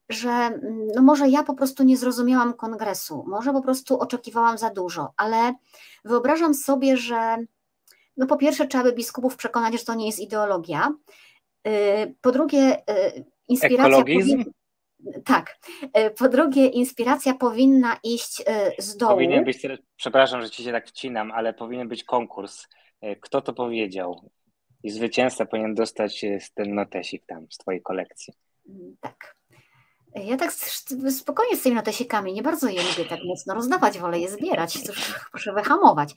że 0.09 0.30
mm, 0.30 0.88
no 0.95 1.03
może 1.03 1.28
ja 1.28 1.43
po 1.43 1.55
prostu 1.55 1.84
nie 1.84 1.97
zrozumiałam 1.97 2.55
kongresu, 2.55 3.24
może 3.26 3.53
po 3.53 3.62
prostu 3.62 3.99
oczekiwałam 3.99 4.59
za 4.59 4.70
dużo, 4.70 5.12
ale 5.16 5.55
wyobrażam 6.05 6.55
sobie, 6.55 6.97
że 6.97 7.36
no 8.16 8.26
po 8.26 8.36
pierwsze 8.36 8.66
trzeba 8.66 8.84
by 8.84 8.93
biskupów 8.93 9.36
przekonać, 9.36 9.78
że 9.78 9.84
to 9.84 9.95
nie 9.95 10.07
jest 10.07 10.18
ideologia. 10.18 10.93
Y, 11.66 12.14
po 12.20 12.32
drugie, 12.32 12.82
y, 12.91 13.24
inspiracja. 13.49 13.99
Powinna, 13.99 14.45
tak. 15.24 15.59
Y, 15.99 16.11
po 16.11 16.28
drugie, 16.28 16.66
inspiracja 16.66 17.34
powinna 17.34 17.97
iść 18.03 18.43
z 18.78 18.97
dołu. 18.97 19.12
Powinien 19.12 19.45
być, 19.45 19.59
przepraszam, 19.97 20.43
że 20.43 20.51
ci 20.51 20.64
się 20.64 20.72
tak 20.72 20.88
wcinam, 20.88 21.32
ale 21.32 21.55
powinien 21.55 21.88
być 21.88 22.05
konkurs 22.05 22.66
kto 23.20 23.40
to 23.40 23.53
powiedział? 23.53 24.30
I 24.82 24.90
zwycięzca 24.90 25.46
powinien 25.46 25.74
dostać 25.74 26.24
e, 26.24 26.38
ten 26.55 26.74
notesik 26.74 27.26
tam 27.26 27.46
z 27.51 27.59
twojej 27.59 27.82
kolekcji. 27.82 28.34
Mm, 28.68 28.96
tak. 29.01 29.40
Ja 30.14 30.36
tak 30.36 30.53
spokojnie 31.11 31.57
z 31.57 31.62
tymi 31.62 31.76
notesikami, 31.76 32.32
nie 32.32 32.42
bardzo 32.42 32.68
je 32.68 32.82
lubię 32.82 33.05
tak 33.05 33.20
mocno 33.24 33.55
rozdawać, 33.55 33.98
wolę 33.98 34.18
je 34.18 34.28
zbierać, 34.28 34.82
cóż, 34.82 35.14
muszę 35.34 35.53
wyhamować. 35.53 36.14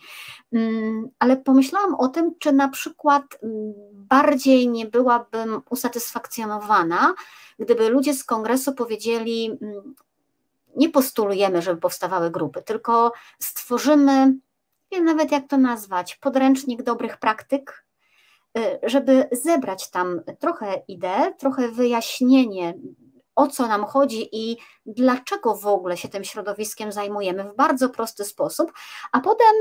Mm, 0.53 1.09
ale 1.19 1.37
pomyślałam 1.37 1.95
o 1.95 2.07
tym, 2.07 2.31
czy 2.39 2.51
na 2.51 2.69
przykład 2.69 3.23
mm, 3.43 3.73
bardziej 3.93 4.69
nie 4.69 4.85
byłabym 4.85 5.61
usatysfakcjonowana, 5.69 7.13
gdyby 7.59 7.89
ludzie 7.89 8.13
z 8.13 8.23
kongresu 8.23 8.73
powiedzieli, 8.73 9.59
nie 10.75 10.89
postulujemy, 10.89 11.61
żeby 11.61 11.81
powstawały 11.81 12.31
grupy, 12.31 12.61
tylko 12.61 13.11
stworzymy 13.39 14.33
wiem 14.93 15.05
nawet 15.05 15.31
jak 15.31 15.47
to 15.47 15.57
nazwać, 15.57 16.15
podręcznik 16.15 16.83
dobrych 16.83 17.17
praktyk, 17.17 17.85
y, 18.57 18.79
żeby 18.83 19.27
zebrać 19.31 19.89
tam 19.89 20.21
trochę 20.39 20.83
idee, 20.87 21.33
trochę 21.39 21.67
wyjaśnienie 21.67 22.73
o 23.35 23.47
co 23.47 23.67
nam 23.67 23.85
chodzi 23.85 24.29
i 24.31 24.57
dlaczego 24.85 25.55
w 25.55 25.67
ogóle 25.67 25.97
się 25.97 26.09
tym 26.09 26.23
środowiskiem 26.23 26.91
zajmujemy 26.91 27.43
w 27.43 27.55
bardzo 27.55 27.89
prosty 27.89 28.25
sposób, 28.25 28.73
a 29.11 29.19
potem 29.19 29.55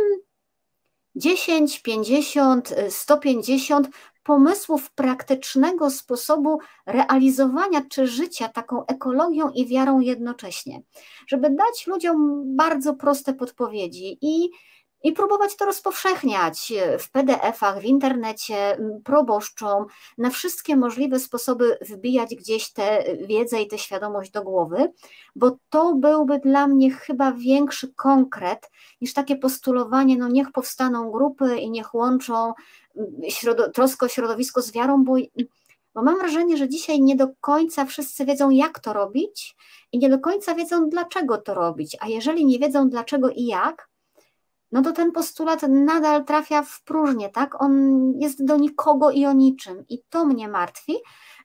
10, 1.16 1.82
50, 1.82 2.74
150 2.88 3.88
pomysłów 4.22 4.90
praktycznego 4.90 5.90
sposobu 5.90 6.58
realizowania 6.86 7.82
czy 7.90 8.06
życia 8.06 8.48
taką 8.48 8.86
ekologią 8.86 9.50
i 9.50 9.66
wiarą 9.66 10.00
jednocześnie, 10.00 10.82
żeby 11.26 11.50
dać 11.50 11.86
ludziom 11.86 12.42
bardzo 12.56 12.94
proste 12.94 13.34
podpowiedzi 13.34 14.18
i 14.20 14.50
i 15.02 15.12
próbować 15.12 15.56
to 15.56 15.64
rozpowszechniać 15.64 16.72
w 16.98 17.10
PDF-ach, 17.10 17.80
w 17.80 17.84
internecie, 17.84 18.78
proboszczom, 19.04 19.86
na 20.18 20.30
wszystkie 20.30 20.76
możliwe 20.76 21.18
sposoby 21.18 21.78
wbijać 21.80 22.34
gdzieś 22.34 22.72
tę 22.72 23.04
wiedzę 23.26 23.62
i 23.62 23.68
tę 23.68 23.78
świadomość 23.78 24.30
do 24.30 24.42
głowy, 24.42 24.92
bo 25.36 25.56
to 25.70 25.94
byłby 25.94 26.38
dla 26.38 26.66
mnie 26.66 26.90
chyba 26.90 27.32
większy 27.32 27.94
konkret 27.94 28.70
niż 29.00 29.14
takie 29.14 29.36
postulowanie, 29.36 30.16
no 30.18 30.28
niech 30.28 30.52
powstaną 30.52 31.10
grupy 31.10 31.56
i 31.56 31.70
niech 31.70 31.94
łączą 31.94 32.52
środo, 33.28 33.70
troskę 33.70 34.06
o 34.06 34.08
środowisko 34.08 34.62
z 34.62 34.72
wiarą, 34.72 35.04
bo, 35.04 35.16
bo 35.94 36.02
mam 36.02 36.18
wrażenie, 36.18 36.56
że 36.56 36.68
dzisiaj 36.68 37.00
nie 37.00 37.16
do 37.16 37.28
końca 37.40 37.84
wszyscy 37.84 38.24
wiedzą, 38.24 38.50
jak 38.50 38.80
to 38.80 38.92
robić 38.92 39.56
i 39.92 39.98
nie 39.98 40.08
do 40.08 40.18
końca 40.18 40.54
wiedzą, 40.54 40.88
dlaczego 40.88 41.38
to 41.38 41.54
robić, 41.54 41.96
a 42.00 42.08
jeżeli 42.08 42.46
nie 42.46 42.58
wiedzą 42.58 42.88
dlaczego 42.88 43.30
i 43.30 43.44
jak, 43.44 43.91
no 44.72 44.82
to 44.82 44.92
ten 44.92 45.12
postulat 45.12 45.62
nadal 45.62 46.24
trafia 46.24 46.62
w 46.62 46.82
próżnię, 46.82 47.28
tak? 47.28 47.62
On 47.62 47.72
jest 48.20 48.44
do 48.44 48.56
nikogo 48.56 49.10
i 49.10 49.26
o 49.26 49.32
niczym. 49.32 49.84
I 49.88 50.02
to 50.10 50.24
mnie 50.24 50.48
martwi, 50.48 50.92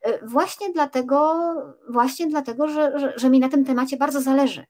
y, 0.08 0.20
właśnie 0.24 0.70
dlatego, 0.74 1.46
właśnie 1.90 2.28
dlatego 2.28 2.68
że, 2.68 3.00
że, 3.00 3.14
że 3.16 3.30
mi 3.30 3.40
na 3.40 3.50
tym 3.50 3.66
temacie 3.66 3.98
bardzo 3.98 4.22
zależy. 4.22 4.66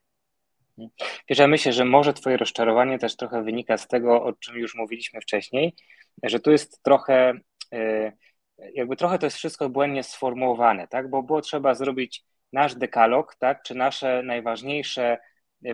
Wiesz, 1.28 1.38
ja 1.38 1.46
myślę, 1.46 1.72
że 1.72 1.84
może 1.84 2.12
Twoje 2.12 2.36
rozczarowanie 2.36 2.98
też 2.98 3.16
trochę 3.16 3.42
wynika 3.42 3.78
z 3.78 3.88
tego, 3.88 4.22
o 4.22 4.32
czym 4.32 4.56
już 4.56 4.74
mówiliśmy 4.74 5.20
wcześniej, 5.20 5.74
że 6.22 6.40
tu 6.40 6.50
jest 6.50 6.82
trochę, 6.82 7.32
y, 7.74 8.12
jakby 8.74 8.96
trochę 8.96 9.18
to 9.18 9.26
jest 9.26 9.36
wszystko 9.36 9.68
błędnie 9.68 10.02
sformułowane, 10.02 10.88
tak? 10.88 11.10
Bo 11.10 11.22
było 11.22 11.40
trzeba 11.40 11.74
zrobić 11.74 12.24
nasz 12.52 12.74
dekalog, 12.74 13.34
tak? 13.34 13.62
Czy 13.62 13.74
nasze 13.74 14.22
najważniejsze 14.22 15.18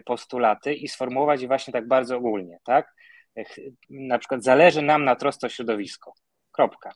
postulaty 0.04 0.74
i 0.74 0.88
sformułować 0.88 1.42
je 1.42 1.48
właśnie 1.48 1.72
tak 1.72 1.88
bardzo 1.88 2.16
ogólnie, 2.16 2.58
tak? 2.64 2.94
Na 3.90 4.18
przykład 4.18 4.44
zależy 4.44 4.82
nam 4.82 5.04
na 5.04 5.16
trosce 5.16 5.46
o 5.46 5.50
środowisko. 5.50 6.14
Kropka. 6.52 6.92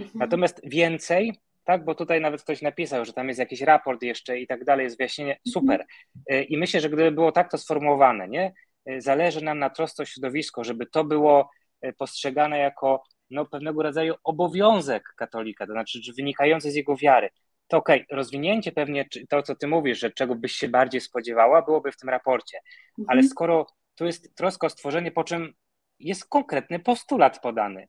Mhm. 0.00 0.18
Natomiast 0.18 0.60
więcej, 0.64 1.32
tak, 1.64 1.84
bo 1.84 1.94
tutaj 1.94 2.20
nawet 2.20 2.42
ktoś 2.42 2.62
napisał, 2.62 3.04
że 3.04 3.12
tam 3.12 3.28
jest 3.28 3.40
jakiś 3.40 3.60
raport 3.60 4.02
jeszcze 4.02 4.38
i 4.38 4.46
tak 4.46 4.64
dalej, 4.64 4.84
jest 4.84 4.98
wyjaśnienie, 4.98 5.32
mhm. 5.32 5.52
super. 5.52 5.86
E, 6.30 6.42
I 6.42 6.58
myślę, 6.58 6.80
że 6.80 6.88
gdyby 6.88 7.12
było 7.12 7.32
tak 7.32 7.50
to 7.50 7.58
sformułowane, 7.58 8.28
nie? 8.28 8.52
E, 8.86 9.00
zależy 9.00 9.44
nam 9.44 9.58
na 9.58 9.70
trosce 9.70 10.02
o 10.02 10.06
środowisko, 10.06 10.64
żeby 10.64 10.86
to 10.86 11.04
było 11.04 11.50
postrzegane 11.98 12.58
jako 12.58 13.02
no, 13.30 13.46
pewnego 13.46 13.82
rodzaju 13.82 14.14
obowiązek 14.24 15.02
katolika, 15.16 15.66
to 15.66 15.72
znaczy 15.72 15.98
wynikający 16.16 16.70
z 16.70 16.74
jego 16.74 16.96
wiary 16.96 17.30
to 17.68 17.76
okej, 17.76 18.04
okay, 18.04 18.16
rozwinięcie 18.16 18.72
pewnie 18.72 19.04
to, 19.28 19.42
co 19.42 19.54
ty 19.54 19.66
mówisz, 19.66 19.98
że 19.98 20.10
czego 20.10 20.34
byś 20.34 20.52
się 20.52 20.68
bardziej 20.68 21.00
spodziewała, 21.00 21.62
byłoby 21.62 21.92
w 21.92 21.96
tym 21.96 22.08
raporcie. 22.08 22.58
Mhm. 22.98 23.06
Ale 23.08 23.22
skoro 23.28 23.66
tu 23.94 24.06
jest 24.06 24.34
troska 24.34 24.66
o 24.66 24.70
stworzenie, 24.70 25.10
po 25.10 25.24
czym 25.24 25.54
jest 25.98 26.28
konkretny 26.28 26.78
postulat 26.78 27.40
podany, 27.40 27.86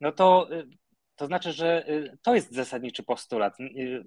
no 0.00 0.12
to, 0.12 0.48
y, 0.52 0.66
to 1.16 1.26
znaczy, 1.26 1.52
że 1.52 1.88
y, 1.88 2.18
to 2.22 2.34
jest 2.34 2.52
zasadniczy 2.52 3.02
postulat. 3.02 3.60
Y, 3.60 4.04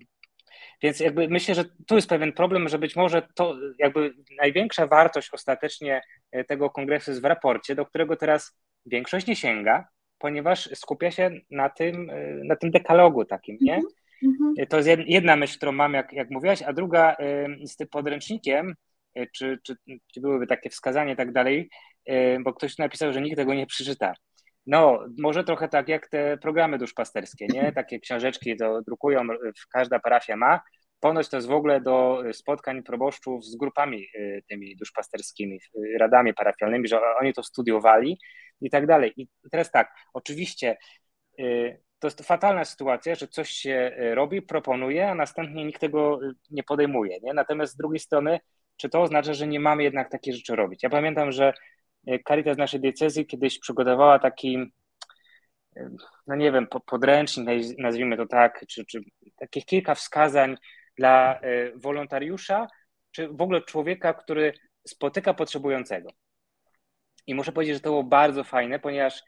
więc 0.82 0.99
jakby 0.99 1.28
myślę, 1.28 1.55
że 1.55 1.66
tu 1.88 1.95
jest 1.95 2.10
pewien 2.10 2.34
problem, 2.34 2.70
że 2.70 2.80
być 2.80 2.95
może 2.95 3.28
to 3.36 3.55
jakby 3.80 4.14
największa 4.38 4.88
wartość 4.88 5.30
ostatecznie 5.34 6.01
tego 6.47 6.70
kongresu 6.70 7.12
jest 7.12 7.22
w 7.22 7.26
raporcie, 7.26 7.76
do 7.76 7.86
którego 7.86 8.16
teraz 8.16 8.60
większość 8.86 9.28
nie 9.28 9.36
sięga, 9.36 9.88
ponieważ 10.18 10.70
skupia 10.74 11.12
się 11.12 11.32
na 11.49 11.70
tym, 11.70 12.12
na 12.43 12.55
tym 12.55 12.72
dekalogu 12.72 13.26
takim, 13.26 13.57
nie? 13.62 13.76
Mhm. 13.76 13.93
Mhm. 14.24 14.67
To 14.70 14.78
jest 14.78 14.89
jedna 15.05 15.36
myśl, 15.36 15.57
którą 15.57 15.72
mam, 15.72 15.93
jak, 15.93 16.13
jak 16.13 16.30
mówiłaś, 16.30 16.61
a 16.61 16.74
druga 16.74 17.15
z 17.65 17.76
tym 17.76 17.88
podręcznikiem, 17.88 18.76
e, 19.15 19.28
czy, 19.28 19.59
czy, 19.63 19.76
czy 20.13 20.22
byłyby 20.22 20.47
takie 20.47 20.70
wskazanie 20.70 21.13
i 21.13 21.15
tak 21.15 21.32
dalej, 21.32 21.70
bo 22.43 22.53
ktoś 22.53 22.78
napisał, 22.78 23.13
że 23.13 23.22
nikt 23.22 23.38
tego 23.38 23.53
nie 23.53 23.67
przeczyta. 23.67 24.13
No, 24.67 25.05
może 25.20 25.43
trochę 25.43 25.67
tak 25.67 25.88
jak 25.88 26.09
te 26.09 26.38
programy 26.38 26.78
duszpasterskie, 26.78 27.47
nie? 27.47 27.72
Takie 27.72 27.99
książeczki 27.99 28.57
to 28.57 28.82
drukują, 28.82 29.22
każda 29.74 29.99
parafia 29.99 30.36
ma. 30.36 30.61
Ponoć 30.99 31.30
to 31.30 31.38
jest 31.38 31.47
w 31.47 31.51
ogóle 31.51 31.82
do 31.82 32.24
spotkań 32.34 32.84
proboszczów 32.84 33.45
z 33.45 33.55
grupami 33.55 34.07
tymi 34.49 34.76
duszpasterskimi, 34.76 35.59
radami 35.99 36.34
parafialnymi, 36.34 36.88
że 36.88 36.99
oni 37.22 37.34
to 37.34 37.43
studiowali 37.43 38.20
i 38.61 38.70
tak 38.70 38.88
dalej. 38.88 39.13
I 39.17 39.28
teraz 39.51 39.72
tak, 39.72 39.95
oczywiście 40.13 40.78
to 41.99 42.07
jest 42.07 42.21
fatalna 42.21 42.65
sytuacja, 42.65 43.15
że 43.15 43.27
coś 43.27 43.49
się 43.49 43.91
e, 43.97 44.15
robi, 44.15 44.41
proponuje, 44.41 45.09
a 45.09 45.15
następnie 45.15 45.65
nikt 45.65 45.81
tego 45.81 46.19
e, 46.23 46.31
nie 46.51 46.63
podejmuje. 46.63 47.19
Nie? 47.19 47.33
Natomiast 47.33 47.73
z 47.73 47.77
drugiej 47.77 47.99
strony, 47.99 48.39
czy 48.77 48.89
to 48.89 49.01
oznacza, 49.01 49.33
że 49.33 49.47
nie 49.47 49.59
mamy 49.59 49.83
jednak 49.83 50.11
takie 50.11 50.33
rzeczy 50.33 50.55
robić? 50.55 50.83
Ja 50.83 50.89
pamiętam, 50.89 51.31
że 51.31 51.53
e, 52.07 52.19
Caritas 52.27 52.57
naszej 52.57 52.79
diecezji 52.79 53.25
kiedyś 53.25 53.59
przygotowała 53.59 54.19
taki, 54.19 54.57
no 56.27 56.35
nie 56.35 56.51
wiem, 56.51 56.67
podręcznik, 56.85 57.47
nazwijmy 57.77 58.17
to 58.17 58.25
tak, 58.25 58.65
czy, 58.67 58.85
czy 58.85 59.01
takich 59.35 59.65
kilka 59.65 59.95
wskazań 59.95 60.55
dla 60.97 61.39
wolontariusza, 61.75 62.67
czy 63.11 63.27
w 63.27 63.41
ogóle 63.41 63.61
człowieka, 63.61 64.13
który 64.13 64.53
spotyka 64.87 65.33
potrzebującego. 65.33 66.09
I 67.27 67.35
muszę 67.35 67.51
powiedzieć, 67.51 67.75
że 67.75 67.81
to 67.81 67.89
było 67.89 68.03
bardzo 68.03 68.43
fajne, 68.43 68.79
ponieważ 68.79 69.23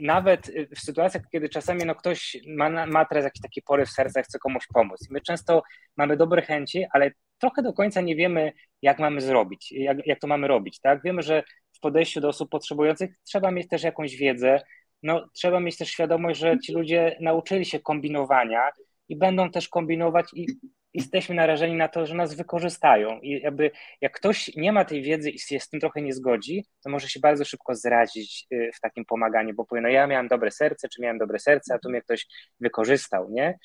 nawet 0.00 0.48
y, 0.48 0.68
w 0.76 0.80
sytuacjach, 0.80 1.22
kiedy 1.32 1.48
czasami 1.48 1.84
no, 1.84 1.94
ktoś 1.94 2.36
ma, 2.46 2.86
ma 2.86 3.04
teraz 3.04 3.24
jakiś 3.24 3.42
taki 3.42 3.62
poryw 3.62 3.90
serca, 3.90 4.22
chce 4.22 4.38
komuś 4.38 4.66
pomóc. 4.74 5.08
My 5.10 5.20
często 5.20 5.62
mamy 5.96 6.16
dobre 6.16 6.42
chęci, 6.42 6.84
ale 6.92 7.10
trochę 7.38 7.62
do 7.62 7.72
końca 7.72 8.00
nie 8.00 8.16
wiemy, 8.16 8.52
jak 8.82 8.98
mamy 8.98 9.20
zrobić, 9.20 9.72
jak, 9.72 10.06
jak 10.06 10.20
to 10.20 10.26
mamy 10.26 10.48
robić. 10.48 10.80
Tak? 10.80 11.02
Wiemy, 11.02 11.22
że 11.22 11.42
w 11.72 11.80
podejściu 11.80 12.20
do 12.20 12.28
osób 12.28 12.50
potrzebujących 12.50 13.10
trzeba 13.24 13.50
mieć 13.50 13.68
też 13.68 13.82
jakąś 13.82 14.16
wiedzę, 14.16 14.60
no, 15.02 15.28
trzeba 15.34 15.60
mieć 15.60 15.76
też 15.78 15.90
świadomość, 15.90 16.40
że 16.40 16.58
ci 16.58 16.72
ludzie 16.72 17.16
nauczyli 17.20 17.64
się 17.64 17.80
kombinowania 17.80 18.70
i 19.08 19.16
będą 19.16 19.50
też 19.50 19.68
kombinować 19.68 20.26
i 20.34 20.46
jesteśmy 20.94 21.34
narażeni 21.34 21.76
na 21.76 21.88
to, 21.88 22.06
że 22.06 22.14
nas 22.14 22.34
wykorzystają. 22.34 23.20
I 23.20 23.40
jakby 23.40 23.70
jak 24.00 24.12
ktoś 24.12 24.56
nie 24.56 24.72
ma 24.72 24.84
tej 24.84 25.02
wiedzy 25.02 25.30
i 25.30 25.38
się 25.38 25.60
z 25.60 25.68
tym 25.68 25.80
trochę 25.80 26.02
nie 26.02 26.12
zgodzi, 26.12 26.64
to 26.84 26.90
może 26.90 27.08
się 27.08 27.20
bardzo 27.20 27.44
szybko 27.44 27.74
zrazić 27.74 28.46
y, 28.52 28.70
w 28.74 28.80
takim 28.80 29.04
pomaganiu, 29.04 29.54
bo 29.54 29.64
powie, 29.64 29.80
no 29.80 29.88
ja 29.88 30.06
miałem 30.06 30.28
dobre 30.28 30.50
serce, 30.50 30.88
czy 30.88 31.02
miałem 31.02 31.18
dobre 31.18 31.38
serce, 31.38 31.74
a 31.74 31.78
tu 31.78 31.90
mnie 31.90 32.02
ktoś 32.02 32.26
wykorzystał, 32.60 33.30
nie? 33.30 33.58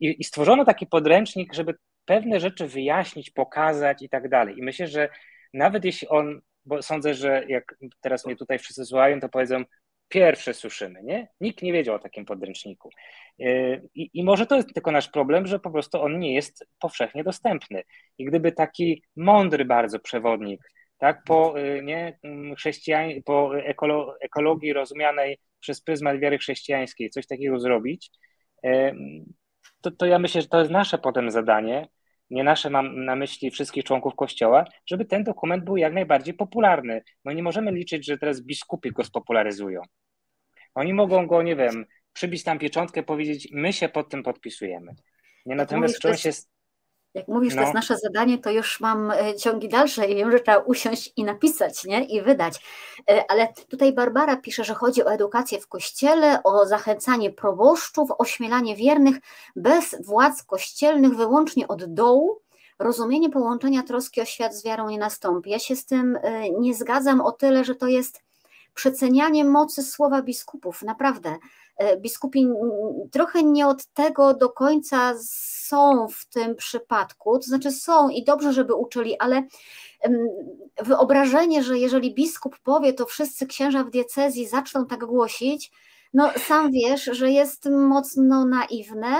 I, 0.00 0.16
i 0.18 0.24
stworzono 0.24 0.64
taki 0.64 0.86
podręcznik, 0.86 1.54
żeby 1.54 1.74
pewne 2.04 2.40
rzeczy 2.40 2.66
wyjaśnić, 2.66 3.30
pokazać 3.30 4.02
i 4.02 4.08
tak 4.08 4.28
dalej. 4.28 4.58
I 4.58 4.62
myślę, 4.62 4.86
że 4.86 5.08
nawet 5.54 5.84
jeśli 5.84 6.08
on, 6.08 6.40
bo 6.64 6.82
sądzę, 6.82 7.14
że 7.14 7.44
jak 7.48 7.74
teraz 8.00 8.26
mnie 8.26 8.36
tutaj 8.36 8.58
wszyscy 8.58 8.84
słuchają, 8.84 9.20
to 9.20 9.28
powiedzą, 9.28 9.64
pierwsze 10.10 10.54
słyszymy, 10.54 11.02
nie? 11.02 11.28
Nikt 11.40 11.62
nie 11.62 11.72
wiedział 11.72 11.94
o 11.94 11.98
takim 11.98 12.24
podręczniku. 12.24 12.90
Yy, 13.38 13.88
I, 13.94 14.10
I, 14.14 14.24
może 14.24 14.46
to 14.46 14.56
jest 14.56 14.74
tylko 14.74 14.92
nasz 14.92 15.08
problem, 15.08 15.46
że 15.46 15.58
po 15.58 15.70
prostu 15.70 16.02
on 16.02 16.18
nie 16.18 16.34
jest 16.34 16.66
powszechnie 16.78 17.24
dostępny. 17.24 17.82
I 18.18 18.24
gdyby 18.24 18.52
taki 18.52 19.02
mądry 19.16 19.64
bardzo 19.64 19.98
przewodnik, 20.00 20.60
tak, 20.98 21.24
po, 21.24 21.58
yy, 21.58 21.82
nie, 21.82 22.18
chrześcijan, 22.56 23.10
po 23.24 23.58
ekolo, 23.58 24.20
ekologii 24.20 24.72
rozumianej 24.72 25.38
przez 25.60 25.82
pryzmat 25.82 26.18
wiary 26.18 26.38
chrześcijańskiej, 26.38 27.10
coś 27.10 27.26
takiego 27.26 27.60
zrobić, 27.60 28.10
yy, 28.62 28.94
to, 29.80 29.90
to 29.90 30.06
ja 30.06 30.18
myślę, 30.18 30.42
że 30.42 30.48
to 30.48 30.58
jest 30.58 30.70
nasze 30.70 30.98
potem 30.98 31.30
zadanie, 31.30 31.88
nie 32.30 32.44
nasze 32.44 32.70
mam 32.70 33.04
na 33.04 33.16
myśli 33.16 33.50
wszystkich 33.50 33.84
członków 33.84 34.14
Kościoła, 34.14 34.64
żeby 34.86 35.04
ten 35.04 35.24
dokument 35.24 35.64
był 35.64 35.76
jak 35.76 35.92
najbardziej 35.92 36.34
popularny. 36.34 37.02
No 37.24 37.32
nie 37.32 37.42
możemy 37.42 37.72
liczyć, 37.72 38.06
że 38.06 38.18
teraz 38.18 38.40
biskupi 38.42 38.90
go 38.90 39.04
spopularyzują. 39.04 39.82
Oni 40.80 40.94
mogą 40.94 41.26
go, 41.26 41.42
nie 41.42 41.56
wiem, 41.56 41.86
przybić 42.12 42.44
tam 42.44 42.58
pieczątkę, 42.58 43.02
powiedzieć, 43.02 43.48
my 43.52 43.72
się 43.72 43.88
pod 43.88 44.08
tym 44.08 44.22
podpisujemy. 44.22 44.94
Nie, 45.46 45.56
natomiast 45.56 46.04
on 46.04 46.16
się 46.16 46.30
jak 47.14 47.28
mówisz, 47.28 47.54
no. 47.54 47.56
to 47.56 47.62
jest 47.62 47.74
nasze 47.74 47.96
zadanie, 47.98 48.38
to 48.38 48.50
już 48.50 48.80
mam 48.80 49.10
e, 49.10 49.34
ciągi 49.34 49.68
dalsze 49.68 50.06
i 50.06 50.14
wiem, 50.14 50.32
że 50.32 50.40
trzeba 50.40 50.58
usiąść 50.58 51.12
i 51.16 51.24
napisać, 51.24 51.84
nie? 51.84 52.04
I 52.04 52.22
wydać. 52.22 52.64
E, 53.10 53.30
ale 53.30 53.48
tutaj 53.68 53.92
Barbara 53.92 54.36
pisze, 54.36 54.64
że 54.64 54.74
chodzi 54.74 55.04
o 55.04 55.12
edukację 55.12 55.60
w 55.60 55.68
kościele, 55.68 56.42
o 56.42 56.66
zachęcanie 56.66 57.30
proboszczów, 57.30 58.10
ośmielanie 58.18 58.76
wiernych 58.76 59.16
bez 59.56 60.06
władz 60.06 60.42
kościelnych, 60.42 61.16
wyłącznie 61.16 61.68
od 61.68 61.94
dołu. 61.94 62.40
Rozumienie 62.78 63.30
połączenia 63.30 63.82
troski 63.82 64.20
o 64.20 64.24
świat 64.24 64.54
z 64.54 64.64
wiarą 64.64 64.88
nie 64.88 64.98
nastąpi. 64.98 65.50
Ja 65.50 65.58
się 65.58 65.76
z 65.76 65.86
tym 65.86 66.18
e, 66.22 66.50
nie 66.50 66.74
zgadzam 66.74 67.20
o 67.20 67.32
tyle, 67.32 67.64
że 67.64 67.74
to 67.74 67.86
jest 67.86 68.22
przecenianie 68.80 69.44
mocy 69.44 69.82
słowa 69.82 70.22
biskupów, 70.22 70.82
naprawdę. 70.82 71.38
Biskupi 71.98 72.46
trochę 73.12 73.42
nie 73.42 73.66
od 73.66 73.86
tego 73.86 74.34
do 74.34 74.50
końca 74.50 75.14
są 75.20 76.08
w 76.08 76.26
tym 76.28 76.56
przypadku, 76.56 77.38
to 77.38 77.42
znaczy 77.42 77.72
są 77.72 78.08
i 78.08 78.24
dobrze, 78.24 78.52
żeby 78.52 78.74
uczyli, 78.74 79.18
ale 79.18 79.42
wyobrażenie, 80.82 81.62
że 81.62 81.78
jeżeli 81.78 82.14
biskup 82.14 82.58
powie, 82.58 82.92
to 82.92 83.06
wszyscy 83.06 83.46
księża 83.46 83.84
w 83.84 83.90
diecezji 83.90 84.48
zaczną 84.48 84.86
tak 84.86 85.04
głosić, 85.04 85.72
no 86.14 86.30
sam 86.36 86.70
wiesz, 86.70 87.04
że 87.04 87.30
jest 87.30 87.68
mocno 87.70 88.44
naiwne, 88.44 89.16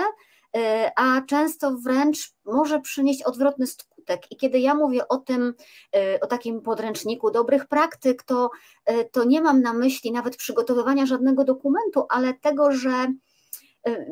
y, 0.57 0.59
a 0.95 1.21
często 1.21 1.71
wręcz 1.71 2.33
może 2.45 2.79
przynieść 2.79 3.23
odwrotny 3.23 3.67
skutek. 4.01 4.31
I 4.31 4.37
kiedy 4.37 4.59
ja 4.59 4.75
mówię 4.75 5.07
o 5.07 5.17
tym, 5.17 5.53
y, 5.95 6.19
o 6.21 6.27
takim 6.27 6.61
podręczniku 6.61 7.31
dobrych 7.31 7.67
praktyk, 7.67 8.23
to, 8.23 8.49
y, 8.89 9.09
to 9.11 9.23
nie 9.23 9.41
mam 9.41 9.61
na 9.61 9.73
myśli 9.73 10.11
nawet 10.11 10.37
przygotowywania 10.37 11.05
żadnego 11.05 11.43
dokumentu, 11.43 12.05
ale 12.09 12.33
tego, 12.33 12.71
że 12.71 13.07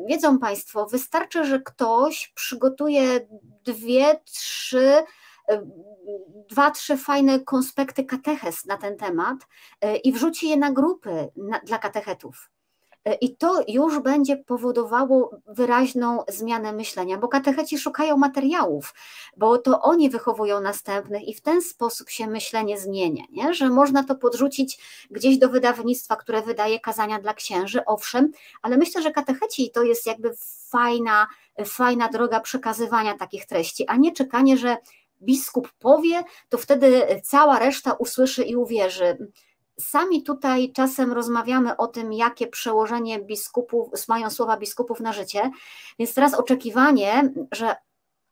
wiedzą 0.08 0.38
Państwo, 0.38 0.86
wystarczy, 0.86 1.44
że 1.44 1.60
ktoś 1.60 2.32
przygotuje 2.34 3.28
dwie, 3.64 4.20
trzy 4.24 5.02
dwa, 6.48 6.70
trzy 6.70 6.96
fajne 6.96 7.40
konspekty 7.40 8.04
kateches 8.04 8.64
na 8.64 8.76
ten 8.76 8.96
temat 8.96 9.38
i 10.04 10.12
wrzuci 10.12 10.48
je 10.48 10.56
na 10.56 10.72
grupy 10.72 11.28
na, 11.36 11.58
dla 11.58 11.78
katechetów. 11.78 12.50
I 13.20 13.36
to 13.36 13.64
już 13.68 13.98
będzie 13.98 14.36
powodowało 14.36 15.30
wyraźną 15.46 16.24
zmianę 16.28 16.72
myślenia, 16.72 17.18
bo 17.18 17.28
katecheci 17.28 17.78
szukają 17.78 18.16
materiałów, 18.16 18.94
bo 19.36 19.58
to 19.58 19.80
oni 19.80 20.10
wychowują 20.10 20.60
następnych 20.60 21.28
i 21.28 21.34
w 21.34 21.40
ten 21.40 21.62
sposób 21.62 22.10
się 22.10 22.26
myślenie 22.26 22.78
zmienia, 22.78 23.24
nie? 23.30 23.54
że 23.54 23.70
można 23.70 24.04
to 24.04 24.14
podrzucić 24.14 24.78
gdzieś 25.10 25.38
do 25.38 25.48
wydawnictwa, 25.48 26.16
które 26.16 26.42
wydaje 26.42 26.80
kazania 26.80 27.18
dla 27.18 27.34
księży, 27.34 27.84
owszem, 27.84 28.30
ale 28.62 28.76
myślę, 28.76 29.02
że 29.02 29.10
katecheci 29.10 29.70
to 29.70 29.82
jest 29.82 30.06
jakby 30.06 30.30
fajna, 30.68 31.26
fajna 31.64 32.08
droga 32.08 32.40
przekazywania 32.40 33.18
takich 33.18 33.46
treści, 33.46 33.86
a 33.86 33.96
nie 33.96 34.12
czekanie, 34.12 34.56
że 34.56 34.76
biskup 35.22 35.72
powie, 35.78 36.24
to 36.48 36.58
wtedy 36.58 37.20
cała 37.24 37.58
reszta 37.58 37.92
usłyszy 37.92 38.42
i 38.42 38.56
uwierzy. 38.56 39.30
Sami 39.80 40.22
tutaj 40.22 40.72
czasem 40.72 41.12
rozmawiamy 41.12 41.76
o 41.76 41.86
tym, 41.86 42.12
jakie 42.12 42.46
przełożenie 42.46 43.20
biskupów, 43.20 44.08
mają 44.08 44.30
słowa 44.30 44.56
biskupów 44.56 45.00
na 45.00 45.12
życie, 45.12 45.50
więc 45.98 46.14
teraz 46.14 46.34
oczekiwanie, 46.34 47.32
że 47.52 47.76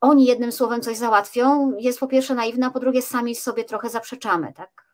oni 0.00 0.24
jednym 0.24 0.52
słowem 0.52 0.80
coś 0.80 0.96
załatwią, 0.96 1.72
jest 1.78 2.00
po 2.00 2.06
pierwsze 2.06 2.34
naiwne, 2.34 2.66
a 2.66 2.70
po 2.70 2.80
drugie 2.80 3.02
sami 3.02 3.34
sobie 3.34 3.64
trochę 3.64 3.90
zaprzeczamy, 3.90 4.52
tak? 4.52 4.88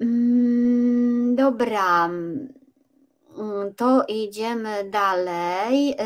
Mm, 0.00 1.36
dobra. 1.36 2.10
Mm, 3.38 3.74
to 3.74 4.04
idziemy 4.08 4.84
dalej. 4.90 5.96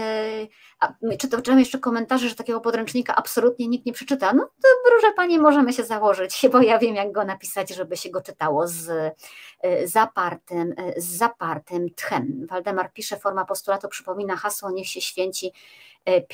Y, 1.03 1.16
czytam 1.18 1.59
jeszcze 1.59 1.79
komentarze, 1.79 2.29
że 2.29 2.35
takiego 2.35 2.61
podręcznika 2.61 3.16
absolutnie 3.16 3.68
nikt 3.68 3.87
nie 3.87 3.93
przeczyta? 3.93 4.33
No 4.33 4.45
to 4.45 4.68
proszę 4.85 5.12
Pani, 5.16 5.39
możemy 5.39 5.72
się 5.72 5.85
założyć, 5.85 6.41
bo 6.53 6.62
ja 6.62 6.79
wiem, 6.79 6.95
jak 6.95 7.12
go 7.12 7.24
napisać, 7.24 7.70
żeby 7.74 7.97
się 7.97 8.11
go 8.11 8.20
czytało 8.20 8.68
z 8.68 8.89
y, 8.89 9.89
zapartym, 9.89 10.72
y, 10.72 11.01
z 11.01 11.07
zapartym 11.07 11.91
tchem. 11.95 12.47
Waldemar 12.51 12.93
pisze, 12.93 13.16
forma 13.16 13.45
postulatu 13.45 13.89
przypomina 13.89 14.37
hasło 14.37 14.70
Niech 14.70 14.89
się 14.89 15.01
święci 15.01 15.53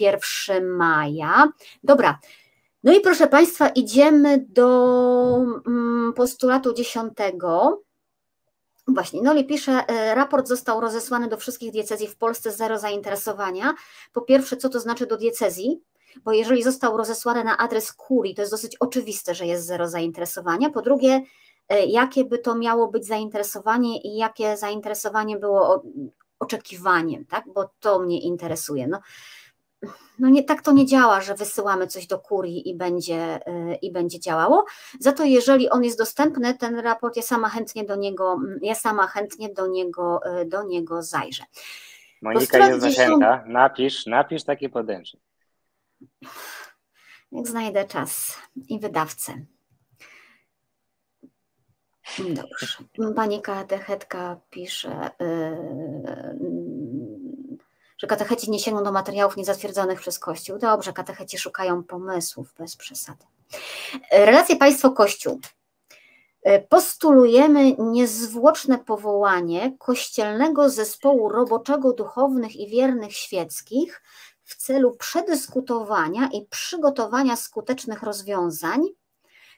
1 0.00 0.66
maja. 0.68 1.48
Dobra, 1.82 2.18
no 2.84 2.92
i 2.92 3.00
proszę 3.00 3.26
Państwa, 3.26 3.68
idziemy 3.68 4.44
do 4.48 5.36
mm, 5.66 6.12
postulatu 6.12 6.74
dziesiątego. 6.74 7.82
Właśnie, 8.88 9.22
Noli 9.22 9.44
pisze, 9.44 9.72
e, 9.72 10.14
raport 10.14 10.48
został 10.48 10.80
rozesłany 10.80 11.28
do 11.28 11.36
wszystkich 11.36 11.72
diecezji 11.72 12.08
w 12.08 12.16
Polsce, 12.16 12.52
zero 12.52 12.78
zainteresowania. 12.78 13.74
Po 14.12 14.20
pierwsze, 14.20 14.56
co 14.56 14.68
to 14.68 14.80
znaczy 14.80 15.06
do 15.06 15.16
diecezji? 15.16 15.80
Bo 16.24 16.32
jeżeli 16.32 16.62
został 16.62 16.96
rozesłany 16.96 17.44
na 17.44 17.58
adres 17.58 17.92
kurii, 17.92 18.34
to 18.34 18.42
jest 18.42 18.52
dosyć 18.52 18.76
oczywiste, 18.80 19.34
że 19.34 19.46
jest 19.46 19.66
zero 19.66 19.88
zainteresowania. 19.88 20.70
Po 20.70 20.82
drugie, 20.82 21.22
e, 21.68 21.86
jakie 21.86 22.24
by 22.24 22.38
to 22.38 22.54
miało 22.54 22.88
być 22.88 23.06
zainteresowanie 23.06 24.00
i 24.00 24.16
jakie 24.16 24.56
zainteresowanie 24.56 25.38
było 25.38 25.82
oczekiwaniem, 26.38 27.26
tak? 27.26 27.44
Bo 27.54 27.70
to 27.80 27.98
mnie 27.98 28.20
interesuje. 28.20 28.86
No, 28.86 29.00
no 30.18 30.28
nie 30.28 30.44
tak 30.44 30.62
to 30.62 30.72
nie 30.72 30.86
działa, 30.86 31.20
że 31.20 31.34
wysyłamy 31.34 31.86
coś 31.86 32.06
do 32.06 32.18
kurii 32.18 32.68
i 32.68 32.74
będzie, 32.74 33.48
y, 33.48 33.74
i 33.82 33.92
będzie 33.92 34.20
działało. 34.20 34.64
Za 35.00 35.12
to 35.12 35.24
jeżeli 35.24 35.70
on 35.70 35.84
jest 35.84 35.98
dostępny, 35.98 36.54
ten 36.54 36.78
raport, 36.78 37.16
ja 37.16 37.22
sama 37.22 37.48
chętnie 37.48 37.84
do 37.84 37.96
niego, 37.96 38.40
ja 38.62 38.74
sama 38.74 39.06
chętnie 39.06 39.48
do 39.48 39.66
niego, 39.66 40.20
y, 40.40 40.46
do 40.46 40.62
niego 40.62 41.02
zajrzę. 41.02 41.44
Monika 42.22 42.68
jest 42.68 42.80
zachęta, 42.80 43.44
napisz, 43.46 44.06
napisz 44.06 44.44
taki 44.44 44.68
podręcznik. 44.68 45.22
Jak 47.32 47.48
znajdę 47.48 47.84
czas 47.84 48.38
i 48.68 48.80
wydawcę. 48.80 49.32
Dobrze. 52.18 52.84
Pani 53.14 53.42
Katechetka 53.42 54.40
pisze, 54.50 55.10
yy, 55.20 56.38
że 58.02 58.06
katecheci 58.06 58.50
nie 58.50 58.58
sięgną 58.58 58.82
do 58.82 58.92
materiałów 58.92 59.36
niezatwierdzonych 59.36 60.00
przez 60.00 60.18
Kościół. 60.18 60.58
Dobrze, 60.58 60.92
katecheci 60.92 61.38
szukają 61.38 61.84
pomysłów 61.84 62.54
bez 62.58 62.76
przesady. 62.76 63.24
Relacje 64.12 64.56
państwo-Kościół. 64.56 65.40
Postulujemy 66.68 67.76
niezwłoczne 67.78 68.78
powołanie 68.78 69.76
kościelnego 69.78 70.70
zespołu 70.70 71.28
roboczego 71.28 71.92
duchownych 71.92 72.56
i 72.56 72.68
wiernych 72.68 73.16
świeckich 73.16 74.02
w 74.44 74.56
celu 74.56 74.96
przedyskutowania 74.96 76.28
i 76.32 76.46
przygotowania 76.46 77.36
skutecznych 77.36 78.02
rozwiązań, 78.02 78.80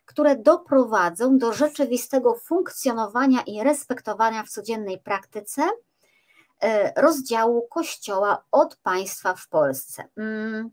które 0.05 0.37
doprowadzą 0.37 1.39
do 1.39 1.53
rzeczywistego 1.53 2.35
funkcjonowania 2.35 3.43
i 3.47 3.63
respektowania 3.63 4.43
w 4.43 4.49
codziennej 4.49 4.99
praktyce 4.99 5.63
rozdziału 6.97 7.69
Kościoła 7.69 8.45
od 8.53 8.77
państwa 8.77 9.35
w 9.35 9.49
Polsce. 9.49 10.09
Mm, 10.17 10.71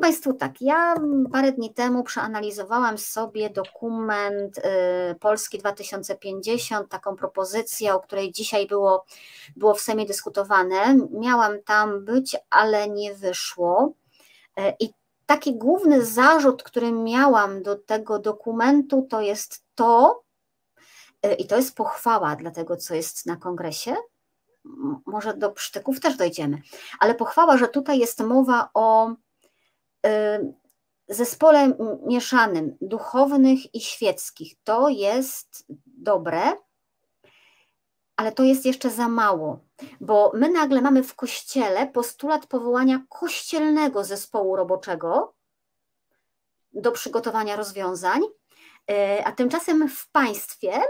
państwu 0.00 0.34
tak, 0.34 0.60
ja 0.60 0.94
parę 1.32 1.52
dni 1.52 1.74
temu 1.74 2.02
przeanalizowałam 2.02 2.98
sobie 2.98 3.50
dokument 3.50 4.58
e, 4.58 5.14
Polski 5.14 5.58
2050, 5.58 6.88
taką 6.88 7.16
propozycję, 7.16 7.94
o 7.94 8.00
której 8.00 8.32
dzisiaj 8.32 8.66
było, 8.66 9.04
było 9.56 9.74
w 9.74 9.80
Sejmie 9.80 10.06
dyskutowane. 10.06 10.96
Miałam 11.10 11.62
tam 11.62 12.04
być, 12.04 12.36
ale 12.50 12.88
nie 12.88 13.14
wyszło. 13.14 13.92
E, 14.56 14.76
I 14.80 14.90
taki 15.26 15.54
główny 15.54 16.04
zarzut, 16.04 16.62
który 16.62 16.92
miałam 16.92 17.62
do 17.62 17.76
tego 17.76 18.18
dokumentu, 18.18 19.06
to 19.10 19.20
jest 19.20 19.64
to, 19.74 20.22
i 21.38 21.46
to 21.46 21.56
jest 21.56 21.76
pochwała 21.76 22.36
dla 22.36 22.50
tego, 22.50 22.76
co 22.76 22.94
jest 22.94 23.26
na 23.26 23.36
kongresie, 23.36 23.96
może 25.06 25.34
do 25.34 25.50
psztyków 25.50 26.00
też 26.00 26.16
dojdziemy, 26.16 26.62
ale 27.00 27.14
pochwała, 27.14 27.56
że 27.56 27.68
tutaj 27.68 27.98
jest 27.98 28.20
mowa 28.20 28.70
o 28.74 29.10
y, 29.10 30.54
zespole 31.08 31.76
mieszanym 32.06 32.76
duchownych 32.80 33.74
i 33.74 33.80
świeckich. 33.80 34.54
To 34.64 34.88
jest 34.88 35.66
dobre, 35.86 36.40
ale 38.16 38.32
to 38.32 38.42
jest 38.42 38.66
jeszcze 38.66 38.90
za 38.90 39.08
mało, 39.08 39.60
bo 40.00 40.32
my 40.34 40.50
nagle 40.50 40.80
mamy 40.80 41.02
w 41.02 41.14
kościele 41.14 41.86
postulat 41.86 42.46
powołania 42.46 43.00
kościelnego 43.08 44.04
zespołu 44.04 44.56
roboczego 44.56 45.34
do 46.72 46.92
przygotowania 46.92 47.56
rozwiązań, 47.56 48.20
y, 48.90 49.24
a 49.24 49.32
tymczasem 49.32 49.88
w 49.88 50.10
państwie 50.10 50.72
y, 50.78 50.82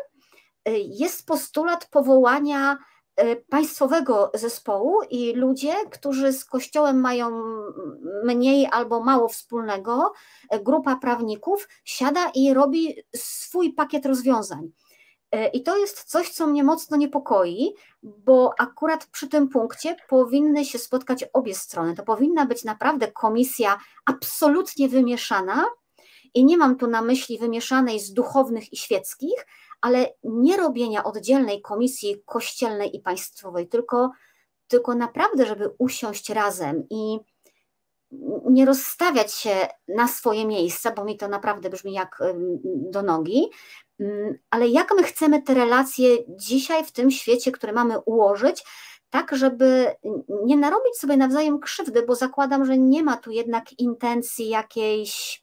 jest 0.79 1.26
postulat 1.26 1.89
powołania 1.91 2.79
państwowego 3.51 4.31
zespołu 4.35 5.03
i 5.11 5.33
ludzie, 5.33 5.75
którzy 5.91 6.33
z 6.33 6.45
Kościołem 6.45 7.01
mają 7.01 7.43
mniej 8.25 8.69
albo 8.73 9.01
mało 9.01 9.29
wspólnego, 9.29 10.12
e, 10.51 10.61
grupa 10.61 10.97
prawników 10.97 11.69
siada 11.85 12.31
i 12.35 12.55
robi 12.55 12.97
swój 13.16 13.73
pakiet 13.73 14.07
rozwiązań. 14.07 14.71
E, 15.33 15.49
I 15.49 15.62
to 15.62 15.77
jest 15.77 16.05
coś, 16.05 16.31
co 16.31 16.47
mnie 16.47 16.64
mocno 16.64 16.97
niepokoi, 16.97 17.75
bo 18.03 18.53
akurat 18.59 19.07
przy 19.07 19.29
tym 19.29 19.49
punkcie 19.49 19.97
powinny 20.09 20.64
się 20.64 20.79
spotkać 20.79 21.25
obie 21.33 21.55
strony. 21.55 21.95
To 21.95 22.03
powinna 22.03 22.47
być 22.47 22.64
naprawdę 22.64 23.12
komisja 23.12 23.79
absolutnie 24.07 24.89
wymieszana, 24.89 25.64
i 26.35 26.45
nie 26.45 26.57
mam 26.57 26.77
tu 26.77 26.87
na 26.87 27.03
myśli 27.03 27.39
wymieszanej 27.39 28.01
z 28.01 28.12
duchownych 28.12 28.73
i 28.73 28.77
świeckich, 28.77 29.47
ale 29.81 30.14
nie 30.24 30.57
robienia 30.57 31.05
oddzielnej 31.05 31.62
komisji 31.62 32.22
kościelnej 32.26 32.97
i 32.97 33.01
państwowej, 33.01 33.68
tylko, 33.68 34.11
tylko 34.68 34.95
naprawdę, 34.95 35.47
żeby 35.47 35.70
usiąść 35.79 36.31
razem 36.31 36.87
i 36.91 37.18
nie 38.51 38.64
rozstawiać 38.64 39.35
się 39.35 39.68
na 39.89 40.09
swoje 40.09 40.47
miejsca, 40.47 40.91
bo 40.93 41.05
mi 41.05 41.16
to 41.16 41.29
naprawdę 41.29 41.70
brzmi 41.70 41.93
jak 41.93 42.18
do 42.64 43.03
nogi, 43.03 43.51
mm, 44.01 44.39
ale 44.51 44.68
jak 44.68 44.95
my 44.97 45.03
chcemy 45.03 45.43
te 45.43 45.55
relacje 45.55 46.09
dzisiaj 46.29 46.85
w 46.85 46.93
tym 46.93 47.11
świecie, 47.11 47.53
który 47.53 47.72
mamy 47.72 48.01
ułożyć, 48.01 48.64
tak, 49.11 49.37
żeby 49.37 49.87
nie 50.45 50.57
narobić 50.57 50.97
sobie 50.97 51.16
nawzajem 51.16 51.61
krzywdy, 51.61 52.03
bo 52.03 52.14
zakładam, 52.14 52.64
że 52.64 52.79
nie 52.79 53.03
ma 53.03 53.16
tu 53.16 53.31
jednak 53.31 53.79
intencji 53.79 54.49
jakiejś 54.49 55.43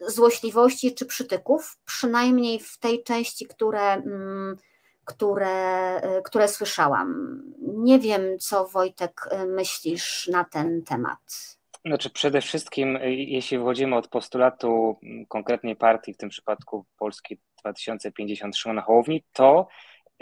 złośliwości 0.00 0.94
czy 0.94 1.06
przytyków, 1.06 1.78
przynajmniej 1.84 2.60
w 2.60 2.78
tej 2.78 3.02
części, 3.02 3.46
które, 3.46 3.92
mm, 3.92 4.56
które, 5.04 6.00
które 6.24 6.48
słyszałam. 6.48 7.42
Nie 7.58 7.98
wiem, 7.98 8.38
co 8.38 8.66
Wojtek 8.66 9.28
myślisz 9.46 10.28
na 10.28 10.44
ten 10.44 10.82
temat. 10.82 11.56
Znaczy 11.86 12.10
przede 12.10 12.40
wszystkim, 12.40 12.96
y, 12.96 13.14
jeśli 13.14 13.58
wychodzimy 13.58 13.96
od 13.96 14.08
postulatu 14.08 14.98
mm, 15.02 15.26
konkretnej 15.26 15.76
partii, 15.76 16.14
w 16.14 16.16
tym 16.16 16.28
przypadku 16.28 16.86
Polski 16.98 17.38
2050 17.58 18.56
Szymona 18.56 18.82
Hołowni, 18.82 19.24
to 19.32 19.68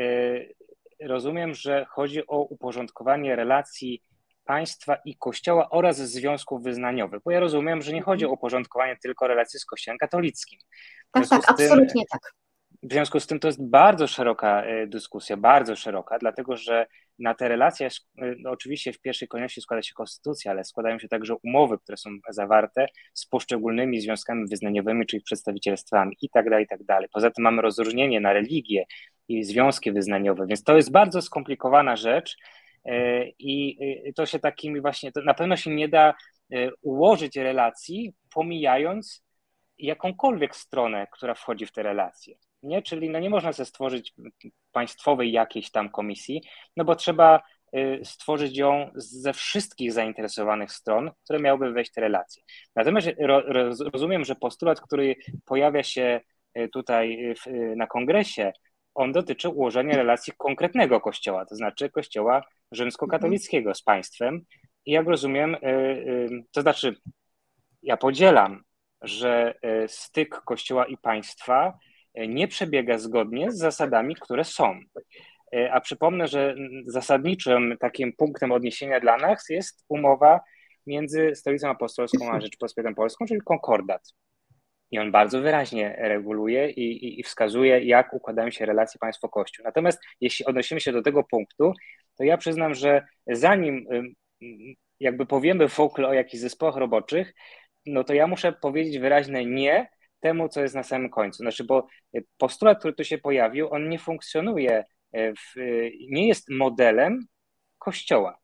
y, 0.00 0.54
rozumiem, 1.00 1.54
że 1.54 1.86
chodzi 1.88 2.26
o 2.26 2.38
uporządkowanie 2.38 3.36
relacji 3.36 4.02
państwa 4.44 4.96
i 5.04 5.16
kościoła 5.16 5.70
oraz 5.70 5.96
związków 5.96 6.62
wyznaniowych, 6.62 7.20
bo 7.24 7.30
ja 7.30 7.40
rozumiem, 7.40 7.82
że 7.82 7.92
nie 7.92 8.02
chodzi 8.02 8.26
o 8.26 8.30
uporządkowanie 8.30 8.96
tylko 9.02 9.26
relacji 9.26 9.60
z 9.60 9.64
kościołem 9.64 9.98
katolickim. 9.98 10.58
Tak, 11.12 11.28
tak, 11.28 11.42
absolutnie 11.46 12.02
tak. 12.10 12.20
W 12.82 12.92
związku 12.92 13.20
z 13.20 13.26
tym 13.26 13.40
to 13.40 13.48
jest 13.48 13.68
bardzo 13.68 14.06
szeroka 14.06 14.62
e, 14.62 14.86
dyskusja, 14.86 15.36
bardzo 15.36 15.76
szeroka, 15.76 16.18
dlatego 16.18 16.56
że 16.56 16.86
na 17.18 17.34
te 17.34 17.48
relacje 17.48 17.86
e, 17.86 17.90
no 18.38 18.50
oczywiście 18.50 18.92
w 18.92 19.00
pierwszej 19.00 19.28
kolejności 19.28 19.60
składa 19.60 19.82
się 19.82 19.94
konstytucja, 19.94 20.50
ale 20.50 20.64
składają 20.64 20.98
się 20.98 21.08
także 21.08 21.34
umowy, 21.44 21.78
które 21.78 21.96
są 21.96 22.10
zawarte 22.28 22.86
z 23.14 23.26
poszczególnymi 23.26 24.00
związkami 24.00 24.48
wyznaniowymi, 24.50 25.06
czyli 25.06 25.22
przedstawicielstwami 25.22 26.16
i 26.20 26.30
tak 26.30 26.50
dalej, 26.50 26.64
i 26.64 26.68
tak 26.68 26.84
dalej. 26.84 27.08
Poza 27.12 27.30
tym 27.30 27.44
mamy 27.44 27.62
rozróżnienie 27.62 28.20
na 28.20 28.32
religię 28.32 28.84
i 29.28 29.44
związki 29.44 29.92
wyznaniowe, 29.92 30.46
więc 30.46 30.62
to 30.62 30.76
jest 30.76 30.92
bardzo 30.92 31.22
skomplikowana 31.22 31.96
rzecz 31.96 32.36
i 33.38 33.78
to 34.16 34.26
się 34.26 34.38
takimi 34.38 34.80
właśnie, 34.80 35.10
na 35.24 35.34
pewno 35.34 35.56
się 35.56 35.70
nie 35.70 35.88
da 35.88 36.14
ułożyć 36.82 37.36
relacji, 37.36 38.14
pomijając 38.34 39.24
jakąkolwiek 39.78 40.56
stronę, 40.56 41.06
która 41.12 41.34
wchodzi 41.34 41.66
w 41.66 41.72
te 41.72 41.82
relacje 41.82 42.36
nie? 42.64 42.82
Czyli 42.82 43.10
no 43.10 43.20
nie 43.20 43.30
można 43.30 43.52
sobie 43.52 43.66
stworzyć 43.66 44.14
państwowej 44.72 45.32
jakiejś 45.32 45.70
tam 45.70 45.90
komisji, 45.90 46.42
no 46.76 46.84
bo 46.84 46.96
trzeba 46.96 47.42
stworzyć 48.04 48.58
ją 48.58 48.90
ze 48.94 49.32
wszystkich 49.32 49.92
zainteresowanych 49.92 50.72
stron, 50.72 51.10
które 51.24 51.38
miałyby 51.38 51.72
wejść 51.72 51.90
w 51.90 51.94
te 51.94 52.00
relacje. 52.00 52.42
Natomiast 52.76 53.08
rozumiem, 53.92 54.24
że 54.24 54.34
postulat, 54.34 54.80
który 54.80 55.16
pojawia 55.44 55.82
się 55.82 56.20
tutaj 56.72 57.34
na 57.76 57.86
kongresie, 57.86 58.52
on 58.94 59.12
dotyczy 59.12 59.48
ułożenia 59.48 59.96
relacji 59.96 60.32
konkretnego 60.36 61.00
kościoła, 61.00 61.46
to 61.46 61.56
znaczy 61.56 61.90
kościoła 61.90 62.42
rzymskokatolickiego 62.72 63.74
z 63.74 63.82
państwem. 63.82 64.40
I 64.86 64.92
jak 64.92 65.06
rozumiem, 65.06 65.56
to 66.52 66.62
znaczy, 66.62 66.96
ja 67.82 67.96
podzielam, 67.96 68.62
że 69.02 69.54
styk 69.86 70.40
kościoła 70.44 70.86
i 70.86 70.96
państwa 70.96 71.78
nie 72.28 72.48
przebiega 72.48 72.98
zgodnie 72.98 73.50
z 73.52 73.58
zasadami, 73.58 74.14
które 74.14 74.44
są. 74.44 74.80
A 75.70 75.80
przypomnę, 75.80 76.28
że 76.28 76.54
zasadniczym 76.86 77.76
takim 77.80 78.12
punktem 78.12 78.52
odniesienia 78.52 79.00
dla 79.00 79.16
nas 79.16 79.48
jest 79.48 79.84
umowa 79.88 80.40
między 80.86 81.34
Stolicą 81.34 81.68
Apostolską 81.68 82.32
a 82.32 82.40
Rzeczpospolitą 82.40 82.94
Polską, 82.94 83.26
czyli 83.26 83.40
konkordat. 83.40 84.02
I 84.94 84.98
on 84.98 85.12
bardzo 85.12 85.40
wyraźnie 85.40 85.96
reguluje 85.98 86.70
i, 86.70 87.06
i, 87.06 87.20
i 87.20 87.22
wskazuje, 87.22 87.84
jak 87.84 88.14
układają 88.14 88.50
się 88.50 88.66
relacje 88.66 88.98
państwo-kościół. 88.98 89.64
Natomiast 89.64 90.02
jeśli 90.20 90.46
odnosimy 90.46 90.80
się 90.80 90.92
do 90.92 91.02
tego 91.02 91.24
punktu, 91.24 91.72
to 92.18 92.24
ja 92.24 92.36
przyznam, 92.36 92.74
że 92.74 93.06
zanim 93.26 93.86
jakby 95.00 95.26
powiemy 95.26 95.68
w 95.68 95.80
ogóle 95.80 96.08
o 96.08 96.12
jakichś 96.12 96.40
zespołach 96.40 96.76
roboczych, 96.76 97.34
no 97.86 98.04
to 98.04 98.14
ja 98.14 98.26
muszę 98.26 98.52
powiedzieć 98.52 98.98
wyraźne 98.98 99.44
nie 99.44 99.88
temu, 100.20 100.48
co 100.48 100.60
jest 100.62 100.74
na 100.74 100.82
samym 100.82 101.10
końcu. 101.10 101.36
Znaczy, 101.36 101.64
bo 101.64 101.86
postulat, 102.38 102.78
który 102.78 102.94
tu 102.94 103.04
się 103.04 103.18
pojawił, 103.18 103.68
on 103.70 103.88
nie 103.88 103.98
funkcjonuje, 103.98 104.84
e, 105.12 105.32
w, 105.32 105.54
nie 106.10 106.28
jest 106.28 106.50
modelem 106.50 107.26
Kościoła. 107.78 108.38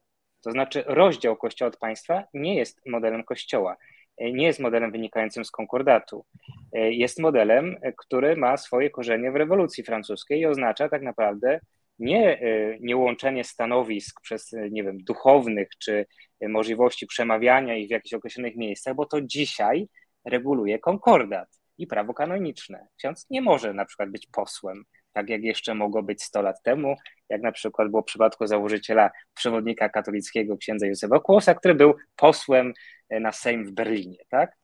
To 0.44 0.50
znaczy, 0.50 0.84
rozdział 0.86 1.36
Kościoła 1.36 1.68
od 1.68 1.76
państwa 1.76 2.24
nie 2.34 2.56
jest 2.56 2.80
modelem 2.86 3.24
Kościoła, 3.24 3.76
nie 4.20 4.46
jest 4.46 4.60
modelem 4.60 4.92
wynikającym 4.92 5.44
z 5.44 5.50
konkordatu. 5.50 6.24
E, 6.72 6.92
jest 6.92 7.18
modelem, 7.18 7.76
który 7.98 8.36
ma 8.36 8.56
swoje 8.56 8.90
korzenie 8.90 9.32
w 9.32 9.36
rewolucji 9.36 9.84
francuskiej 9.84 10.40
i 10.40 10.46
oznacza 10.46 10.88
tak 10.88 11.02
naprawdę 11.02 11.60
nie, 11.98 12.40
nie 12.80 12.96
łączenie 12.96 13.44
stanowisk 13.44 14.20
przez, 14.20 14.54
nie 14.70 14.84
wiem, 14.84 14.98
duchownych 14.98 15.68
czy 15.82 16.06
możliwości 16.48 17.06
przemawiania 17.06 17.76
ich 17.76 17.88
w 17.88 17.90
jakichś 17.90 18.14
określonych 18.14 18.56
miejscach, 18.56 18.94
bo 18.94 19.06
to 19.06 19.20
dzisiaj 19.20 19.88
reguluje 20.24 20.78
konkordat 20.78 21.48
i 21.78 21.86
prawo 21.86 22.14
kanoniczne. 22.14 22.86
Ksiądz 22.98 23.26
nie 23.30 23.42
może 23.42 23.74
na 23.74 23.84
przykład 23.84 24.10
być 24.10 24.26
posłem, 24.32 24.84
tak 25.12 25.28
jak 25.28 25.42
jeszcze 25.42 25.74
mogło 25.74 26.02
być 26.02 26.22
100 26.22 26.42
lat 26.42 26.62
temu, 26.62 26.96
jak 27.28 27.42
na 27.42 27.52
przykład 27.52 27.88
było 27.88 28.02
w 28.02 28.04
przypadku 28.04 28.46
założyciela 28.46 29.10
przewodnika 29.34 29.88
katolickiego 29.88 30.56
księdza 30.56 30.86
Józefa 30.86 31.20
Kłosa, 31.20 31.54
który 31.54 31.74
był 31.74 31.94
posłem 32.16 32.72
e, 33.08 33.20
na 33.20 33.32
Sejm 33.32 33.64
w 33.64 33.70
Berlinie, 33.70 34.18
tak? 34.28 34.56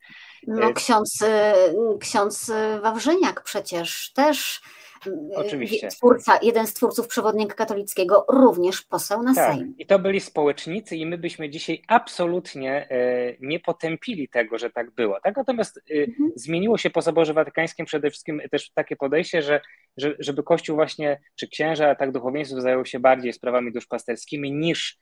No 0.47 0.73
ksiądz, 0.73 1.23
e, 1.23 1.55
ksiądz 2.01 2.53
Wawrzyniak 2.83 3.43
przecież 3.43 4.13
też 4.13 4.61
Oczywiście. 5.35 5.89
Twórca, 5.89 6.39
jeden 6.43 6.67
z 6.67 6.75
twórców 6.75 7.09
przewodnika 7.09 7.55
katolickiego, 7.55 8.27
również 8.29 8.83
poseł 8.83 9.23
na 9.23 9.35
tak. 9.35 9.55
Sejm. 9.55 9.75
I 9.79 9.87
to 9.87 9.99
byli 9.99 10.21
społecznicy, 10.21 10.97
i 10.97 11.07
my 11.07 11.19
byśmy 11.19 11.51
dzisiaj 11.51 11.83
absolutnie 11.89 12.91
e, 12.91 13.37
nie 13.41 13.61
potępili 13.61 14.29
tego, 14.29 14.59
że 14.59 14.71
tak 14.71 14.91
było. 14.91 15.19
Tak? 15.23 15.37
Natomiast 15.37 15.79
e, 15.79 15.95
mhm. 15.95 16.33
zmieniło 16.35 16.79
się 16.79 16.91
po 16.91 17.03
Soborze 17.03 17.33
Watykańskim 17.33 17.87
przede 17.87 18.11
wszystkim 18.11 18.43
też 18.51 18.71
takie 18.71 18.97
podejście, 18.97 19.43
że, 19.43 19.61
że 19.97 20.15
żeby 20.19 20.43
Kościół 20.43 20.77
właśnie, 20.77 21.21
czy 21.35 21.49
księża, 21.49 21.95
tak 21.95 22.13
duchowieństwo 22.13 22.61
zajął 22.61 22.85
się 22.85 23.01
bardziej 23.01 23.33
sprawami 23.33 23.73
duszpasterskimi 23.73 24.53
niż 24.53 24.99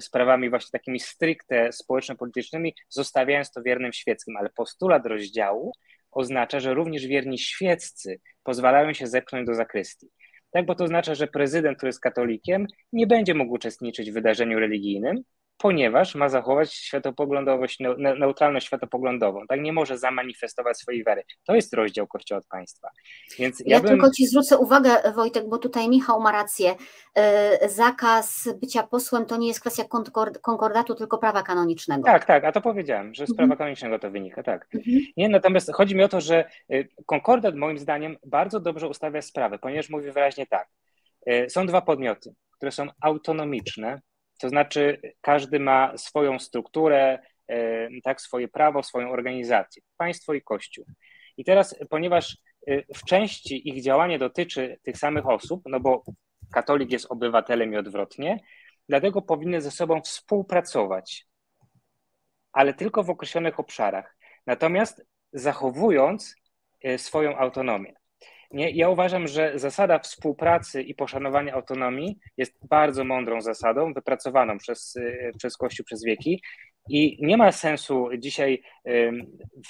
sprawami 0.00 0.50
właśnie 0.50 0.70
takimi 0.72 1.00
stricte 1.00 1.72
społeczno-politycznymi, 1.72 2.74
zostawiając 2.88 3.52
to 3.52 3.62
wiernym 3.62 3.92
świeckim, 3.92 4.36
ale 4.36 4.50
postulat 4.50 5.06
rozdziału 5.06 5.72
oznacza, 6.12 6.60
że 6.60 6.74
również 6.74 7.06
wierni 7.06 7.38
świeccy 7.38 8.20
pozwalają 8.42 8.92
się 8.92 9.06
zepchnąć 9.06 9.46
do 9.46 9.54
zakrystii. 9.54 10.08
Tak, 10.50 10.66
bo 10.66 10.74
to 10.74 10.84
oznacza, 10.84 11.14
że 11.14 11.26
prezydent, 11.26 11.76
który 11.76 11.88
jest 11.88 12.00
katolikiem, 12.00 12.66
nie 12.92 13.06
będzie 13.06 13.34
mógł 13.34 13.54
uczestniczyć 13.54 14.10
w 14.10 14.14
wydarzeniu 14.14 14.58
religijnym, 14.58 15.22
ponieważ 15.60 16.14
ma 16.14 16.28
zachować 16.28 16.74
światopoglądowość, 16.74 17.78
neutralność 18.18 18.66
światopoglądową, 18.66 19.46
tak 19.48 19.60
nie 19.60 19.72
może 19.72 19.98
zamanifestować 19.98 20.78
swojej 20.78 21.04
wiary. 21.04 21.22
To 21.44 21.54
jest 21.54 21.74
rozdział 21.74 22.06
Kościoła 22.06 22.38
od 22.38 22.46
państwa. 22.46 22.88
Więc 23.38 23.60
ja, 23.60 23.76
ja 23.76 23.80
bym... 23.80 23.90
tylko 23.90 24.10
Ci 24.10 24.26
zwrócę 24.26 24.58
uwagę, 24.58 25.12
Wojtek, 25.14 25.48
bo 25.48 25.58
tutaj 25.58 25.88
Michał 25.88 26.20
ma 26.20 26.32
rację. 26.32 26.74
E, 27.14 27.68
zakaz 27.68 28.48
bycia 28.60 28.82
posłem 28.82 29.26
to 29.26 29.36
nie 29.36 29.48
jest 29.48 29.60
kwestia 29.60 29.84
konkordatu, 30.42 30.94
tylko 30.94 31.18
prawa 31.18 31.42
kanonicznego. 31.42 32.04
Tak, 32.04 32.24
tak, 32.24 32.44
a 32.44 32.52
to 32.52 32.60
powiedziałem, 32.60 33.14
że 33.14 33.26
z 33.26 33.34
prawa 33.34 33.42
mhm. 33.42 33.58
kanonicznego 33.58 33.98
to 33.98 34.10
wynika, 34.10 34.42
tak. 34.42 34.68
Mhm. 34.74 34.98
Nie, 35.16 35.28
natomiast 35.28 35.72
chodzi 35.72 35.96
mi 35.96 36.02
o 36.02 36.08
to, 36.08 36.20
że 36.20 36.44
e, 36.70 36.84
konkordat 37.06 37.54
moim 37.54 37.78
zdaniem 37.78 38.16
bardzo 38.26 38.60
dobrze 38.60 38.88
ustawia 38.88 39.22
sprawę, 39.22 39.58
ponieważ 39.58 39.90
mówi 39.90 40.10
wyraźnie 40.10 40.46
tak. 40.46 40.68
E, 41.26 41.50
są 41.50 41.66
dwa 41.66 41.80
podmioty, 41.80 42.34
które 42.50 42.72
są 42.72 42.86
autonomiczne, 43.00 44.00
to 44.40 44.48
znaczy, 44.48 45.00
każdy 45.20 45.60
ma 45.60 45.98
swoją 45.98 46.38
strukturę, 46.38 47.18
e, 47.48 47.88
tak, 48.04 48.20
swoje 48.20 48.48
prawo, 48.48 48.82
swoją 48.82 49.10
organizację, 49.10 49.82
państwo 49.96 50.34
i 50.34 50.42
kościół. 50.42 50.84
I 51.36 51.44
teraz, 51.44 51.76
ponieważ 51.90 52.38
e, 52.66 52.94
w 52.94 53.04
części 53.04 53.68
ich 53.68 53.82
działanie 53.82 54.18
dotyczy 54.18 54.78
tych 54.82 54.98
samych 54.98 55.26
osób, 55.26 55.62
no 55.66 55.80
bo 55.80 56.04
katolik 56.52 56.92
jest 56.92 57.06
obywatelem 57.10 57.72
i 57.72 57.76
odwrotnie, 57.76 58.40
dlatego 58.88 59.22
powinny 59.22 59.60
ze 59.60 59.70
sobą 59.70 60.00
współpracować, 60.02 61.26
ale 62.52 62.74
tylko 62.74 63.02
w 63.02 63.10
określonych 63.10 63.60
obszarach. 63.60 64.16
Natomiast 64.46 65.02
zachowując 65.32 66.34
e, 66.82 66.98
swoją 66.98 67.36
autonomię. 67.36 67.99
Nie? 68.50 68.70
Ja 68.70 68.88
uważam, 68.88 69.28
że 69.28 69.52
zasada 69.54 69.98
współpracy 69.98 70.82
i 70.82 70.94
poszanowania 70.94 71.54
autonomii 71.54 72.18
jest 72.36 72.66
bardzo 72.68 73.04
mądrą 73.04 73.40
zasadą, 73.40 73.92
wypracowaną 73.92 74.58
przez, 74.58 74.96
y, 74.96 75.32
przez 75.38 75.56
Kościół 75.56 75.84
przez 75.84 76.04
wieki. 76.04 76.42
I 76.88 77.18
nie 77.26 77.36
ma 77.36 77.52
sensu 77.52 78.08
dzisiaj 78.18 78.62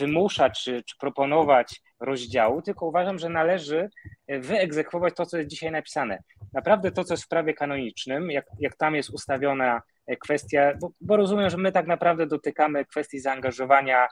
wymuszać 0.00 0.64
czy, 0.64 0.82
czy 0.82 0.98
proponować 0.98 1.80
rozdziału, 2.00 2.62
tylko 2.62 2.86
uważam, 2.86 3.18
że 3.18 3.28
należy 3.28 3.90
y, 4.32 4.40
wyegzekwować 4.40 5.14
to, 5.16 5.26
co 5.26 5.36
jest 5.36 5.50
dzisiaj 5.50 5.70
napisane. 5.70 6.22
Naprawdę 6.52 6.92
to, 6.92 7.04
co 7.04 7.14
jest 7.14 7.24
w 7.24 7.28
prawie 7.28 7.54
kanonicznym, 7.54 8.30
jak, 8.30 8.46
jak 8.60 8.76
tam 8.76 8.94
jest 8.94 9.10
ustawiona 9.10 9.82
kwestia, 10.20 10.72
bo, 10.80 10.90
bo 11.00 11.16
rozumiem, 11.16 11.50
że 11.50 11.56
my 11.56 11.72
tak 11.72 11.86
naprawdę 11.86 12.26
dotykamy 12.26 12.84
kwestii 12.84 13.20
zaangażowania 13.20 14.08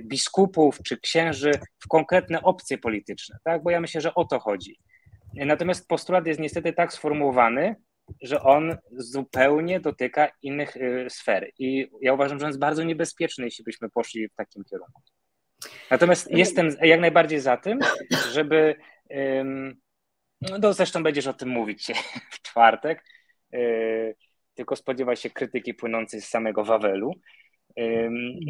biskupów 0.00 0.78
czy 0.82 1.00
księży 1.00 1.52
w 1.84 1.88
konkretne 1.88 2.42
opcje 2.42 2.78
polityczne, 2.78 3.38
tak? 3.44 3.62
bo 3.62 3.70
ja 3.70 3.80
myślę, 3.80 4.00
że 4.00 4.14
o 4.14 4.24
to 4.24 4.38
chodzi. 4.38 4.78
Natomiast 5.34 5.88
postulat 5.88 6.26
jest 6.26 6.40
niestety 6.40 6.72
tak 6.72 6.92
sformułowany, 6.92 7.76
że 8.22 8.40
on 8.40 8.76
zupełnie 8.92 9.80
dotyka 9.80 10.28
innych 10.42 10.76
sfer. 11.08 11.50
I 11.58 11.88
ja 12.00 12.12
uważam, 12.12 12.38
że 12.38 12.44
on 12.44 12.50
jest 12.50 12.60
bardzo 12.60 12.84
niebezpieczny, 12.84 13.44
jeśli 13.44 13.64
byśmy 13.64 13.90
poszli 13.90 14.28
w 14.28 14.34
takim 14.34 14.64
kierunku. 14.64 15.02
Natomiast 15.90 16.30
jestem 16.30 16.68
jak 16.82 17.00
najbardziej 17.00 17.40
za 17.40 17.56
tym, 17.56 17.78
żeby. 18.32 18.74
No 20.60 20.72
zresztą 20.72 21.02
będziesz 21.02 21.26
o 21.26 21.34
tym 21.34 21.48
mówić 21.48 21.92
w 22.32 22.42
czwartek. 22.42 23.04
Tylko 24.54 24.76
spodziewaj 24.76 25.16
się 25.16 25.30
krytyki 25.30 25.74
płynącej 25.74 26.20
z 26.20 26.28
samego 26.28 26.64
Wawelu. 26.64 27.12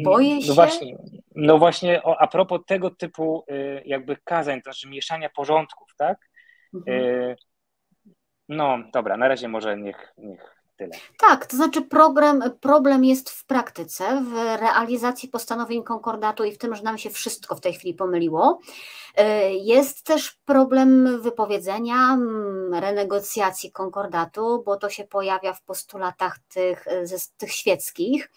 Boję 0.03 0.41
się. 0.41 0.47
No 0.47 0.53
właśnie, 0.53 0.97
no 1.35 1.57
właśnie 1.57 2.01
a 2.05 2.27
propos 2.27 2.61
tego 2.67 2.89
typu 2.89 3.45
jakby 3.85 4.17
kazań, 4.23 4.61
to 4.61 4.63
znaczy 4.63 4.89
mieszania 4.89 5.29
porządków, 5.29 5.95
tak? 5.97 6.29
Mhm. 6.73 7.35
No 8.49 8.77
dobra, 8.93 9.17
na 9.17 9.27
razie 9.27 9.47
może 9.47 9.77
niech, 9.77 10.13
niech 10.17 10.54
tyle. 10.75 10.91
Tak, 11.17 11.45
to 11.45 11.57
znaczy 11.57 11.81
problem, 11.81 12.43
problem 12.61 13.05
jest 13.05 13.29
w 13.29 13.45
praktyce, 13.45 14.23
w 14.23 14.33
realizacji 14.59 15.29
postanowień 15.29 15.83
konkordatu 15.83 16.43
i 16.43 16.51
w 16.51 16.57
tym, 16.57 16.75
że 16.75 16.83
nam 16.83 16.97
się 16.97 17.09
wszystko 17.09 17.55
w 17.55 17.61
tej 17.61 17.73
chwili 17.73 17.93
pomyliło. 17.93 18.59
E, 19.15 19.53
jest 19.53 20.03
też 20.03 20.31
problem 20.45 21.21
wypowiedzenia, 21.21 22.17
renegocjacji 22.71 23.71
konkordatu, 23.71 24.63
bo 24.65 24.77
to 24.77 24.89
się 24.89 25.03
pojawia 25.03 25.53
w 25.53 25.63
postulatach 25.63 26.39
tych, 26.39 26.85
tych 27.37 27.51
świeckich. 27.51 28.29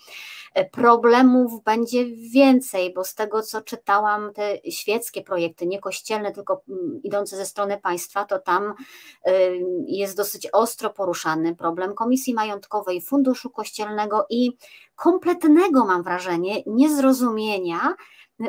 E, 0.55 0.65
problemów 0.65 1.65
będzie 1.65 2.05
więcej, 2.33 2.95
bo 2.95 3.05
z 3.05 3.15
tego 3.15 3.43
co 3.43 3.63
czytałam, 3.63 4.33
te 4.33 4.71
świeckie 4.71 5.23
projekty, 5.23 5.67
nie 5.67 5.81
kościelne, 5.81 6.33
tylko 6.33 6.63
idące 7.03 7.37
ze 7.37 7.47
strony 7.47 7.79
państwa, 7.79 8.25
to 8.25 8.39
tam 8.39 8.75
e, 9.25 9.33
jest 9.87 10.17
dosyć 10.17 10.49
ostro 10.53 10.91
poruszany 10.91 11.55
problem 11.55 11.95
Komisji 11.95 12.28
Majątkowej, 12.35 13.01
Funduszu 13.01 13.51
Kościelnego 13.51 14.27
i 14.31 14.53
kompletnego, 14.97 15.85
mam 15.85 16.03
wrażenie, 16.03 16.63
niezrozumienia, 16.67 17.95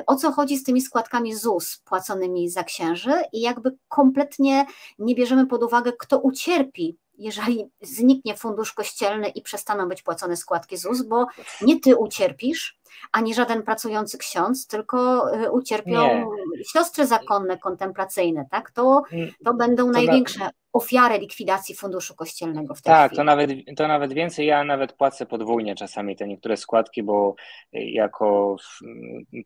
o 0.08 0.16
co 0.16 0.32
chodzi 0.32 0.58
z 0.58 0.64
tymi 0.64 0.82
składkami 0.82 1.36
ZUS 1.36 1.78
płaconymi 1.86 2.50
za 2.50 2.64
księży 2.64 3.14
i 3.34 3.42
jakby 3.42 3.78
kompletnie 3.88 4.66
nie 5.00 5.16
bierzemy 5.16 5.48
pod 5.48 5.64
uwagę, 5.64 5.94
kto 6.00 6.20
ucierpi 6.20 6.98
jeżeli 7.20 7.70
zniknie 7.82 8.36
fundusz 8.36 8.74
kościelny 8.74 9.30
i 9.30 9.42
przestaną 9.42 9.90
być 9.90 10.02
płacone 10.02 10.38
składki 10.38 10.78
ZUS, 10.78 11.02
bo 11.02 11.26
nie 11.62 11.80
ty 11.80 11.96
ucierpisz, 11.96 12.80
ani 13.12 13.34
żaden 13.34 13.64
pracujący 13.64 14.18
ksiądz, 14.18 14.68
tylko 14.68 15.28
y, 15.44 15.52
ucierpią 15.52 16.02
nie. 16.02 16.26
siostry 16.74 17.06
zakonne, 17.06 17.58
kontemplacyjne, 17.58 18.46
tak? 18.52 18.72
To, 18.72 19.04
mm, 19.12 19.32
to 19.46 19.54
będą 19.54 19.86
to 19.86 19.92
największe 19.92 20.40
na... 20.40 20.52
ofiary 20.74 21.18
likwidacji 21.18 21.76
funduszu 21.76 22.16
kościelnego 22.16 22.76
w 22.76 22.82
tej 22.82 22.94
tak, 22.94 23.08
chwili. 23.12 23.18
to 23.18 23.24
nawet, 23.24 23.52
to 23.78 23.88
nawet 23.88 24.14
więcej, 24.14 24.48
ja 24.48 24.64
nawet 24.64 24.94
płacę 24.94 25.26
podwójnie 25.26 25.76
czasami 25.76 26.16
te 26.16 26.28
niektóre 26.28 26.58
składki, 26.58 27.04
bo 27.04 27.36
jako 27.74 28.56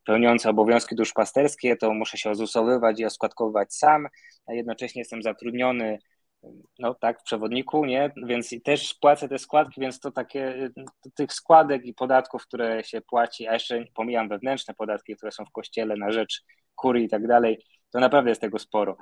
pełniący 0.05 0.49
obowiązki 0.49 0.95
duszpasterskie 0.95 1.75
to 1.75 1.93
muszę 1.93 2.17
się 2.17 2.29
ozusowywać 2.29 2.99
i 2.99 3.05
oskładkowywać 3.05 3.73
sam, 3.73 4.07
a 4.45 4.53
jednocześnie 4.53 5.01
jestem 5.01 5.23
zatrudniony 5.23 5.99
no 6.79 6.93
tak, 6.93 7.19
w 7.19 7.23
przewodniku, 7.23 7.85
nie? 7.85 8.11
Więc 8.25 8.55
też 8.63 8.93
płacę 8.93 9.29
te 9.29 9.39
składki, 9.39 9.81
więc 9.81 9.99
to 9.99 10.11
takie, 10.11 10.69
to 11.03 11.09
tych 11.15 11.33
składek 11.33 11.85
i 11.85 11.93
podatków, 11.93 12.43
które 12.43 12.83
się 12.83 13.01
płaci, 13.01 13.47
a 13.47 13.53
jeszcze 13.53 13.85
pomijam 13.95 14.29
wewnętrzne 14.29 14.73
podatki, 14.73 15.15
które 15.15 15.31
są 15.31 15.45
w 15.45 15.51
kościele 15.51 15.95
na 15.95 16.11
rzecz 16.11 16.43
kurii 16.75 17.05
i 17.05 17.09
tak 17.09 17.27
dalej, 17.27 17.65
to 17.91 17.99
naprawdę 17.99 18.29
jest 18.29 18.41
tego 18.41 18.59
sporo. 18.59 18.97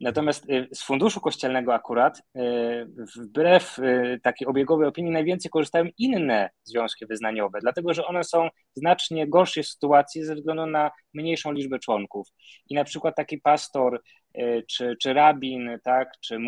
Natomiast 0.00 0.50
y, 0.50 0.68
z 0.72 0.82
funduszu 0.82 1.20
kościelnego 1.20 1.74
akurat, 1.74 2.18
y, 2.18 2.86
wbrew 3.16 3.78
y, 3.78 4.20
takiej 4.22 4.48
obiegowej 4.48 4.88
opinii, 4.88 5.12
najwięcej 5.12 5.50
korzystają 5.50 5.84
inne 5.98 6.50
związki 6.64 7.06
wyznaniowe, 7.06 7.58
dlatego 7.62 7.94
że 7.94 8.06
one 8.06 8.24
są 8.24 8.48
w 8.76 8.78
znacznie 8.78 9.28
gorszej 9.28 9.64
sytuacji 9.64 10.24
ze 10.24 10.34
względu 10.34 10.66
na 10.66 10.90
mniejszą 11.14 11.52
liczbę 11.52 11.78
członków. 11.78 12.28
I 12.70 12.74
na 12.74 12.84
przykład 12.84 13.16
taki 13.16 13.38
pastor, 13.38 14.02
czy, 14.68 14.96
czy 15.02 15.12
rabin, 15.12 15.78
tak, 15.84 16.08
czy, 16.20 16.38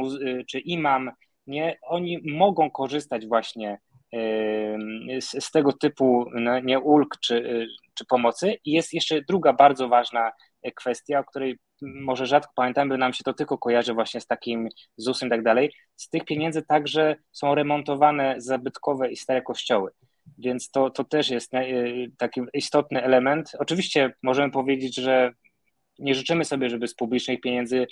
czy 0.51 0.59
imam, 0.59 1.11
nie, 1.47 1.79
oni 1.83 2.21
mogą 2.25 2.71
korzystać 2.71 3.27
właśnie 3.27 3.79
z, 5.21 5.45
z 5.45 5.51
tego 5.51 5.73
typu 5.73 6.27
no, 6.35 6.61
nie 6.61 6.81
ulg 6.81 7.17
czy, 7.21 7.67
czy 7.95 8.05
pomocy. 8.05 8.57
I 8.65 8.73
jest 8.73 8.95
jeszcze 8.95 9.23
druga 9.23 9.53
bardzo 9.53 9.89
ważna 9.89 10.33
kwestia, 10.73 11.19
o 11.19 11.25
której 11.25 11.59
może 11.83 12.27
rzadko 12.27 12.53
pamiętamy, 12.57 12.95
bo 12.95 12.99
nam 12.99 13.13
się 13.13 13.25
to 13.25 13.35
tylko 13.35 13.59
kojarzy 13.59 13.95
właśnie 13.95 14.21
z 14.21 14.27
takim 14.27 14.69
ZUS-em 14.97 15.27
i 15.29 15.31
tak 15.31 15.43
dalej. 15.43 15.73
Z 15.97 16.09
tych 16.09 16.25
pieniędzy 16.25 16.63
także 16.63 17.17
są 17.33 17.55
remontowane 17.55 18.35
zabytkowe 18.39 19.11
i 19.11 19.17
stare 19.17 19.43
kościoły. 19.43 19.91
Więc 20.39 20.71
to, 20.71 20.91
to 20.91 21.05
też 21.05 21.31
jest 21.31 21.55
e, 21.55 21.65
taki 22.19 22.41
istotny 22.55 23.03
element. 23.03 23.53
Oczywiście 23.59 24.15
możemy 24.23 24.53
powiedzieć, 24.53 24.97
że 24.97 25.33
nie 25.99 26.15
życzymy 26.15 26.45
sobie, 26.45 26.71
żeby 26.71 26.89
z 26.89 26.95
publicznych 26.95 27.41
pieniędzy 27.41 27.87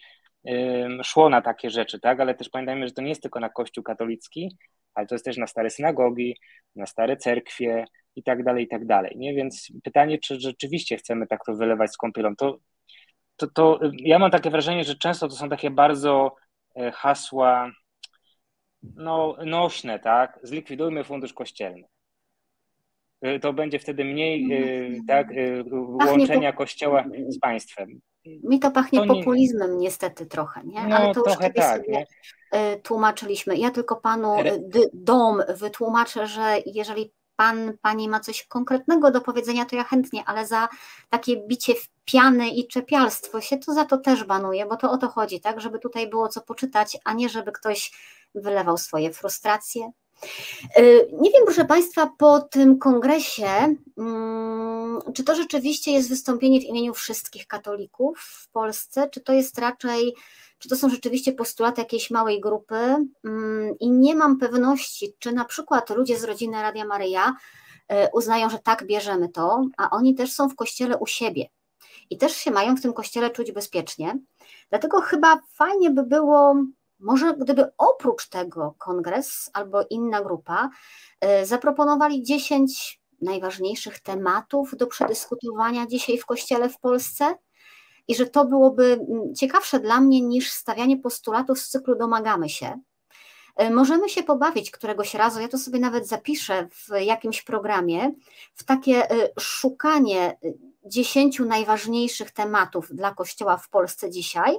szło 1.02 1.28
na 1.28 1.42
takie 1.42 1.70
rzeczy, 1.70 2.00
tak? 2.00 2.20
Ale 2.20 2.34
też 2.34 2.48
pamiętajmy, 2.48 2.86
że 2.88 2.92
to 2.92 3.02
nie 3.02 3.08
jest 3.08 3.22
tylko 3.22 3.40
na 3.40 3.48
Kościół 3.48 3.84
katolicki, 3.84 4.56
ale 4.94 5.06
to 5.06 5.14
jest 5.14 5.24
też 5.24 5.36
na 5.36 5.46
stare 5.46 5.70
synagogi, 5.70 6.36
na 6.76 6.86
stare 6.86 7.16
cerkwie 7.16 7.84
i 8.16 8.22
tak 8.22 8.44
dalej, 8.44 8.64
i 8.64 8.68
tak 8.68 8.86
dalej. 8.86 9.14
Nie? 9.16 9.34
Więc 9.34 9.68
pytanie, 9.84 10.18
czy 10.18 10.40
rzeczywiście 10.40 10.96
chcemy 10.96 11.26
tak 11.26 11.44
to 11.46 11.54
wylewać 11.54 11.92
z 11.92 11.96
kąpielą, 11.96 12.36
to 12.36 12.58
to, 13.36 13.46
to 13.46 13.80
ja 13.98 14.18
mam 14.18 14.30
takie 14.30 14.50
wrażenie, 14.50 14.84
że 14.84 14.94
często 14.94 15.28
to 15.28 15.34
są 15.34 15.48
takie 15.48 15.70
bardzo 15.70 16.34
e, 16.76 16.92
hasła 16.92 17.70
no, 18.82 19.36
nośne, 19.46 19.98
tak? 19.98 20.38
Zlikwidujmy 20.42 21.04
fundusz 21.04 21.32
kościelny. 21.32 21.84
E, 23.20 23.38
to 23.38 23.52
będzie 23.52 23.78
wtedy 23.78 24.04
mniej 24.04 24.52
e, 24.52 25.06
tak, 25.08 25.28
łączenia 26.06 26.52
kościoła 26.52 27.04
z 27.28 27.38
państwem. 27.38 28.00
Mi 28.26 28.60
to 28.60 28.70
pachnie 28.70 28.98
to 28.98 29.04
nie... 29.04 29.14
populizmem 29.14 29.78
niestety 29.78 30.26
trochę, 30.26 30.64
nie? 30.64 30.86
No, 30.86 30.96
Ale 30.96 31.14
to 31.14 31.22
już 31.26 31.38
kiedyś 31.38 31.62
tak, 31.62 31.76
sobie 31.76 31.92
nie? 31.92 32.06
tłumaczyliśmy. 32.82 33.56
Ja 33.56 33.70
tylko 33.70 33.96
panu 33.96 34.36
dom 34.92 35.42
wytłumaczę, 35.48 36.26
że 36.26 36.56
jeżeli 36.66 37.12
pan, 37.36 37.72
pani 37.82 38.08
ma 38.08 38.20
coś 38.20 38.46
konkretnego 38.46 39.10
do 39.10 39.20
powiedzenia, 39.20 39.64
to 39.64 39.76
ja 39.76 39.84
chętnie, 39.84 40.24
ale 40.26 40.46
za 40.46 40.68
takie 41.10 41.36
bicie 41.46 41.74
w 41.74 41.88
piany 42.04 42.48
i 42.48 42.68
czepialstwo 42.68 43.40
się, 43.40 43.58
to 43.58 43.74
za 43.74 43.84
to 43.84 43.98
też 43.98 44.24
banuję, 44.24 44.66
bo 44.66 44.76
to 44.76 44.90
o 44.90 44.98
to 44.98 45.08
chodzi, 45.08 45.40
tak, 45.40 45.60
żeby 45.60 45.78
tutaj 45.78 46.08
było 46.08 46.28
co 46.28 46.40
poczytać, 46.40 46.98
a 47.04 47.12
nie 47.12 47.28
żeby 47.28 47.52
ktoś 47.52 47.92
wylewał 48.34 48.78
swoje 48.78 49.12
frustracje. 49.12 49.90
Y, 50.78 51.08
nie 51.20 51.30
wiem, 51.30 51.42
proszę 51.44 51.64
Państwa, 51.64 52.12
po 52.18 52.40
tym 52.40 52.78
kongresie, 52.78 53.76
mm, 53.98 54.98
czy 55.14 55.24
to 55.24 55.34
rzeczywiście 55.34 55.90
jest 55.90 56.08
wystąpienie 56.08 56.60
w 56.60 56.64
imieniu 56.64 56.94
wszystkich 56.94 57.46
katolików 57.46 58.18
w 58.20 58.48
Polsce, 58.48 59.08
czy 59.10 59.20
to 59.20 59.32
jest 59.32 59.58
raczej 59.58 60.14
czy 60.64 60.68
to 60.68 60.76
są 60.76 60.88
rzeczywiście 60.88 61.32
postulaty 61.32 61.80
jakiejś 61.80 62.10
małej 62.10 62.40
grupy? 62.40 62.74
Mm, 63.24 63.74
i 63.80 63.90
nie 63.90 64.14
mam 64.14 64.38
pewności, 64.38 65.14
czy 65.18 65.32
na 65.32 65.44
przykład 65.44 65.90
ludzie 65.90 66.18
z 66.18 66.24
rodziny 66.24 66.62
Radia 66.62 66.84
Maryja 66.84 67.36
e, 67.88 68.10
uznają, 68.12 68.50
że 68.50 68.58
tak, 68.58 68.86
bierzemy 68.86 69.28
to, 69.28 69.66
a 69.76 69.90
oni 69.90 70.14
też 70.14 70.32
są 70.32 70.48
w 70.48 70.54
kościele 70.54 70.98
u 70.98 71.06
siebie. 71.06 71.46
I 72.10 72.18
też 72.18 72.36
się 72.36 72.50
mają 72.50 72.76
w 72.76 72.80
tym 72.80 72.92
kościele 72.92 73.30
czuć 73.30 73.52
bezpiecznie. 73.52 74.18
Dlatego 74.70 75.00
chyba 75.00 75.40
fajnie 75.54 75.90
by 75.90 76.02
było, 76.02 76.54
może 77.00 77.34
gdyby 77.34 77.66
oprócz 77.78 78.28
tego 78.28 78.74
kongres 78.78 79.50
albo 79.52 79.82
inna 79.90 80.22
grupa 80.22 80.70
e, 81.20 81.46
zaproponowali 81.46 82.22
10 82.22 83.00
najważniejszych 83.22 84.00
tematów 84.00 84.76
do 84.76 84.86
przedyskutowania 84.86 85.86
dzisiaj 85.86 86.18
w 86.18 86.26
kościele 86.26 86.68
w 86.68 86.78
Polsce 86.78 87.34
i 88.08 88.14
że 88.14 88.26
to 88.26 88.44
byłoby 88.44 88.84
mm, 88.84 89.34
ciekawsze 89.34 89.80
dla 89.80 90.00
mnie 90.00 90.20
niż 90.20 90.52
stawianie 90.52 90.96
postulatów 90.96 91.58
z 91.58 91.68
cyklu 91.68 91.96
domagamy 91.96 92.48
się. 92.48 92.80
E, 93.56 93.70
możemy 93.70 94.08
się 94.08 94.22
pobawić 94.22 94.70
któregoś 94.70 95.14
razu, 95.14 95.40
ja 95.40 95.48
to 95.48 95.58
sobie 95.58 95.78
nawet 95.78 96.08
zapiszę 96.08 96.68
w 96.70 97.00
jakimś 97.00 97.42
programie, 97.42 98.12
w 98.54 98.64
takie 98.64 99.10
e, 99.10 99.28
szukanie 99.40 100.38
dziesięciu 100.86 101.44
najważniejszych 101.44 102.30
tematów 102.30 102.94
dla 102.94 103.14
Kościoła 103.14 103.56
w 103.56 103.68
Polsce 103.68 104.10
dzisiaj 104.10 104.56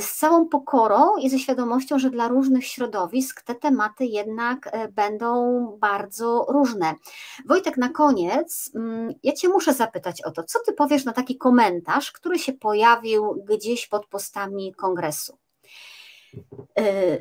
z 0.00 0.14
całą 0.14 0.48
pokorą 0.48 1.16
i 1.16 1.30
ze 1.30 1.38
świadomością, 1.38 1.98
że 1.98 2.10
dla 2.10 2.28
różnych 2.28 2.66
środowisk 2.66 3.42
te 3.42 3.54
tematy 3.54 4.06
jednak 4.06 4.66
e, 4.72 4.88
będą 4.88 5.66
bardzo 5.80 6.46
różne. 6.48 6.94
Wojtek, 7.46 7.76
na 7.76 7.88
koniec, 7.88 8.70
mm, 8.74 9.14
ja 9.22 9.32
Cię 9.32 9.48
muszę 9.48 9.74
zapytać 9.74 10.22
o 10.22 10.30
to, 10.30 10.42
co 10.44 10.58
Ty 10.66 10.72
powiesz 10.72 11.04
na 11.04 11.12
taki 11.12 11.38
komentarz, 11.38 12.12
który 12.12 12.38
się 12.38 12.52
pojawił 12.52 13.44
gdzieś 13.48 13.86
pod 13.86 14.06
postami 14.06 14.74
kongresu. 14.74 15.38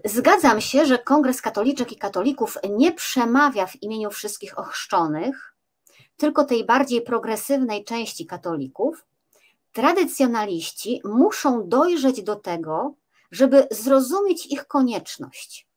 Zgadzam 0.05 0.61
się, 0.61 0.85
że 0.85 0.97
Kongres 0.97 1.41
Katoliczek 1.41 1.91
i 1.91 1.97
Katolików 1.97 2.57
nie 2.69 2.91
przemawia 2.91 3.65
w 3.65 3.83
imieniu 3.83 4.11
wszystkich 4.11 4.59
ochrzczonych, 4.59 5.55
tylko 6.17 6.45
tej 6.45 6.65
bardziej 6.65 7.01
progresywnej 7.01 7.83
części 7.83 8.25
katolików. 8.25 9.05
Tradycjonaliści 9.77 11.01
muszą 11.03 11.69
dojrzeć 11.69 12.23
do 12.23 12.35
tego, 12.35 12.93
żeby 13.31 13.67
zrozumieć 13.71 14.45
ich 14.45 14.67
konieczność, 14.67 15.67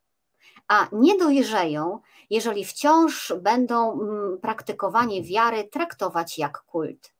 a 0.68 0.88
nie 0.92 1.18
dojrzeją, 1.18 2.01
jeżeli 2.30 2.64
wciąż 2.64 3.32
będą 3.40 4.01
mm, 4.01 4.38
praktykowanie 4.38 5.22
wiary 5.22 5.64
traktować 5.64 6.38
jak 6.38 6.62
kult. 6.62 7.12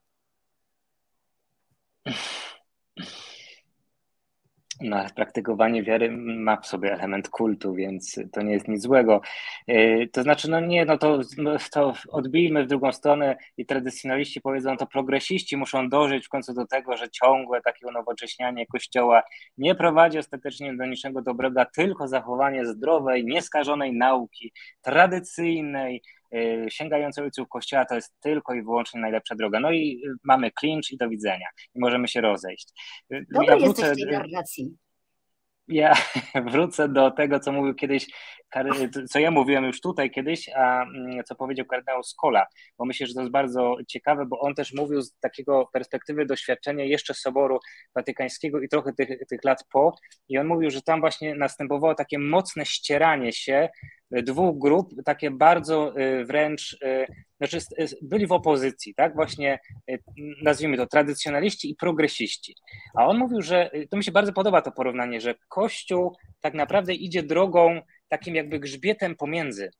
No, 4.81 5.05
praktykowanie 5.15 5.83
wiary 5.83 6.11
ma 6.17 6.57
w 6.57 6.67
sobie 6.67 6.93
element 6.93 7.29
kultu, 7.29 7.73
więc 7.73 8.19
to 8.31 8.41
nie 8.41 8.53
jest 8.53 8.67
nic 8.67 8.81
złego. 8.81 9.21
E, 9.67 10.07
to 10.07 10.23
znaczy, 10.23 10.49
no 10.49 10.59
nie, 10.59 10.85
no 10.85 10.97
to, 10.97 11.19
no 11.37 11.51
to 11.71 11.93
odbijmy 12.09 12.63
w 12.63 12.67
drugą 12.67 12.91
stronę 12.91 13.37
i 13.57 13.65
tradycjonaliści 13.65 14.41
powiedzą, 14.41 14.77
to 14.77 14.87
progresiści 14.87 15.57
muszą 15.57 15.89
dążyć 15.89 16.25
w 16.25 16.29
końcu 16.29 16.53
do 16.53 16.67
tego, 16.67 16.97
że 16.97 17.09
ciągłe 17.09 17.61
takie 17.61 17.87
unowocześnianie 17.87 18.65
Kościoła 18.67 19.23
nie 19.57 19.75
prowadzi 19.75 20.17
ostatecznie 20.17 20.75
do 20.75 20.85
niczego 20.85 21.21
dobrego, 21.21 21.65
tylko 21.75 22.07
zachowanie 22.07 22.65
zdrowej, 22.65 23.25
nieskażonej 23.25 23.93
nauki, 23.93 24.53
tradycyjnej, 24.81 26.01
e, 26.35 26.71
sięgającej 26.71 27.23
ojców 27.23 27.49
Kościoła 27.49 27.85
to 27.85 27.95
jest 27.95 28.13
tylko 28.19 28.53
i 28.53 28.63
wyłącznie 28.63 29.01
najlepsza 29.01 29.35
droga. 29.35 29.59
No 29.59 29.71
i 29.71 30.01
mamy 30.23 30.51
klincz 30.51 30.91
i 30.91 30.97
do 30.97 31.09
widzenia. 31.09 31.47
I 31.75 31.79
możemy 31.79 32.07
się 32.07 32.21
rozejść. 32.21 32.69
Dobry 33.09 33.47
ja 33.47 33.57
wrócę, 33.57 33.87
jesteś 33.87 34.03
w 34.03 34.09
tej 34.09 34.19
narracji 34.19 34.77
ja 35.71 35.93
wrócę 36.51 36.89
do 36.89 37.11
tego, 37.11 37.39
co 37.39 37.51
mówił 37.51 37.75
kiedyś, 37.75 38.07
co 39.09 39.19
ja 39.19 39.31
mówiłem 39.31 39.65
już 39.65 39.81
tutaj 39.81 40.11
kiedyś, 40.11 40.49
a 40.49 40.83
mm, 40.83 41.23
co 41.23 41.35
powiedział 41.35 41.65
kardynał 41.65 42.03
Skola, 42.03 42.45
bo 42.77 42.85
myślę, 42.85 43.07
że 43.07 43.13
to 43.13 43.19
jest 43.19 43.31
bardzo 43.31 43.75
ciekawe, 43.87 44.25
bo 44.25 44.39
on 44.39 44.55
też 44.55 44.73
mówił 44.73 45.01
z 45.01 45.19
takiego 45.19 45.69
perspektywy 45.73 46.25
doświadczenia 46.25 46.85
jeszcze 46.85 47.13
Soboru 47.13 47.59
Watykańskiego 47.95 48.61
i 48.61 48.69
trochę 48.69 48.93
tych, 48.93 49.09
tych 49.29 49.43
lat 49.43 49.63
po 49.71 49.95
i 50.29 50.37
on 50.37 50.47
mówił, 50.47 50.71
że 50.71 50.81
tam 50.81 50.99
właśnie 50.99 51.35
następowało 51.35 51.95
takie 51.95 52.19
mocne 52.19 52.65
ścieranie 52.65 53.33
się 53.33 53.69
dwóch 54.11 54.57
grup, 54.57 54.93
takie 55.05 55.31
bardzo 55.31 55.99
y, 55.99 56.25
wręcz, 56.25 56.73
y, 56.73 57.07
znaczy 57.37 57.57
byli 58.01 58.27
w 58.27 58.31
opozycji, 58.31 58.95
tak, 58.95 59.15
właśnie 59.15 59.59
y, 59.89 59.99
nazwijmy 60.43 60.77
to 60.77 60.87
tradycjonaliści 60.87 61.69
i 61.69 61.75
progresiści. 61.75 62.55
A 62.97 63.07
on 63.07 63.17
mówił, 63.17 63.41
że 63.41 63.71
to 63.89 63.97
mi 63.97 64.03
się 64.03 64.11
bardzo 64.11 64.33
podoba 64.33 64.61
to 64.61 64.71
porównanie, 64.71 65.21
że 65.21 65.35
Kościół 65.49 66.15
tak 66.41 66.53
naprawdę 66.53 66.93
idzie 66.93 67.23
drogą 67.23 67.81
takim 68.07 68.35
jakby 68.35 68.59
grzbietem 68.59 69.15
pomiędzy. 69.15 69.71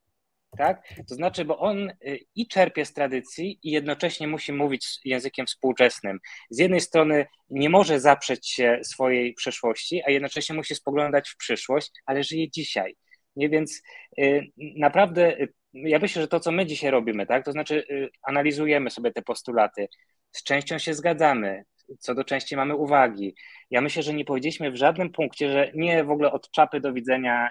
Tak? 0.58 0.84
To 1.10 1.16
znaczy, 1.16 1.46
bo 1.46 1.60
on 1.60 1.92
i 2.36 2.48
czerpie 2.48 2.86
z 2.86 2.94
tradycji, 2.94 3.60
i 3.64 3.72
jednocześnie 3.72 4.28
musi 4.28 4.54
mówić 4.54 5.00
językiem 5.06 5.46
współczesnym. 5.46 6.20
Z 6.50 6.60
jednej 6.60 6.82
strony 6.82 7.26
nie 7.50 7.70
może 7.70 8.00
zaprzeć 8.00 8.50
się 8.50 8.80
swojej 8.84 9.34
przeszłości, 9.34 10.02
a 10.06 10.12
jednocześnie 10.12 10.56
musi 10.56 10.76
spoglądać 10.76 11.30
w 11.30 11.38
przyszłość, 11.38 11.92
ale 12.06 12.24
żyje 12.24 12.52
dzisiaj. 12.52 12.96
Nie, 13.36 13.50
więc 13.50 13.82
y, 14.20 14.48
naprawdę 14.58 15.42
y, 15.42 15.54
ja 15.74 16.00
myślę, 16.00 16.22
że 16.22 16.28
to, 16.28 16.40
co 16.40 16.52
my 16.52 16.66
dzisiaj 16.66 16.92
robimy, 16.92 17.26
tak, 17.26 17.46
to 17.46 17.52
znaczy 17.52 17.84
y, 17.92 18.10
analizujemy 18.22 18.90
sobie 18.90 19.12
te 19.12 19.22
postulaty, 19.22 19.88
z 20.32 20.44
częścią 20.44 20.78
się 20.78 20.94
zgadzamy, 20.94 21.64
co 22.00 22.16
do 22.16 22.24
części 22.24 22.56
mamy 22.56 22.76
uwagi. 22.76 23.36
Ja 23.70 23.82
myślę, 23.82 24.04
że 24.04 24.14
nie 24.14 24.26
powiedzieliśmy 24.26 24.72
w 24.72 24.76
żadnym 24.76 25.12
punkcie, 25.12 25.52
że 25.52 25.72
nie 25.76 26.04
w 26.04 26.12
ogóle 26.12 26.32
od 26.32 26.52
czapy 26.52 26.80
do 26.80 26.94
widzenia 26.94 27.50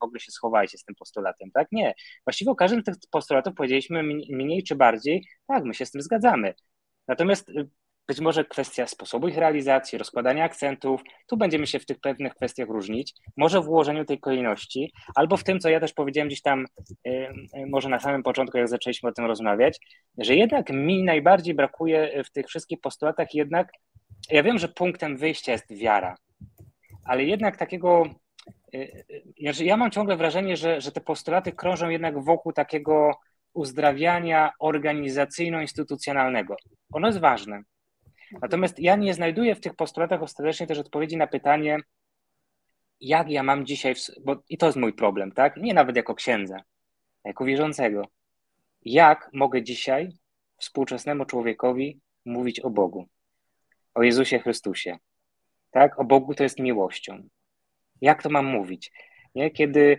w 0.00 0.04
ogóle 0.04 0.20
się 0.20 0.32
schowajcie 0.32 0.78
z 0.78 0.84
tym 0.84 0.94
postulatem, 0.94 1.50
tak? 1.50 1.68
Nie. 1.72 1.94
Właściwie 2.26 2.50
o 2.50 2.54
każdym 2.54 2.80
z 2.80 2.84
tych 2.84 2.94
postulatów 3.10 3.54
powiedzieliśmy 3.54 4.02
mniej 4.30 4.62
czy 4.62 4.74
bardziej, 4.74 5.26
tak, 5.46 5.64
my 5.64 5.74
się 5.74 5.86
z 5.86 5.90
tym 5.90 6.02
zgadzamy. 6.02 6.54
Natomiast 7.08 7.50
być 8.08 8.20
może 8.20 8.44
kwestia 8.44 8.86
sposobu 8.86 9.28
ich 9.28 9.36
realizacji, 9.36 9.98
rozkładania 9.98 10.44
akcentów, 10.44 11.02
tu 11.26 11.36
będziemy 11.36 11.66
się 11.66 11.78
w 11.78 11.86
tych 11.86 12.00
pewnych 12.00 12.34
kwestiach 12.34 12.68
różnić, 12.68 13.14
może 13.36 13.60
w 13.60 13.68
ułożeniu 13.68 14.04
tej 14.04 14.20
kolejności, 14.20 14.92
albo 15.14 15.36
w 15.36 15.44
tym, 15.44 15.60
co 15.60 15.68
ja 15.68 15.80
też 15.80 15.92
powiedziałem 15.92 16.28
gdzieś 16.28 16.42
tam, 16.42 16.66
może 17.66 17.88
na 17.88 18.00
samym 18.00 18.22
początku, 18.22 18.58
jak 18.58 18.68
zaczęliśmy 18.68 19.08
o 19.08 19.12
tym 19.12 19.24
rozmawiać, 19.24 19.78
że 20.18 20.34
jednak 20.36 20.70
mi 20.70 21.02
najbardziej 21.02 21.54
brakuje 21.54 22.22
w 22.24 22.30
tych 22.30 22.46
wszystkich 22.46 22.80
postulatach 22.80 23.34
jednak, 23.34 23.72
ja 24.30 24.42
wiem, 24.42 24.58
że 24.58 24.68
punktem 24.68 25.16
wyjścia 25.16 25.52
jest 25.52 25.74
wiara, 25.74 26.16
ale 27.04 27.24
jednak 27.24 27.56
takiego, 27.56 28.04
y, 28.74 29.04
y, 29.60 29.64
ja 29.64 29.76
mam 29.76 29.90
ciągle 29.90 30.16
wrażenie, 30.16 30.56
że, 30.56 30.80
że 30.80 30.92
te 30.92 31.00
postulaty 31.00 31.52
krążą 31.52 31.88
jednak 31.88 32.24
wokół 32.24 32.52
takiego 32.52 33.10
uzdrawiania 33.54 34.52
organizacyjno-instytucjonalnego. 34.60 36.54
Ono 36.92 37.06
jest 37.06 37.20
ważne, 37.20 37.62
Natomiast 38.40 38.78
ja 38.78 38.96
nie 38.96 39.14
znajduję 39.14 39.54
w 39.54 39.60
tych 39.60 39.74
postulatach 39.74 40.22
ostatecznie 40.22 40.66
też 40.66 40.78
odpowiedzi 40.78 41.16
na 41.16 41.26
pytanie, 41.26 41.78
jak 43.00 43.30
ja 43.30 43.42
mam 43.42 43.66
dzisiaj, 43.66 43.94
bo 44.24 44.42
i 44.48 44.58
to 44.58 44.66
jest 44.66 44.78
mój 44.78 44.92
problem, 44.92 45.32
tak? 45.32 45.56
Nie 45.56 45.74
nawet 45.74 45.96
jako 45.96 46.14
księdza, 46.14 46.56
jako 47.24 47.44
wierzącego. 47.44 48.08
Jak 48.82 49.30
mogę 49.32 49.62
dzisiaj 49.62 50.08
współczesnemu 50.56 51.24
człowiekowi 51.24 52.00
mówić 52.24 52.60
o 52.60 52.70
Bogu, 52.70 53.08
o 53.94 54.02
Jezusie 54.02 54.38
Chrystusie, 54.38 54.98
tak? 55.70 55.98
O 55.98 56.04
Bogu 56.04 56.34
to 56.34 56.42
jest 56.42 56.58
miłością. 56.58 57.28
Jak 58.00 58.22
to 58.22 58.30
mam 58.30 58.46
mówić? 58.46 58.92
Nie? 59.34 59.50
Kiedy 59.50 59.98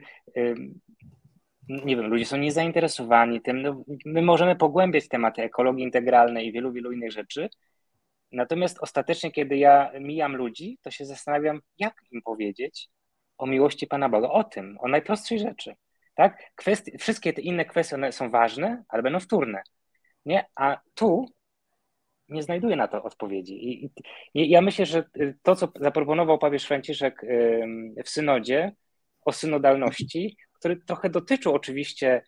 nie 1.68 1.96
wiem, 1.96 2.06
ludzie 2.06 2.26
są 2.26 2.38
niezainteresowani 2.38 3.42
tym, 3.42 3.62
no, 3.62 3.84
my 4.06 4.22
możemy 4.22 4.56
pogłębiać 4.56 5.08
tematy 5.08 5.42
ekologii 5.42 5.84
integralnej 5.84 6.48
i 6.48 6.52
wielu, 6.52 6.72
wielu 6.72 6.92
innych 6.92 7.12
rzeczy, 7.12 7.50
Natomiast 8.34 8.78
ostatecznie, 8.82 9.32
kiedy 9.32 9.58
ja 9.58 9.92
mijam 10.00 10.36
ludzi, 10.36 10.78
to 10.82 10.92
się 10.92 11.06
zastanawiam, 11.06 11.60
jak 11.78 11.94
im 12.12 12.22
powiedzieć 12.22 12.90
o 13.38 13.46
miłości 13.46 13.88
Pana 13.88 14.10
Boga, 14.10 14.30
o 14.30 14.44
tym, 14.44 14.78
o 14.82 14.88
najprostszej 14.88 15.40
rzeczy. 15.40 15.76
Tak? 16.16 16.52
Wszystkie 17.00 17.34
te 17.34 17.42
inne 17.42 17.66
kwestie 17.66 17.96
one 17.96 18.12
są 18.12 18.30
ważne, 18.30 18.84
ale 18.90 19.04
będą 19.04 19.20
wtórne. 19.20 19.62
Nie? 20.26 20.46
A 20.56 20.78
tu 20.94 21.26
nie 22.30 22.44
znajduję 22.44 22.76
na 22.76 22.88
to 22.88 23.04
odpowiedzi. 23.04 23.70
I, 23.70 23.92
i 24.34 24.50
ja 24.50 24.62
myślę, 24.62 24.86
że 24.86 25.04
to, 25.44 25.56
co 25.56 25.72
zaproponował 25.80 26.40
papież 26.40 26.66
Franciszek 26.66 27.26
w 28.06 28.10
synodzie 28.10 28.72
o 29.26 29.32
synodalności, 29.32 30.38
który 30.60 30.76
trochę 30.88 31.10
dotyczył 31.10 31.54
oczywiście 31.54 32.22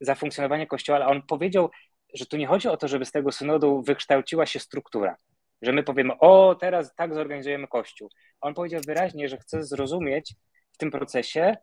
zafunkcjonowania 0.00 0.66
Kościoła, 0.66 0.98
ale 0.98 1.06
on 1.06 1.22
powiedział 1.22 1.70
że 2.14 2.26
tu 2.26 2.36
nie 2.36 2.46
chodzi 2.46 2.68
o 2.68 2.76
to, 2.76 2.88
żeby 2.88 3.04
z 3.04 3.12
tego 3.12 3.32
synodu 3.32 3.82
wykształciła 3.82 4.46
się 4.46 4.58
struktura, 4.60 5.16
że 5.62 5.72
my 5.72 5.82
powiemy, 5.82 6.18
o 6.18 6.54
teraz 6.54 6.94
tak 6.94 7.14
zorganizujemy 7.14 7.68
Kościół. 7.68 8.10
On 8.40 8.54
powiedział 8.54 8.80
wyraźnie, 8.86 9.28
że 9.28 9.36
chce 9.36 9.62
zrozumieć 9.62 10.34
w 10.72 10.78
tym 10.78 10.90
procesie, 10.90 11.56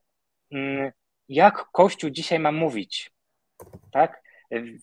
mm, 0.51 0.91
jak 1.29 1.65
Kościół 1.71 2.09
dzisiaj 2.09 2.39
ma 2.39 2.51
mówić, 2.51 3.11
tak? 3.91 4.21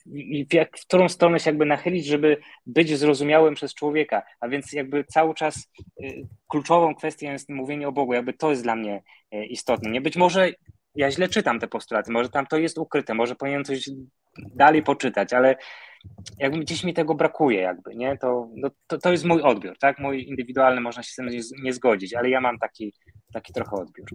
I 0.07 0.47
w, 0.51 0.55
jak, 0.55 0.79
w 0.79 0.87
którą 0.87 1.09
stronę 1.09 1.41
się 1.41 1.51
jakby 1.51 1.67
nachylić, 1.67 2.07
żeby 2.07 2.37
być 2.67 2.99
zrozumiałym 2.99 3.55
przez 3.55 3.75
człowieka. 3.75 4.23
A 4.41 4.49
więc 4.49 4.73
jakby 4.73 5.05
cały 5.05 5.35
czas 5.35 5.69
y, 6.03 6.27
kluczową 6.49 6.95
kwestią 6.95 7.31
jest 7.31 7.49
mówienie 7.49 7.89
o 7.89 7.93
Bogu, 7.93 8.13
jakby 8.13 8.33
to 8.33 8.51
jest 8.51 8.63
dla 8.63 8.77
mnie 8.77 9.03
y, 9.35 9.45
istotne. 9.45 9.91
Nie 9.91 10.01
być 10.01 10.17
może 10.17 10.53
ja 10.95 11.11
źle 11.11 11.29
czytam 11.29 11.61
te 11.61 11.69
postulaty, 11.69 12.13
może 12.13 12.29
tam 12.29 12.47
to 12.47 12.59
jest 12.59 12.79
ukryte, 12.79 13.15
może 13.15 13.35
powinienem 13.35 13.65
coś 13.65 13.91
dalej 14.55 14.83
poczytać, 14.83 15.33
ale 15.33 15.57
jakby 16.39 16.59
gdzieś 16.59 16.85
mi 16.85 16.95
tego 16.95 17.15
brakuje 17.15 17.61
jakby, 17.61 17.97
nie? 17.97 18.19
To, 18.19 18.49
no, 18.55 18.71
to, 18.87 18.99
to 18.99 19.13
jest 19.13 19.25
mój 19.25 19.43
odbiór, 19.43 19.79
tak? 19.79 19.99
Mój 19.99 20.29
indywidualny, 20.29 20.81
można 20.81 21.03
się 21.03 21.13
z 21.13 21.15
tym 21.15 21.29
nie, 21.29 21.41
nie 21.63 21.73
zgodzić, 21.73 22.15
ale 22.15 22.31
ja 22.31 22.41
mam 22.41 22.59
taki, 22.59 22.95
taki 23.33 23.53
trochę 23.53 23.77
odbiór. 23.77 24.09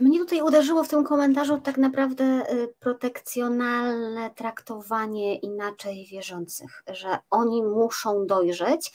Mnie 0.00 0.18
tutaj 0.18 0.42
uderzyło 0.42 0.84
w 0.84 0.88
tym 0.88 1.04
komentarzu 1.04 1.60
tak 1.60 1.78
naprawdę 1.78 2.24
y, 2.24 2.74
protekcjonalne 2.80 4.30
traktowanie 4.30 5.36
inaczej 5.36 6.06
wierzących, 6.10 6.82
że 6.92 7.18
oni 7.30 7.62
muszą 7.62 8.26
dojrzeć. 8.26 8.92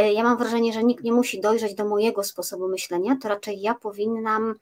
Y, 0.00 0.12
ja 0.12 0.22
mam 0.22 0.38
wrażenie, 0.38 0.72
że 0.72 0.84
nikt 0.84 1.04
nie 1.04 1.12
musi 1.12 1.40
dojrzeć 1.40 1.74
do 1.74 1.84
mojego 1.84 2.24
sposobu 2.24 2.68
myślenia, 2.68 3.16
to 3.22 3.28
raczej 3.28 3.60
ja 3.60 3.74
powinnam 3.74 4.54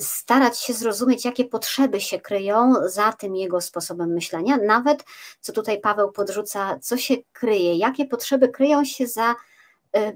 starać 0.00 0.58
się 0.58 0.72
zrozumieć, 0.72 1.24
jakie 1.24 1.44
potrzeby 1.44 2.00
się 2.00 2.20
kryją 2.20 2.72
za 2.84 3.12
tym 3.12 3.36
jego 3.36 3.60
sposobem 3.60 4.12
myślenia, 4.12 4.56
nawet 4.56 5.04
co 5.40 5.52
tutaj 5.52 5.80
Paweł 5.80 6.12
podrzuca, 6.12 6.78
co 6.78 6.96
się 6.96 7.14
kryje, 7.32 7.74
jakie 7.74 8.06
potrzeby 8.06 8.48
kryją 8.48 8.84
się 8.84 9.06
za 9.06 9.34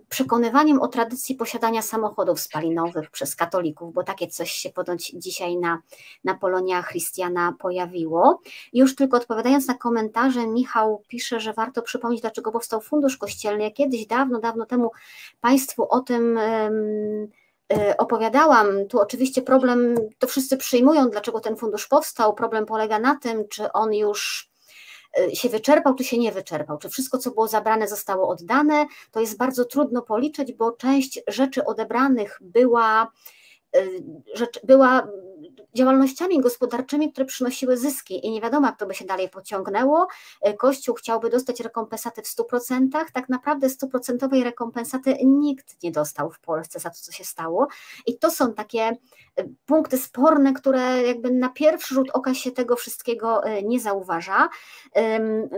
przekonywaniem 0.08 0.82
o 0.82 0.88
tradycji 0.88 1.34
posiadania 1.34 1.82
samochodów 1.82 2.40
spalinowych 2.40 3.10
przez 3.10 3.36
katolików, 3.36 3.94
bo 3.94 4.02
takie 4.02 4.26
coś 4.26 4.50
się 4.50 4.70
ponoć 4.70 5.12
dzisiaj 5.14 5.56
na, 5.56 5.82
na 6.24 6.34
Polonia 6.34 6.82
Christiana 6.82 7.54
pojawiło. 7.58 8.40
Już 8.72 8.96
tylko 8.96 9.16
odpowiadając 9.16 9.68
na 9.68 9.74
komentarze, 9.74 10.46
Michał 10.46 11.02
pisze, 11.08 11.40
że 11.40 11.52
warto 11.52 11.82
przypomnieć, 11.82 12.20
dlaczego 12.20 12.52
powstał 12.52 12.80
Fundusz 12.80 13.16
Kościelny. 13.16 13.64
Ja 13.64 13.70
kiedyś, 13.70 14.06
dawno, 14.06 14.40
dawno 14.40 14.66
temu 14.66 14.90
Państwu 15.40 15.86
o 15.90 16.00
tym 16.00 16.38
opowiadałam. 17.98 18.88
Tu 18.88 19.00
oczywiście 19.00 19.42
problem, 19.42 19.94
to 20.18 20.26
wszyscy 20.26 20.56
przyjmują, 20.56 21.10
dlaczego 21.10 21.40
ten 21.40 21.56
fundusz 21.56 21.86
powstał. 21.86 22.34
Problem 22.34 22.66
polega 22.66 22.98
na 22.98 23.16
tym, 23.16 23.48
czy 23.48 23.72
on 23.72 23.94
już 23.94 24.48
Y, 25.18 25.36
się 25.36 25.48
wyczerpał, 25.48 25.94
czy 25.94 26.04
się 26.04 26.18
nie 26.18 26.32
wyczerpał, 26.32 26.78
czy 26.78 26.88
wszystko, 26.88 27.18
co 27.18 27.30
było 27.30 27.48
zabrane, 27.48 27.88
zostało 27.88 28.28
oddane. 28.28 28.86
To 29.10 29.20
jest 29.20 29.36
bardzo 29.36 29.64
trudno 29.64 30.02
policzyć, 30.02 30.52
bo 30.52 30.72
część 30.72 31.20
rzeczy 31.28 31.64
odebranych 31.64 32.38
była, 32.40 33.04
y, 33.04 33.08
rzecz, 34.34 34.60
była 34.64 35.08
działalnościami 35.74 36.40
gospodarczymi, 36.40 37.12
które 37.12 37.26
przynosiły 37.26 37.76
zyski 37.76 38.26
i 38.26 38.30
nie 38.30 38.40
wiadomo, 38.40 38.66
jak 38.66 38.78
to 38.78 38.86
by 38.86 38.94
się 38.94 39.04
dalej 39.04 39.28
pociągnęło. 39.28 40.06
E, 40.40 40.54
Kościół 40.54 40.94
chciałby 40.94 41.30
dostać 41.30 41.60
rekompensaty 41.60 42.22
w 42.22 42.26
100%, 42.26 42.88
tak 43.12 43.28
naprawdę 43.28 43.68
stuprocentowej 43.68 44.44
rekompensaty 44.44 45.16
nikt 45.24 45.82
nie 45.82 45.92
dostał 45.92 46.30
w 46.30 46.40
Polsce 46.40 46.80
za 46.80 46.90
to, 46.90 46.96
co 46.96 47.12
się 47.12 47.24
stało 47.24 47.68
i 48.06 48.18
to 48.18 48.30
są 48.30 48.54
takie 48.54 48.80
e, 48.80 48.96
punkty 49.66 49.98
sporne, 49.98 50.52
które 50.52 51.02
jakby 51.02 51.30
na 51.30 51.48
pierwszy 51.48 51.94
rzut 51.94 52.10
oka 52.12 52.34
się 52.34 52.50
tego 52.50 52.76
wszystkiego 52.76 53.40
nie 53.64 53.80
zauważa. 53.80 54.48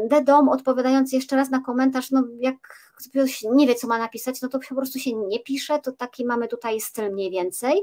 Dedom, 0.09 0.49
odpowiadając 0.49 1.13
jeszcze 1.13 1.37
raz 1.37 1.51
na 1.51 1.61
komentarz, 1.61 2.11
no 2.11 2.25
jak 2.41 2.90
ktoś 3.09 3.43
nie 3.53 3.67
wie, 3.67 3.75
co 3.75 3.87
ma 3.87 3.99
napisać, 3.99 4.43
no 4.43 4.49
to 4.49 4.59
po 4.69 4.75
prostu 4.75 4.99
się 4.99 5.15
nie 5.15 5.41
pisze, 5.41 5.79
to 5.79 5.93
taki 5.93 6.27
mamy 6.27 6.49
tutaj 6.49 6.81
styl 6.81 7.13
mniej 7.13 7.31
więcej. 7.31 7.83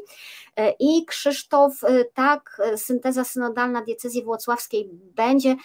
I 0.80 1.06
Krzysztof 1.06 1.82
tak, 2.14 2.62
e, 2.64 2.78
synteza 2.78 3.24
synodalna 3.24 3.82
diecezji 3.82 4.24
włocławskiej 4.24 4.90
będzie. 4.94 5.56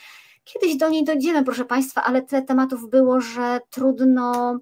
Kiedyś 0.45 0.77
do 0.77 0.89
niej 0.89 1.05
dojdziemy, 1.05 1.45
proszę 1.45 1.65
Państwa, 1.65 2.05
ale 2.05 2.23
tyle 2.23 2.43
tematów 2.43 2.91
było, 2.91 3.21
że 3.21 3.61
trudno, 3.71 4.51
e, 4.53 4.59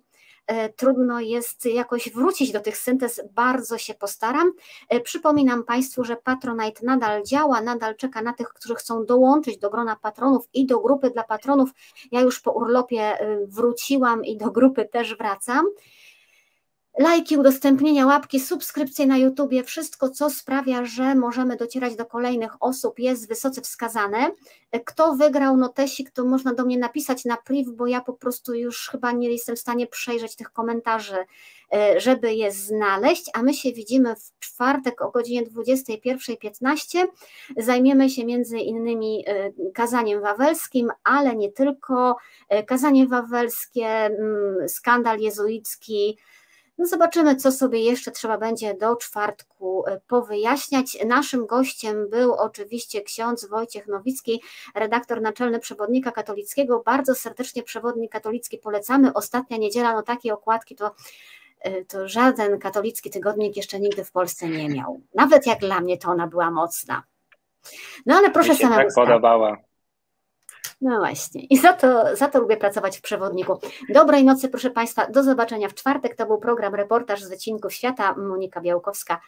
trudno 0.77 1.21
jest 1.21 1.65
jakoś 1.67 2.11
wrócić 2.11 2.53
do 2.53 2.61
tych 2.61 2.77
syntez, 2.77 3.21
bardzo 3.33 3.79
się 3.79 3.95
postaram. 3.95 4.53
E, 4.89 5.01
przypominam 5.01 5.65
Państwu, 5.65 6.05
że 6.05 6.17
Patronite 6.17 6.87
nadal 6.87 7.25
działa, 7.25 7.61
nadal 7.61 7.97
czeka 7.97 8.23
na 8.23 8.33
tych, 8.33 8.49
którzy 8.49 8.75
chcą 8.75 9.05
dołączyć 9.05 9.59
do 9.59 9.71
grona 9.71 9.97
patronów 9.97 10.49
i 10.55 10.67
do 10.67 10.81
grupy 10.81 11.11
dla 11.11 11.25
patronów. 11.25 11.71
Ja 12.13 12.21
już 12.21 12.41
po 12.41 12.53
urlopie 12.53 13.19
wróciłam 13.47 14.25
i 14.25 14.37
do 14.37 14.51
grupy 14.51 14.85
też 14.85 15.17
wracam 15.17 15.67
lajki, 16.99 17.37
udostępnienia, 17.37 18.07
łapki, 18.07 18.41
subskrypcje 18.41 19.07
na 19.07 19.19
YouTubie, 19.19 19.65
wszystko, 19.65 20.11
co 20.11 20.31
sprawia, 20.31 20.85
że 20.85 21.15
możemy 21.15 21.57
docierać 21.57 21.97
do 21.97 22.07
kolejnych 22.07 22.63
osób, 22.63 22.99
jest 22.99 23.29
wysoce 23.29 23.61
wskazane. 23.61 24.31
Kto 24.85 25.15
wygrał 25.15 25.57
notesik, 25.57 26.11
to 26.11 26.25
można 26.25 26.55
do 26.55 26.65
mnie 26.65 26.79
napisać 26.79 27.25
na 27.25 27.37
priv, 27.37 27.73
bo 27.73 27.87
ja 27.87 28.01
po 28.01 28.13
prostu 28.13 28.55
już 28.55 28.89
chyba 28.89 29.13
nie 29.13 29.31
jestem 29.31 29.57
w 29.57 29.59
stanie 29.59 29.87
przejrzeć 29.87 30.37
tych 30.37 30.53
komentarzy, 30.53 31.17
e, 31.73 32.01
żeby 32.01 32.35
je 32.35 32.53
znaleźć, 32.53 33.31
a 33.35 33.43
my 33.43 33.55
się 33.55 33.73
widzimy 33.73 34.17
w 34.17 34.39
czwartek 34.39 35.03
o 35.03 35.11
godzinie 35.11 35.47
21.15. 35.47 37.07
Zajmiemy 37.57 38.11
się 38.11 38.27
między 38.27 38.59
innymi 38.59 39.25
e, 39.27 39.53
kazaniem 39.75 40.21
wawelskim, 40.21 40.91
ale 41.05 41.37
nie 41.37 41.53
tylko. 41.53 42.17
E, 42.49 42.63
kazanie 42.63 43.07
wawelskie, 43.07 43.87
mm, 43.87 44.69
skandal 44.69 45.19
jezuicki, 45.19 46.19
no 46.81 46.87
zobaczymy, 46.87 47.37
co 47.37 47.53
sobie 47.53 47.81
jeszcze 47.83 48.11
trzeba 48.11 48.39
będzie 48.39 48.75
do 48.75 48.97
czwartku 48.97 49.85
e, 49.87 50.01
powyjaśniać. 50.07 50.99
Naszym 51.07 51.47
gościem 51.47 52.11
był 52.11 52.35
oczywiście 52.35 53.03
ksiądz 53.03 53.49
Wojciech 53.49 53.87
Nowicki, 53.87 54.43
redaktor 54.75 55.21
naczelny 55.21 55.59
Przewodnika 55.59 56.13
Katolickiego. 56.13 56.83
Bardzo 56.87 57.15
serdecznie 57.15 57.63
Przewodnik 57.63 58.13
Katolicki 58.13 58.59
polecamy. 58.59 59.13
Ostatnia 59.13 59.57
niedziela, 59.57 59.93
no 59.93 60.03
takie 60.03 60.35
okładki 60.35 60.77
to 60.77 60.95
e, 61.61 61.85
to 61.85 62.09
żaden 62.09 62.59
katolicki 62.59 63.11
tygodnik 63.11 63.57
jeszcze 63.57 63.81
nigdy 63.81 64.05
w 64.05 64.13
Polsce 64.13 64.49
nie 64.49 64.69
miał. 64.69 65.01
Nawet 65.15 65.47
jak 65.47 65.59
dla 65.59 65.81
mnie 65.81 65.99
to 65.99 66.11
ona 66.11 66.27
była 66.27 66.51
mocna. 66.51 67.03
No 68.07 68.15
ale 68.17 68.31
proszę 68.31 68.51
Mi 68.53 68.57
się 68.57 68.69
tak 68.69 68.89
podobała. 68.95 69.57
No 70.81 70.99
właśnie. 70.99 71.43
I 71.45 71.59
za 71.59 71.73
to, 71.73 72.17
za 72.17 72.29
to 72.29 72.41
lubię 72.41 72.57
pracować 72.57 72.99
w 72.99 73.03
przewodniku. 73.03 73.61
Dobrej 73.89 74.25
nocy, 74.25 74.49
proszę 74.49 74.71
Państwa. 74.71 75.07
Do 75.07 75.23
zobaczenia 75.23 75.69
w 75.69 75.75
czwartek. 75.75 76.17
To 76.17 76.27
był 76.27 76.39
program 76.39 76.75
Reportaż 76.75 77.23
z 77.23 77.29
wycinków 77.29 77.75
świata. 77.75 78.15
Monika 78.15 78.61
Białkowska. 78.61 79.21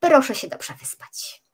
Proszę 0.00 0.34
się 0.34 0.48
dobrze 0.48 0.74
wyspać. 0.80 1.47